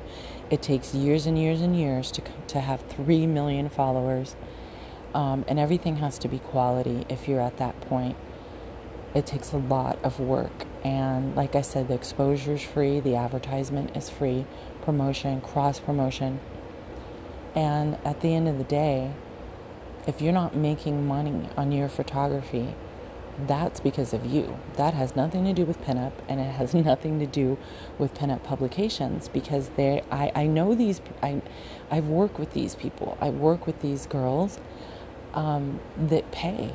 It 0.49 0.61
takes 0.61 0.93
years 0.93 1.25
and 1.25 1.37
years 1.37 1.61
and 1.61 1.75
years 1.77 2.11
to, 2.11 2.21
to 2.47 2.59
have 2.61 2.81
3 2.81 3.27
million 3.27 3.69
followers. 3.69 4.35
Um, 5.13 5.45
and 5.47 5.57
everything 5.57 5.97
has 5.97 6.19
to 6.19 6.27
be 6.27 6.39
quality 6.39 7.05
if 7.09 7.27
you're 7.27 7.41
at 7.41 7.57
that 7.57 7.79
point. 7.81 8.17
It 9.13 9.25
takes 9.25 9.53
a 9.53 9.57
lot 9.57 9.97
of 10.03 10.19
work. 10.19 10.65
And 10.83 11.35
like 11.35 11.55
I 11.55 11.61
said, 11.61 11.87
the 11.87 11.93
exposure 11.93 12.53
is 12.53 12.61
free, 12.61 12.99
the 12.99 13.15
advertisement 13.15 13.95
is 13.95 14.09
free, 14.09 14.45
promotion, 14.81 15.39
cross 15.39 15.79
promotion. 15.79 16.41
And 17.55 17.97
at 18.03 18.19
the 18.19 18.35
end 18.35 18.49
of 18.49 18.57
the 18.57 18.65
day, 18.65 19.13
if 20.05 20.21
you're 20.21 20.33
not 20.33 20.55
making 20.55 21.07
money 21.07 21.49
on 21.55 21.71
your 21.71 21.87
photography, 21.87 22.75
that's 23.37 23.79
because 23.79 24.13
of 24.13 24.25
you. 24.25 24.57
That 24.75 24.93
has 24.93 25.15
nothing 25.15 25.43
to 25.45 25.53
do 25.53 25.65
with 25.65 25.81
pinup 25.81 26.13
and 26.27 26.39
it 26.39 26.51
has 26.55 26.73
nothing 26.73 27.19
to 27.19 27.25
do 27.25 27.57
with 27.97 28.13
pinup 28.13 28.43
publications 28.43 29.27
because 29.29 29.69
they 29.75 30.03
I, 30.11 30.31
I 30.35 30.47
know 30.47 30.75
these 30.75 31.01
I 31.21 31.41
I've 31.91 32.07
worked 32.07 32.39
with 32.39 32.53
these 32.53 32.75
people. 32.75 33.17
I 33.19 33.29
work 33.29 33.67
with 33.67 33.81
these 33.81 34.05
girls 34.07 34.59
um, 35.33 35.81
that 35.97 36.31
pay, 36.31 36.73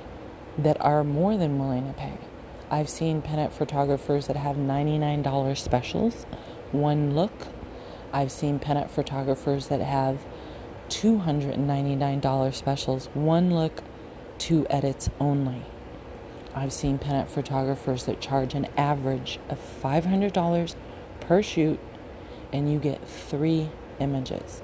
that 0.59 0.81
are 0.81 1.03
more 1.03 1.37
than 1.37 1.59
willing 1.59 1.87
to 1.87 1.93
pay. 1.95 2.19
I've 2.71 2.89
seen 2.89 3.21
pinup 3.23 3.53
photographers 3.53 4.29
that 4.29 4.37
have 4.37 4.57
$99 4.57 5.59
specials, 5.59 6.25
one 6.71 7.17
look. 7.17 7.49
I've 8.13 8.31
seen 8.31 8.61
pinup 8.61 8.91
photographers 8.91 9.69
that 9.69 9.81
have 9.81 10.25
$299 10.89 12.55
specials, 12.55 13.07
one 13.15 13.53
look, 13.55 13.83
two 14.39 14.67
edits 14.69 15.11
only. 15.19 15.65
I've 16.55 16.73
seen 16.73 16.99
pinup 16.99 17.29
photographers 17.29 18.05
that 18.05 18.21
charge 18.21 18.55
an 18.55 18.67
average 18.77 19.39
of 19.49 19.59
$500 19.83 20.75
per 21.21 21.43
shoot 21.43 21.79
and 22.53 22.71
you 22.73 22.79
get 22.79 23.07
three 23.07 23.71
images. 24.01 24.63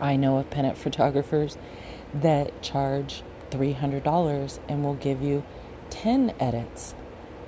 I 0.00 0.16
know 0.16 0.38
of 0.38 0.48
pinup 0.48 0.76
photographers 0.76 1.58
that 2.14 2.62
charge 2.62 3.22
$300 3.50 4.58
and 4.68 4.84
will 4.84 4.94
give 4.94 5.22
you 5.22 5.44
10 5.90 6.34
edits 6.40 6.94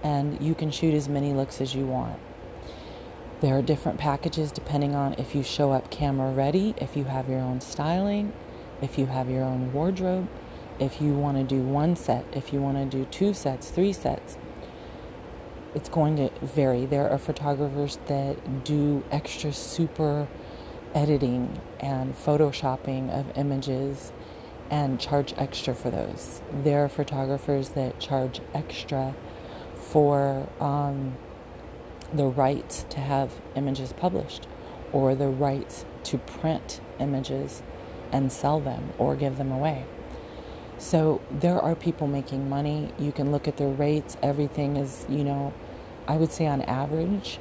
and 0.02 0.40
you 0.40 0.54
can 0.54 0.70
shoot 0.70 0.94
as 0.94 1.08
many 1.08 1.32
looks 1.32 1.60
as 1.60 1.74
you 1.74 1.86
want. 1.86 2.18
There 3.40 3.56
are 3.56 3.62
different 3.62 3.98
packages 3.98 4.52
depending 4.52 4.94
on 4.94 5.14
if 5.14 5.34
you 5.34 5.42
show 5.42 5.72
up 5.72 5.90
camera 5.90 6.30
ready, 6.30 6.74
if 6.78 6.96
you 6.96 7.04
have 7.04 7.28
your 7.28 7.40
own 7.40 7.60
styling, 7.60 8.32
if 8.82 8.98
you 8.98 9.06
have 9.06 9.30
your 9.30 9.44
own 9.44 9.72
wardrobe, 9.72 10.28
if 10.78 11.00
you 11.00 11.12
want 11.12 11.36
to 11.36 11.44
do 11.44 11.60
one 11.60 11.96
set, 11.96 12.24
if 12.32 12.52
you 12.52 12.60
want 12.60 12.76
to 12.76 12.98
do 12.98 13.04
two 13.06 13.34
sets, 13.34 13.70
three 13.70 13.92
sets. 13.92 14.36
It's 15.74 15.88
going 15.88 16.16
to 16.16 16.30
vary. 16.40 16.86
There 16.86 17.08
are 17.10 17.18
photographers 17.18 17.98
that 18.06 18.64
do 18.64 19.04
extra 19.10 19.52
super 19.52 20.28
editing 20.94 21.60
and 21.80 22.16
photoshopping 22.16 23.10
of 23.10 23.36
images 23.36 24.12
and 24.70 24.98
charge 24.98 25.34
extra 25.36 25.74
for 25.74 25.90
those. 25.90 26.42
There 26.52 26.84
are 26.84 26.88
photographers 26.88 27.70
that 27.70 27.98
charge 27.98 28.40
extra 28.54 29.14
for 29.74 30.48
um, 30.60 31.16
the 32.12 32.26
rights 32.26 32.84
to 32.90 33.00
have 33.00 33.32
images 33.54 33.92
published 33.92 34.46
or 34.92 35.14
the 35.14 35.28
rights 35.28 35.84
to 36.04 36.18
print 36.18 36.80
images 36.98 37.62
and 38.10 38.32
sell 38.32 38.60
them 38.60 38.92
or 38.98 39.16
give 39.16 39.36
them 39.36 39.52
away. 39.52 39.84
So 40.78 41.20
there 41.30 41.60
are 41.60 41.74
people 41.74 42.06
making 42.06 42.48
money. 42.48 42.92
You 42.98 43.10
can 43.10 43.32
look 43.32 43.48
at 43.48 43.56
their 43.56 43.68
rates. 43.68 44.16
Everything 44.22 44.76
is, 44.76 45.04
you 45.08 45.24
know, 45.24 45.52
I 46.06 46.16
would 46.16 46.30
say 46.30 46.46
on 46.46 46.62
average, 46.62 47.40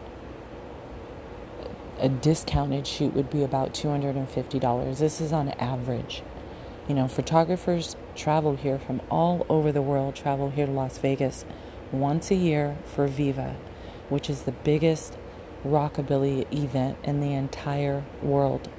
a 1.99 2.09
discounted 2.09 2.87
shoot 2.87 3.13
would 3.13 3.29
be 3.29 3.43
about 3.43 3.73
$250. 3.73 4.97
This 4.97 5.21
is 5.21 5.31
on 5.31 5.49
average. 5.49 6.23
You 6.87 6.95
know, 6.95 7.07
photographers 7.07 7.95
travel 8.15 8.55
here 8.55 8.79
from 8.79 9.01
all 9.11 9.45
over 9.49 9.71
the 9.71 9.81
world, 9.81 10.15
travel 10.15 10.49
here 10.49 10.65
to 10.65 10.71
Las 10.71 10.97
Vegas 10.97 11.45
once 11.91 12.31
a 12.31 12.35
year 12.35 12.77
for 12.85 13.07
Viva, 13.07 13.55
which 14.09 14.29
is 14.29 14.43
the 14.43 14.51
biggest 14.51 15.15
rockabilly 15.63 16.51
event 16.51 16.97
in 17.03 17.19
the 17.19 17.33
entire 17.33 18.03
world. 18.21 18.69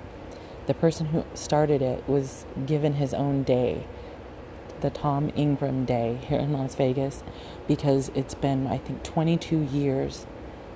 The 0.67 0.75
person 0.75 1.07
who 1.07 1.25
started 1.35 1.81
it 1.81 2.07
was 2.09 2.45
given 2.67 2.95
his 2.95 3.15
own 3.15 3.43
day 3.43 3.87
the 4.81 4.91
Tom 4.91 5.31
Ingram 5.35 5.85
Day 5.85 6.19
here 6.29 6.39
in 6.39 6.53
Las 6.53 6.75
Vegas 6.75 7.23
because 7.67 8.11
it's 8.15 8.35
been, 8.35 8.67
I 8.67 8.79
think, 8.79 9.03
22 9.03 9.61
years 9.61 10.27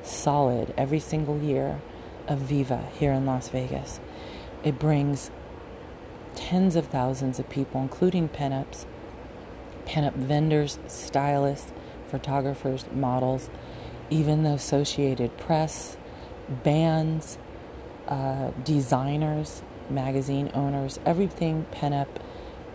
solid 0.03 0.75
every 0.77 1.01
single 1.01 1.39
year 1.39 1.81
of 2.27 2.39
Viva 2.41 2.89
here 2.99 3.13
in 3.13 3.27
Las 3.27 3.49
Vegas. 3.49 4.01
It 4.65 4.79
brings 4.79 5.31
tens 6.35 6.77
of 6.77 6.87
thousands 6.87 7.39
of 7.39 7.49
people, 7.49 7.81
including 7.81 8.29
pinups, 8.29 8.87
pinup 9.87 10.15
vendors, 10.15 10.79
stylists, 10.87 11.73
photographers, 12.09 12.87
models, 12.93 13.51
even 14.11 14.43
the 14.43 14.51
Associated 14.51 15.37
Press, 15.39 15.97
bands, 16.49 17.39
uh, 18.09 18.51
designers, 18.65 19.63
magazine 19.89 20.51
owners, 20.55 20.99
everything 21.05 21.67
pinup 21.73 22.09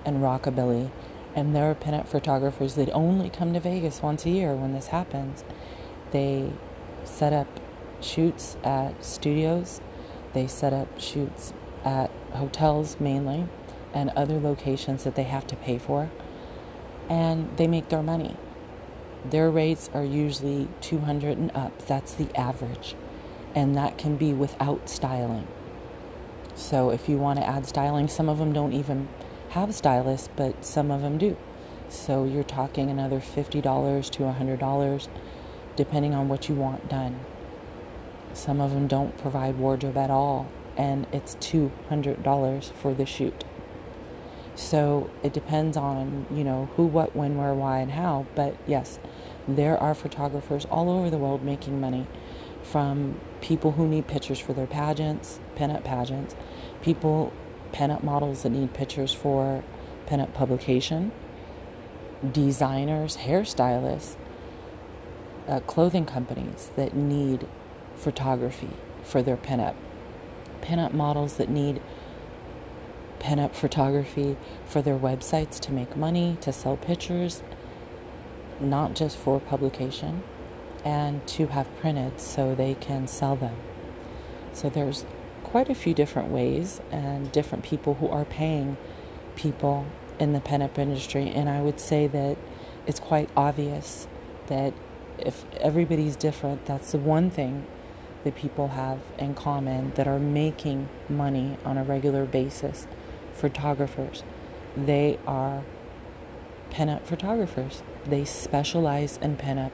and 0.06 0.18
rockabilly. 0.18 0.90
And 1.38 1.56
there 1.56 1.70
are 1.70 1.76
pinup 1.76 2.08
photographers 2.08 2.74
that 2.76 2.90
only 2.94 3.30
come 3.30 3.54
to 3.54 3.60
Vegas 3.60 4.02
once 4.02 4.26
a 4.26 4.30
year 4.32 4.56
when 4.56 4.74
this 4.74 4.88
happens. 4.88 5.44
They 6.10 6.52
set 7.04 7.32
up 7.32 7.60
shoots 8.02 8.58
at 8.64 9.06
studios, 9.06 9.80
they 10.34 10.48
set 10.48 10.74
up 10.74 11.00
shoots 11.00 11.54
at 11.86 12.10
hotels 12.34 13.00
mainly, 13.00 13.48
and 13.94 14.10
other 14.16 14.40
locations 14.40 15.04
that 15.04 15.14
they 15.14 15.24
have 15.24 15.46
to 15.48 15.56
pay 15.56 15.78
for, 15.78 16.10
and 17.08 17.56
they 17.58 17.68
make 17.68 17.90
their 17.90 18.02
money. 18.02 18.36
Their 19.24 19.52
rates 19.52 19.92
are 19.94 20.04
usually 20.04 20.68
200 20.82 21.38
and 21.38 21.52
up. 21.56 21.86
That's 21.86 22.16
the 22.16 22.36
average. 22.36 22.96
And 23.54 23.76
that 23.76 24.00
can 24.00 24.18
be 24.18 24.34
without 24.34 24.90
styling. 24.90 25.48
So 26.56 26.90
if 26.90 27.08
you 27.08 27.18
want 27.18 27.38
to 27.40 27.46
add 27.46 27.68
styling, 27.68 28.08
some 28.08 28.28
of 28.28 28.40
them 28.40 28.54
don't 28.54 28.74
even 28.74 29.08
have 29.50 29.74
stylists, 29.74 30.30
but 30.36 30.64
some 30.64 30.92
of 30.92 31.02
them 31.02 31.18
do. 31.18 31.38
So 31.90 32.26
you're 32.26 32.44
talking 32.44 32.90
another 32.90 33.20
$50 33.20 34.10
to 34.12 34.24
$100 34.24 35.08
depending 35.76 36.14
on 36.14 36.28
what 36.28 36.50
you 36.50 36.56
want 36.56 36.90
done. 36.90 37.20
Some 38.34 38.60
of 38.60 38.72
them 38.72 38.88
don't 38.88 39.18
provide 39.18 39.58
wardrobe 39.58 39.98
at 39.98 40.10
all, 40.10 40.48
and 40.76 41.08
it's 41.12 41.36
$200 41.36 42.74
for 42.74 42.94
the 42.94 43.06
shoot. 43.06 43.46
So 44.56 45.10
it 45.24 45.34
depends 45.34 45.78
on, 45.78 46.26
you 46.32 46.44
know, 46.44 46.70
who, 46.76 46.86
what, 46.86 47.16
when, 47.16 47.38
where, 47.38 47.54
why, 47.54 47.80
and 47.80 47.92
how. 47.92 48.26
But 48.36 48.58
yes, 48.66 49.00
there 49.48 49.78
are 49.78 49.94
photographers 49.94 50.66
all 50.66 50.90
over 50.90 51.10
the 51.10 51.18
world 51.18 51.44
making 51.44 51.80
money 51.80 52.08
from 52.64 53.20
people 53.40 53.74
who 53.74 53.88
need 53.88 54.08
pictures 54.08 54.40
for 54.40 54.54
their 54.54 54.68
pageants, 54.68 55.40
pinup 55.56 55.84
pageants, 55.84 56.36
people, 56.82 57.32
pinup 57.72 58.04
models 58.04 58.44
that 58.44 58.50
need 58.50 58.74
pictures 58.74 59.14
for 59.14 59.64
pinup 60.08 60.34
publication, 60.34 61.12
designers, 62.32 63.18
hairstylists, 63.18 64.16
uh, 65.48 65.60
clothing 65.62 66.06
companies 66.06 66.72
that 66.76 66.96
need 66.96 67.48
photography 67.96 68.70
for 69.04 69.22
their 69.22 69.38
pinup, 69.38 69.76
pinup 70.62 70.94
models 70.94 71.38
that 71.38 71.50
need 71.50 71.82
pinup 73.20 73.54
photography 73.54 74.38
for 74.66 74.82
their 74.82 74.98
websites 74.98 75.60
to 75.60 75.72
make 75.72 75.96
money, 75.96 76.38
to 76.42 76.52
sell 76.54 76.78
pictures, 76.78 77.42
not 78.60 78.94
just 78.94 79.18
for 79.18 79.40
publication, 79.40 80.24
and 80.84 81.26
to 81.28 81.48
have 81.48 81.68
printed 81.80 82.20
so 82.20 82.54
they 82.54 82.76
can 82.76 83.08
sell 83.08 83.36
them. 83.36 83.56
So 84.54 84.70
there's 84.70 85.06
quite 85.48 85.70
a 85.70 85.76
few 85.76 85.94
different 85.94 86.30
ways 86.30 86.82
and 86.92 87.32
different 87.32 87.64
people 87.64 87.96
who 87.96 88.08
are 88.10 88.26
paying 88.26 88.78
people 89.36 89.86
in 90.20 90.34
the 90.34 90.40
pinup 90.40 90.78
industry, 90.78 91.30
and 91.30 91.50
I 91.50 91.62
would 91.62 91.80
say 91.80 92.08
that 92.08 92.38
it's 92.86 93.00
quite 93.00 93.30
obvious 93.36 94.08
that 94.48 94.74
if 95.18 95.46
everybody's 95.60 96.16
different, 96.16 96.66
that's 96.66 96.92
the 96.92 96.98
one 96.98 97.30
thing 97.30 97.66
that 98.24 98.36
people 98.36 98.70
have 98.70 99.00
in 99.18 99.34
common 99.36 99.92
that 99.96 100.08
are 100.08 100.20
making 100.20 100.90
money 101.08 101.58
on 101.64 101.78
a 101.78 101.84
regular 101.84 102.26
basis 102.26 102.88
photographers. 103.34 104.24
They 104.76 105.18
are 105.26 105.64
pinup 106.72 107.04
photographers. 107.06 107.84
They 108.06 108.26
specialize 108.26 109.18
in 109.18 109.38
pinup 109.38 109.72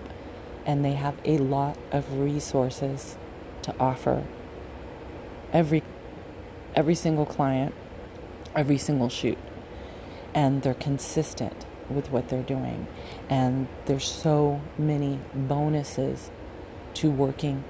and 0.65 0.85
they 0.85 0.93
have 0.93 1.15
a 1.25 1.37
lot 1.39 1.77
of 1.91 2.19
resources 2.19 3.17
to 3.63 3.73
offer 3.79 4.25
every 5.53 5.83
every 6.75 6.95
single 6.95 7.25
client, 7.25 7.73
every 8.55 8.77
single 8.77 9.09
shoot. 9.09 9.37
And 10.33 10.63
they're 10.63 10.73
consistent 10.73 11.65
with 11.89 12.09
what 12.09 12.29
they're 12.29 12.41
doing. 12.41 12.87
And 13.29 13.67
there's 13.85 14.09
so 14.09 14.61
many 14.77 15.19
bonuses 15.33 16.31
to 16.95 17.11
working 17.11 17.63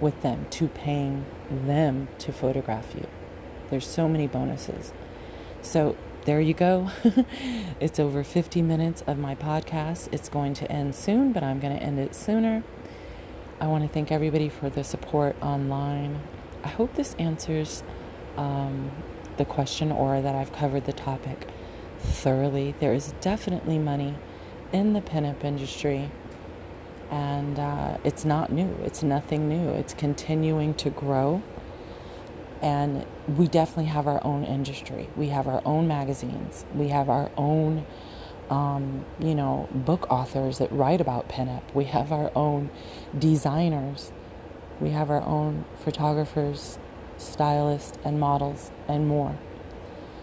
with 0.00 0.22
them, 0.22 0.46
to 0.50 0.68
paying 0.68 1.24
them 1.50 2.08
to 2.18 2.32
photograph 2.32 2.94
you. 2.94 3.06
There's 3.70 3.86
so 3.86 4.08
many 4.08 4.26
bonuses. 4.26 4.92
So 5.62 5.96
there 6.24 6.40
you 6.40 6.54
go. 6.54 6.90
it's 7.80 7.98
over 7.98 8.22
50 8.22 8.62
minutes 8.62 9.02
of 9.06 9.18
my 9.18 9.34
podcast. 9.34 10.08
It's 10.12 10.28
going 10.28 10.54
to 10.54 10.70
end 10.70 10.94
soon, 10.94 11.32
but 11.32 11.42
I'm 11.42 11.58
going 11.58 11.76
to 11.76 11.82
end 11.82 11.98
it 11.98 12.14
sooner. 12.14 12.62
I 13.60 13.66
want 13.66 13.82
to 13.84 13.88
thank 13.88 14.12
everybody 14.12 14.48
for 14.48 14.68
the 14.68 14.84
support 14.84 15.36
online. 15.42 16.20
I 16.64 16.68
hope 16.68 16.94
this 16.94 17.14
answers 17.18 17.82
um, 18.36 18.90
the 19.36 19.44
question 19.44 19.92
or 19.92 20.20
that 20.20 20.34
I've 20.34 20.52
covered 20.52 20.86
the 20.86 20.92
topic 20.92 21.48
thoroughly. 21.98 22.74
There 22.80 22.94
is 22.94 23.14
definitely 23.20 23.78
money 23.78 24.16
in 24.72 24.92
the 24.92 25.00
pinup 25.00 25.44
industry, 25.44 26.10
and 27.10 27.58
uh, 27.58 27.98
it's 28.02 28.24
not 28.24 28.50
new. 28.50 28.76
It's 28.82 29.02
nothing 29.02 29.48
new. 29.48 29.68
It's 29.70 29.94
continuing 29.94 30.74
to 30.74 30.90
grow 30.90 31.42
and 32.64 33.04
we 33.36 33.46
definitely 33.46 33.84
have 33.84 34.06
our 34.06 34.24
own 34.24 34.42
industry. 34.42 35.10
We 35.16 35.28
have 35.28 35.46
our 35.46 35.60
own 35.66 35.86
magazines. 35.86 36.64
We 36.74 36.88
have 36.88 37.10
our 37.10 37.30
own, 37.36 37.84
um, 38.48 39.04
you 39.18 39.34
know, 39.34 39.68
book 39.70 40.10
authors 40.10 40.56
that 40.58 40.72
write 40.72 41.02
about 41.02 41.28
pinup. 41.28 41.62
We 41.74 41.84
have 41.84 42.10
our 42.10 42.32
own 42.34 42.70
designers. 43.18 44.12
We 44.80 44.90
have 44.90 45.10
our 45.10 45.22
own 45.22 45.64
photographers, 45.76 46.78
stylists, 47.16 47.98
and 48.04 48.18
models, 48.18 48.70
and 48.88 49.06
more. 49.06 49.38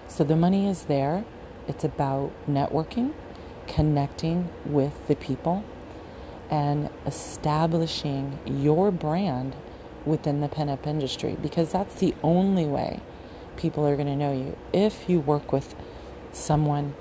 So 0.08 0.24
the 0.24 0.36
money 0.36 0.68
is 0.68 0.84
there. 0.84 1.24
It's 1.68 1.84
about 1.84 2.32
networking, 2.50 3.14
connecting 3.68 4.50
with 4.66 5.08
the 5.08 5.16
people, 5.16 5.64
and 6.50 6.90
establishing 7.06 8.40
your 8.46 8.92
brand 8.92 9.56
within 10.06 10.42
the 10.42 10.50
pinup 10.50 10.86
industry 10.86 11.38
because 11.42 11.72
that's 11.72 11.96
the 11.96 12.14
only 12.24 12.66
way 12.66 13.00
people 13.56 13.86
are 13.88 13.96
going 13.96 14.08
to 14.08 14.16
know 14.16 14.34
you. 14.34 14.58
If 14.74 15.08
you 15.08 15.20
work 15.20 15.52
with 15.52 15.76
someone 16.34 16.96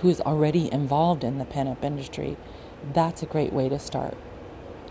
who's 0.00 0.20
already 0.20 0.72
involved 0.72 1.24
in 1.24 1.38
the 1.38 1.44
pinup 1.44 1.82
industry, 1.82 2.36
that's 2.92 3.22
a 3.22 3.26
great 3.26 3.52
way 3.52 3.68
to 3.68 3.78
start. 3.78 4.16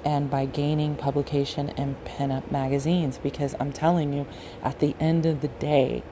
And 0.05 0.29
by 0.29 0.45
gaining 0.45 0.95
publication 0.95 1.69
in 1.69 1.95
pinup 2.05 2.51
magazines, 2.51 3.17
because 3.17 3.55
I'm 3.59 3.73
telling 3.73 4.13
you, 4.13 4.25
at 4.63 4.79
the 4.79 4.95
end 4.99 5.25
of 5.25 5.41
the 5.41 5.47
day, 5.47 6.03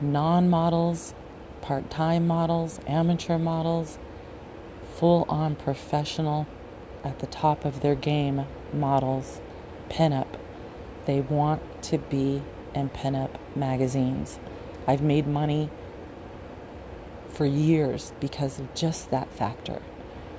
non 0.00 0.48
models, 0.48 1.14
part 1.60 1.90
time 1.90 2.26
models, 2.26 2.80
amateur 2.86 3.38
models, 3.38 3.98
full 4.94 5.24
on 5.28 5.56
professional, 5.56 6.46
at 7.02 7.18
the 7.18 7.26
top 7.26 7.64
of 7.64 7.80
their 7.80 7.94
game 7.94 8.46
models 8.72 9.40
pinup. 9.90 10.38
They 11.04 11.20
want 11.20 11.82
to 11.84 11.98
be 11.98 12.42
in 12.74 12.88
pinup 12.90 13.30
magazines. 13.54 14.38
I've 14.86 15.02
made 15.02 15.26
money 15.26 15.70
for 17.28 17.46
years 17.46 18.12
because 18.20 18.58
of 18.58 18.74
just 18.74 19.10
that 19.10 19.30
factor. 19.32 19.82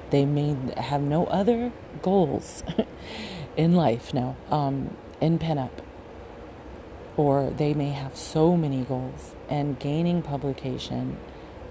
They 0.09 0.25
may 0.25 0.55
have 0.77 1.01
no 1.01 1.25
other 1.25 1.71
goals 2.05 2.63
in 3.57 3.73
life 3.73 4.13
now, 4.13 4.37
um, 4.51 4.95
in 5.19 5.39
pinup, 5.39 5.71
or 7.17 7.49
they 7.49 7.73
may 7.73 7.89
have 7.89 8.15
so 8.15 8.55
many 8.55 8.83
goals, 8.83 9.33
and 9.49 9.79
gaining 9.79 10.21
publication 10.21 11.17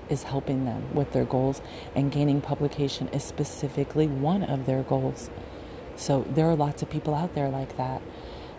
is 0.08 0.24
helping 0.24 0.64
them 0.64 0.92
with 0.92 1.12
their 1.12 1.24
goals, 1.24 1.62
and 1.94 2.10
gaining 2.10 2.40
publication 2.40 3.06
is 3.08 3.22
specifically 3.22 4.08
one 4.08 4.42
of 4.42 4.66
their 4.66 4.82
goals. 4.82 5.30
So 5.94 6.26
there 6.28 6.46
are 6.50 6.56
lots 6.56 6.82
of 6.82 6.90
people 6.90 7.14
out 7.14 7.36
there 7.36 7.48
like 7.48 7.76
that. 7.76 8.02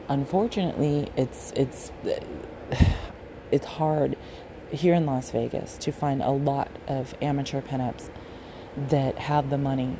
Unfortunately, 0.08 1.12
it's 1.18 1.52
it's 1.58 1.92
it's 3.52 3.66
hard 3.66 4.18
here 4.72 4.94
in 4.94 5.06
Las 5.06 5.30
Vegas 5.32 5.78
to 5.80 5.92
find 5.92 6.22
a 6.22 6.32
lot 6.32 6.70
of 6.88 7.16
amateur 7.22 7.62
pinups 7.62 8.10
that 8.78 9.18
have 9.18 9.50
the 9.50 9.58
money 9.58 9.98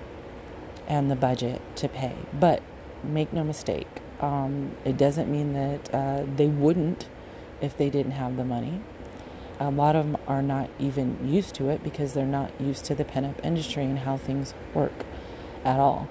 and 0.88 1.10
the 1.10 1.16
budget 1.16 1.62
to 1.78 1.90
pay. 1.90 2.16
But 2.34 2.62
make 3.04 3.34
no 3.34 3.44
mistake, 3.44 3.88
um, 4.20 4.76
it 4.84 4.98
doesn't 4.98 5.32
mean 5.32 5.54
that 5.54 5.94
uh, 5.94 6.26
they 6.36 6.48
wouldn't 6.48 7.08
if 7.62 7.78
they 7.78 7.90
didn't 7.90 8.14
have 8.14 8.38
the 8.38 8.46
money. 8.46 8.82
A 9.60 9.70
lot 9.70 9.96
of 9.96 10.06
them 10.06 10.18
are 10.28 10.42
not 10.42 10.70
even 10.80 11.18
used 11.26 11.56
to 11.56 11.70
it 11.70 11.84
because 11.84 12.14
they're 12.14 12.26
not 12.26 12.52
used 12.60 12.84
to 12.86 12.96
the 12.96 13.06
pinup 13.06 13.44
industry 13.44 13.84
and 13.84 14.00
how 14.00 14.18
things 14.18 14.54
work 14.74 15.06
at 15.64 15.80
all. 15.80 16.10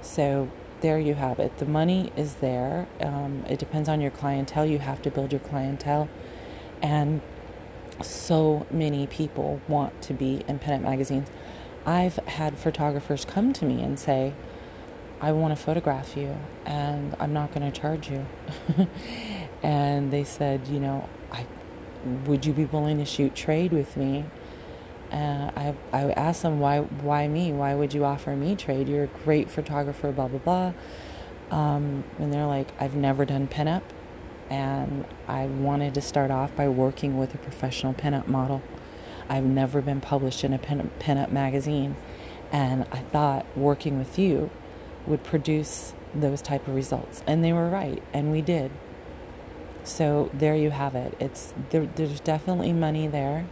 So 0.00 0.48
there 0.80 0.98
you 0.98 1.14
have 1.14 1.40
it. 1.40 1.58
The 1.58 1.66
money 1.66 2.12
is 2.16 2.36
there. 2.36 2.86
Um, 3.00 3.44
it 3.48 3.58
depends 3.58 3.88
on 3.88 4.00
your 4.00 4.12
clientele. 4.12 4.64
You 4.64 4.78
have 4.78 5.02
to 5.02 5.10
build 5.10 5.32
your 5.32 5.40
clientele. 5.40 6.08
And 6.80 7.20
so 8.00 8.64
many 8.70 9.08
people 9.08 9.60
want 9.66 10.00
to 10.02 10.14
be 10.14 10.44
in 10.46 10.60
pinup 10.60 10.82
magazines. 10.82 11.28
I've 11.88 12.16
had 12.16 12.58
photographers 12.58 13.24
come 13.24 13.54
to 13.54 13.64
me 13.64 13.82
and 13.82 13.98
say, 13.98 14.34
I 15.22 15.32
want 15.32 15.56
to 15.56 15.64
photograph 15.64 16.18
you 16.18 16.36
and 16.66 17.16
I'm 17.18 17.32
not 17.32 17.54
going 17.54 17.72
to 17.72 17.80
charge 17.80 18.10
you. 18.10 18.26
and 19.62 20.10
they 20.10 20.22
said, 20.22 20.68
you 20.68 20.80
know, 20.80 21.08
I 21.32 21.46
would 22.26 22.44
you 22.44 22.52
be 22.52 22.66
willing 22.66 22.98
to 22.98 23.06
shoot 23.06 23.34
trade 23.34 23.72
with 23.72 23.96
me? 23.96 24.26
And 25.10 25.50
I 25.56 25.74
I 25.90 26.10
asked 26.10 26.42
them 26.42 26.60
why 26.60 26.80
why 26.80 27.26
me? 27.26 27.52
Why 27.52 27.74
would 27.74 27.94
you 27.94 28.04
offer 28.04 28.36
me 28.36 28.54
trade? 28.54 28.86
You're 28.86 29.04
a 29.04 29.14
great 29.24 29.50
photographer, 29.50 30.12
blah 30.12 30.28
blah 30.28 30.40
blah. 30.40 30.72
Um, 31.50 32.04
and 32.18 32.30
they're 32.30 32.44
like, 32.44 32.68
I've 32.78 32.94
never 32.94 33.24
done 33.24 33.48
pinup, 33.48 33.82
and 34.50 35.06
I 35.26 35.46
wanted 35.46 35.94
to 35.94 36.02
start 36.02 36.30
off 36.30 36.54
by 36.54 36.68
working 36.68 37.16
with 37.16 37.34
a 37.34 37.38
professional 37.38 37.94
pinup 37.94 38.28
model. 38.28 38.60
I've 39.28 39.44
never 39.44 39.80
been 39.80 40.00
published 40.00 40.44
in 40.44 40.52
a 40.52 40.58
pin, 40.58 40.90
pinup 40.98 41.30
magazine, 41.30 41.96
and 42.50 42.86
I 42.90 42.98
thought 42.98 43.46
working 43.56 43.98
with 43.98 44.18
you 44.18 44.50
would 45.06 45.22
produce 45.24 45.94
those 46.14 46.40
type 46.40 46.66
of 46.66 46.74
results, 46.74 47.22
and 47.26 47.44
they 47.44 47.52
were 47.52 47.68
right, 47.68 48.02
and 48.12 48.30
we 48.30 48.40
did. 48.40 48.70
So 49.84 50.30
there 50.32 50.54
you 50.56 50.70
have 50.70 50.94
it. 50.94 51.14
It's 51.20 51.54
there, 51.70 51.86
there's 51.86 52.20
definitely 52.20 52.72
money 52.72 53.06
there, 53.06 53.46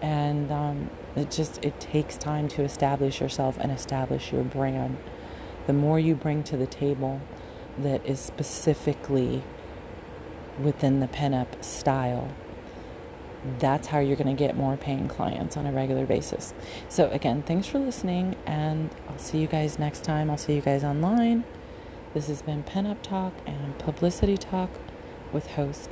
and 0.00 0.50
um, 0.50 0.90
it 1.16 1.30
just 1.30 1.62
it 1.64 1.78
takes 1.80 2.16
time 2.16 2.48
to 2.48 2.62
establish 2.62 3.20
yourself 3.20 3.58
and 3.60 3.72
establish 3.72 4.32
your 4.32 4.44
brand. 4.44 4.98
The 5.66 5.72
more 5.72 5.98
you 5.98 6.14
bring 6.14 6.42
to 6.44 6.56
the 6.56 6.66
table, 6.66 7.20
that 7.78 8.04
is 8.06 8.20
specifically 8.20 9.42
within 10.60 11.00
the 11.00 11.06
pinup 11.06 11.62
style 11.62 12.30
that's 13.58 13.88
how 13.88 13.98
you're 13.98 14.16
going 14.16 14.34
to 14.34 14.38
get 14.38 14.56
more 14.56 14.76
paying 14.76 15.08
clients 15.08 15.56
on 15.56 15.66
a 15.66 15.72
regular 15.72 16.06
basis. 16.06 16.54
So, 16.88 17.08
again, 17.10 17.42
thanks 17.42 17.66
for 17.66 17.78
listening, 17.78 18.36
and 18.46 18.90
I'll 19.08 19.18
see 19.18 19.38
you 19.38 19.46
guys 19.46 19.78
next 19.78 20.04
time. 20.04 20.30
I'll 20.30 20.36
see 20.36 20.54
you 20.54 20.60
guys 20.60 20.84
online. 20.84 21.44
This 22.14 22.28
has 22.28 22.42
been 22.42 22.64
Pinup 22.64 23.02
Talk 23.02 23.32
and 23.46 23.78
Publicity 23.78 24.36
Talk 24.36 24.70
with 25.32 25.46
host 25.52 25.90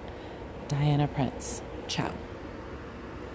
Diana 0.68 1.06
Prince. 1.06 1.62
Ciao. 1.86 2.12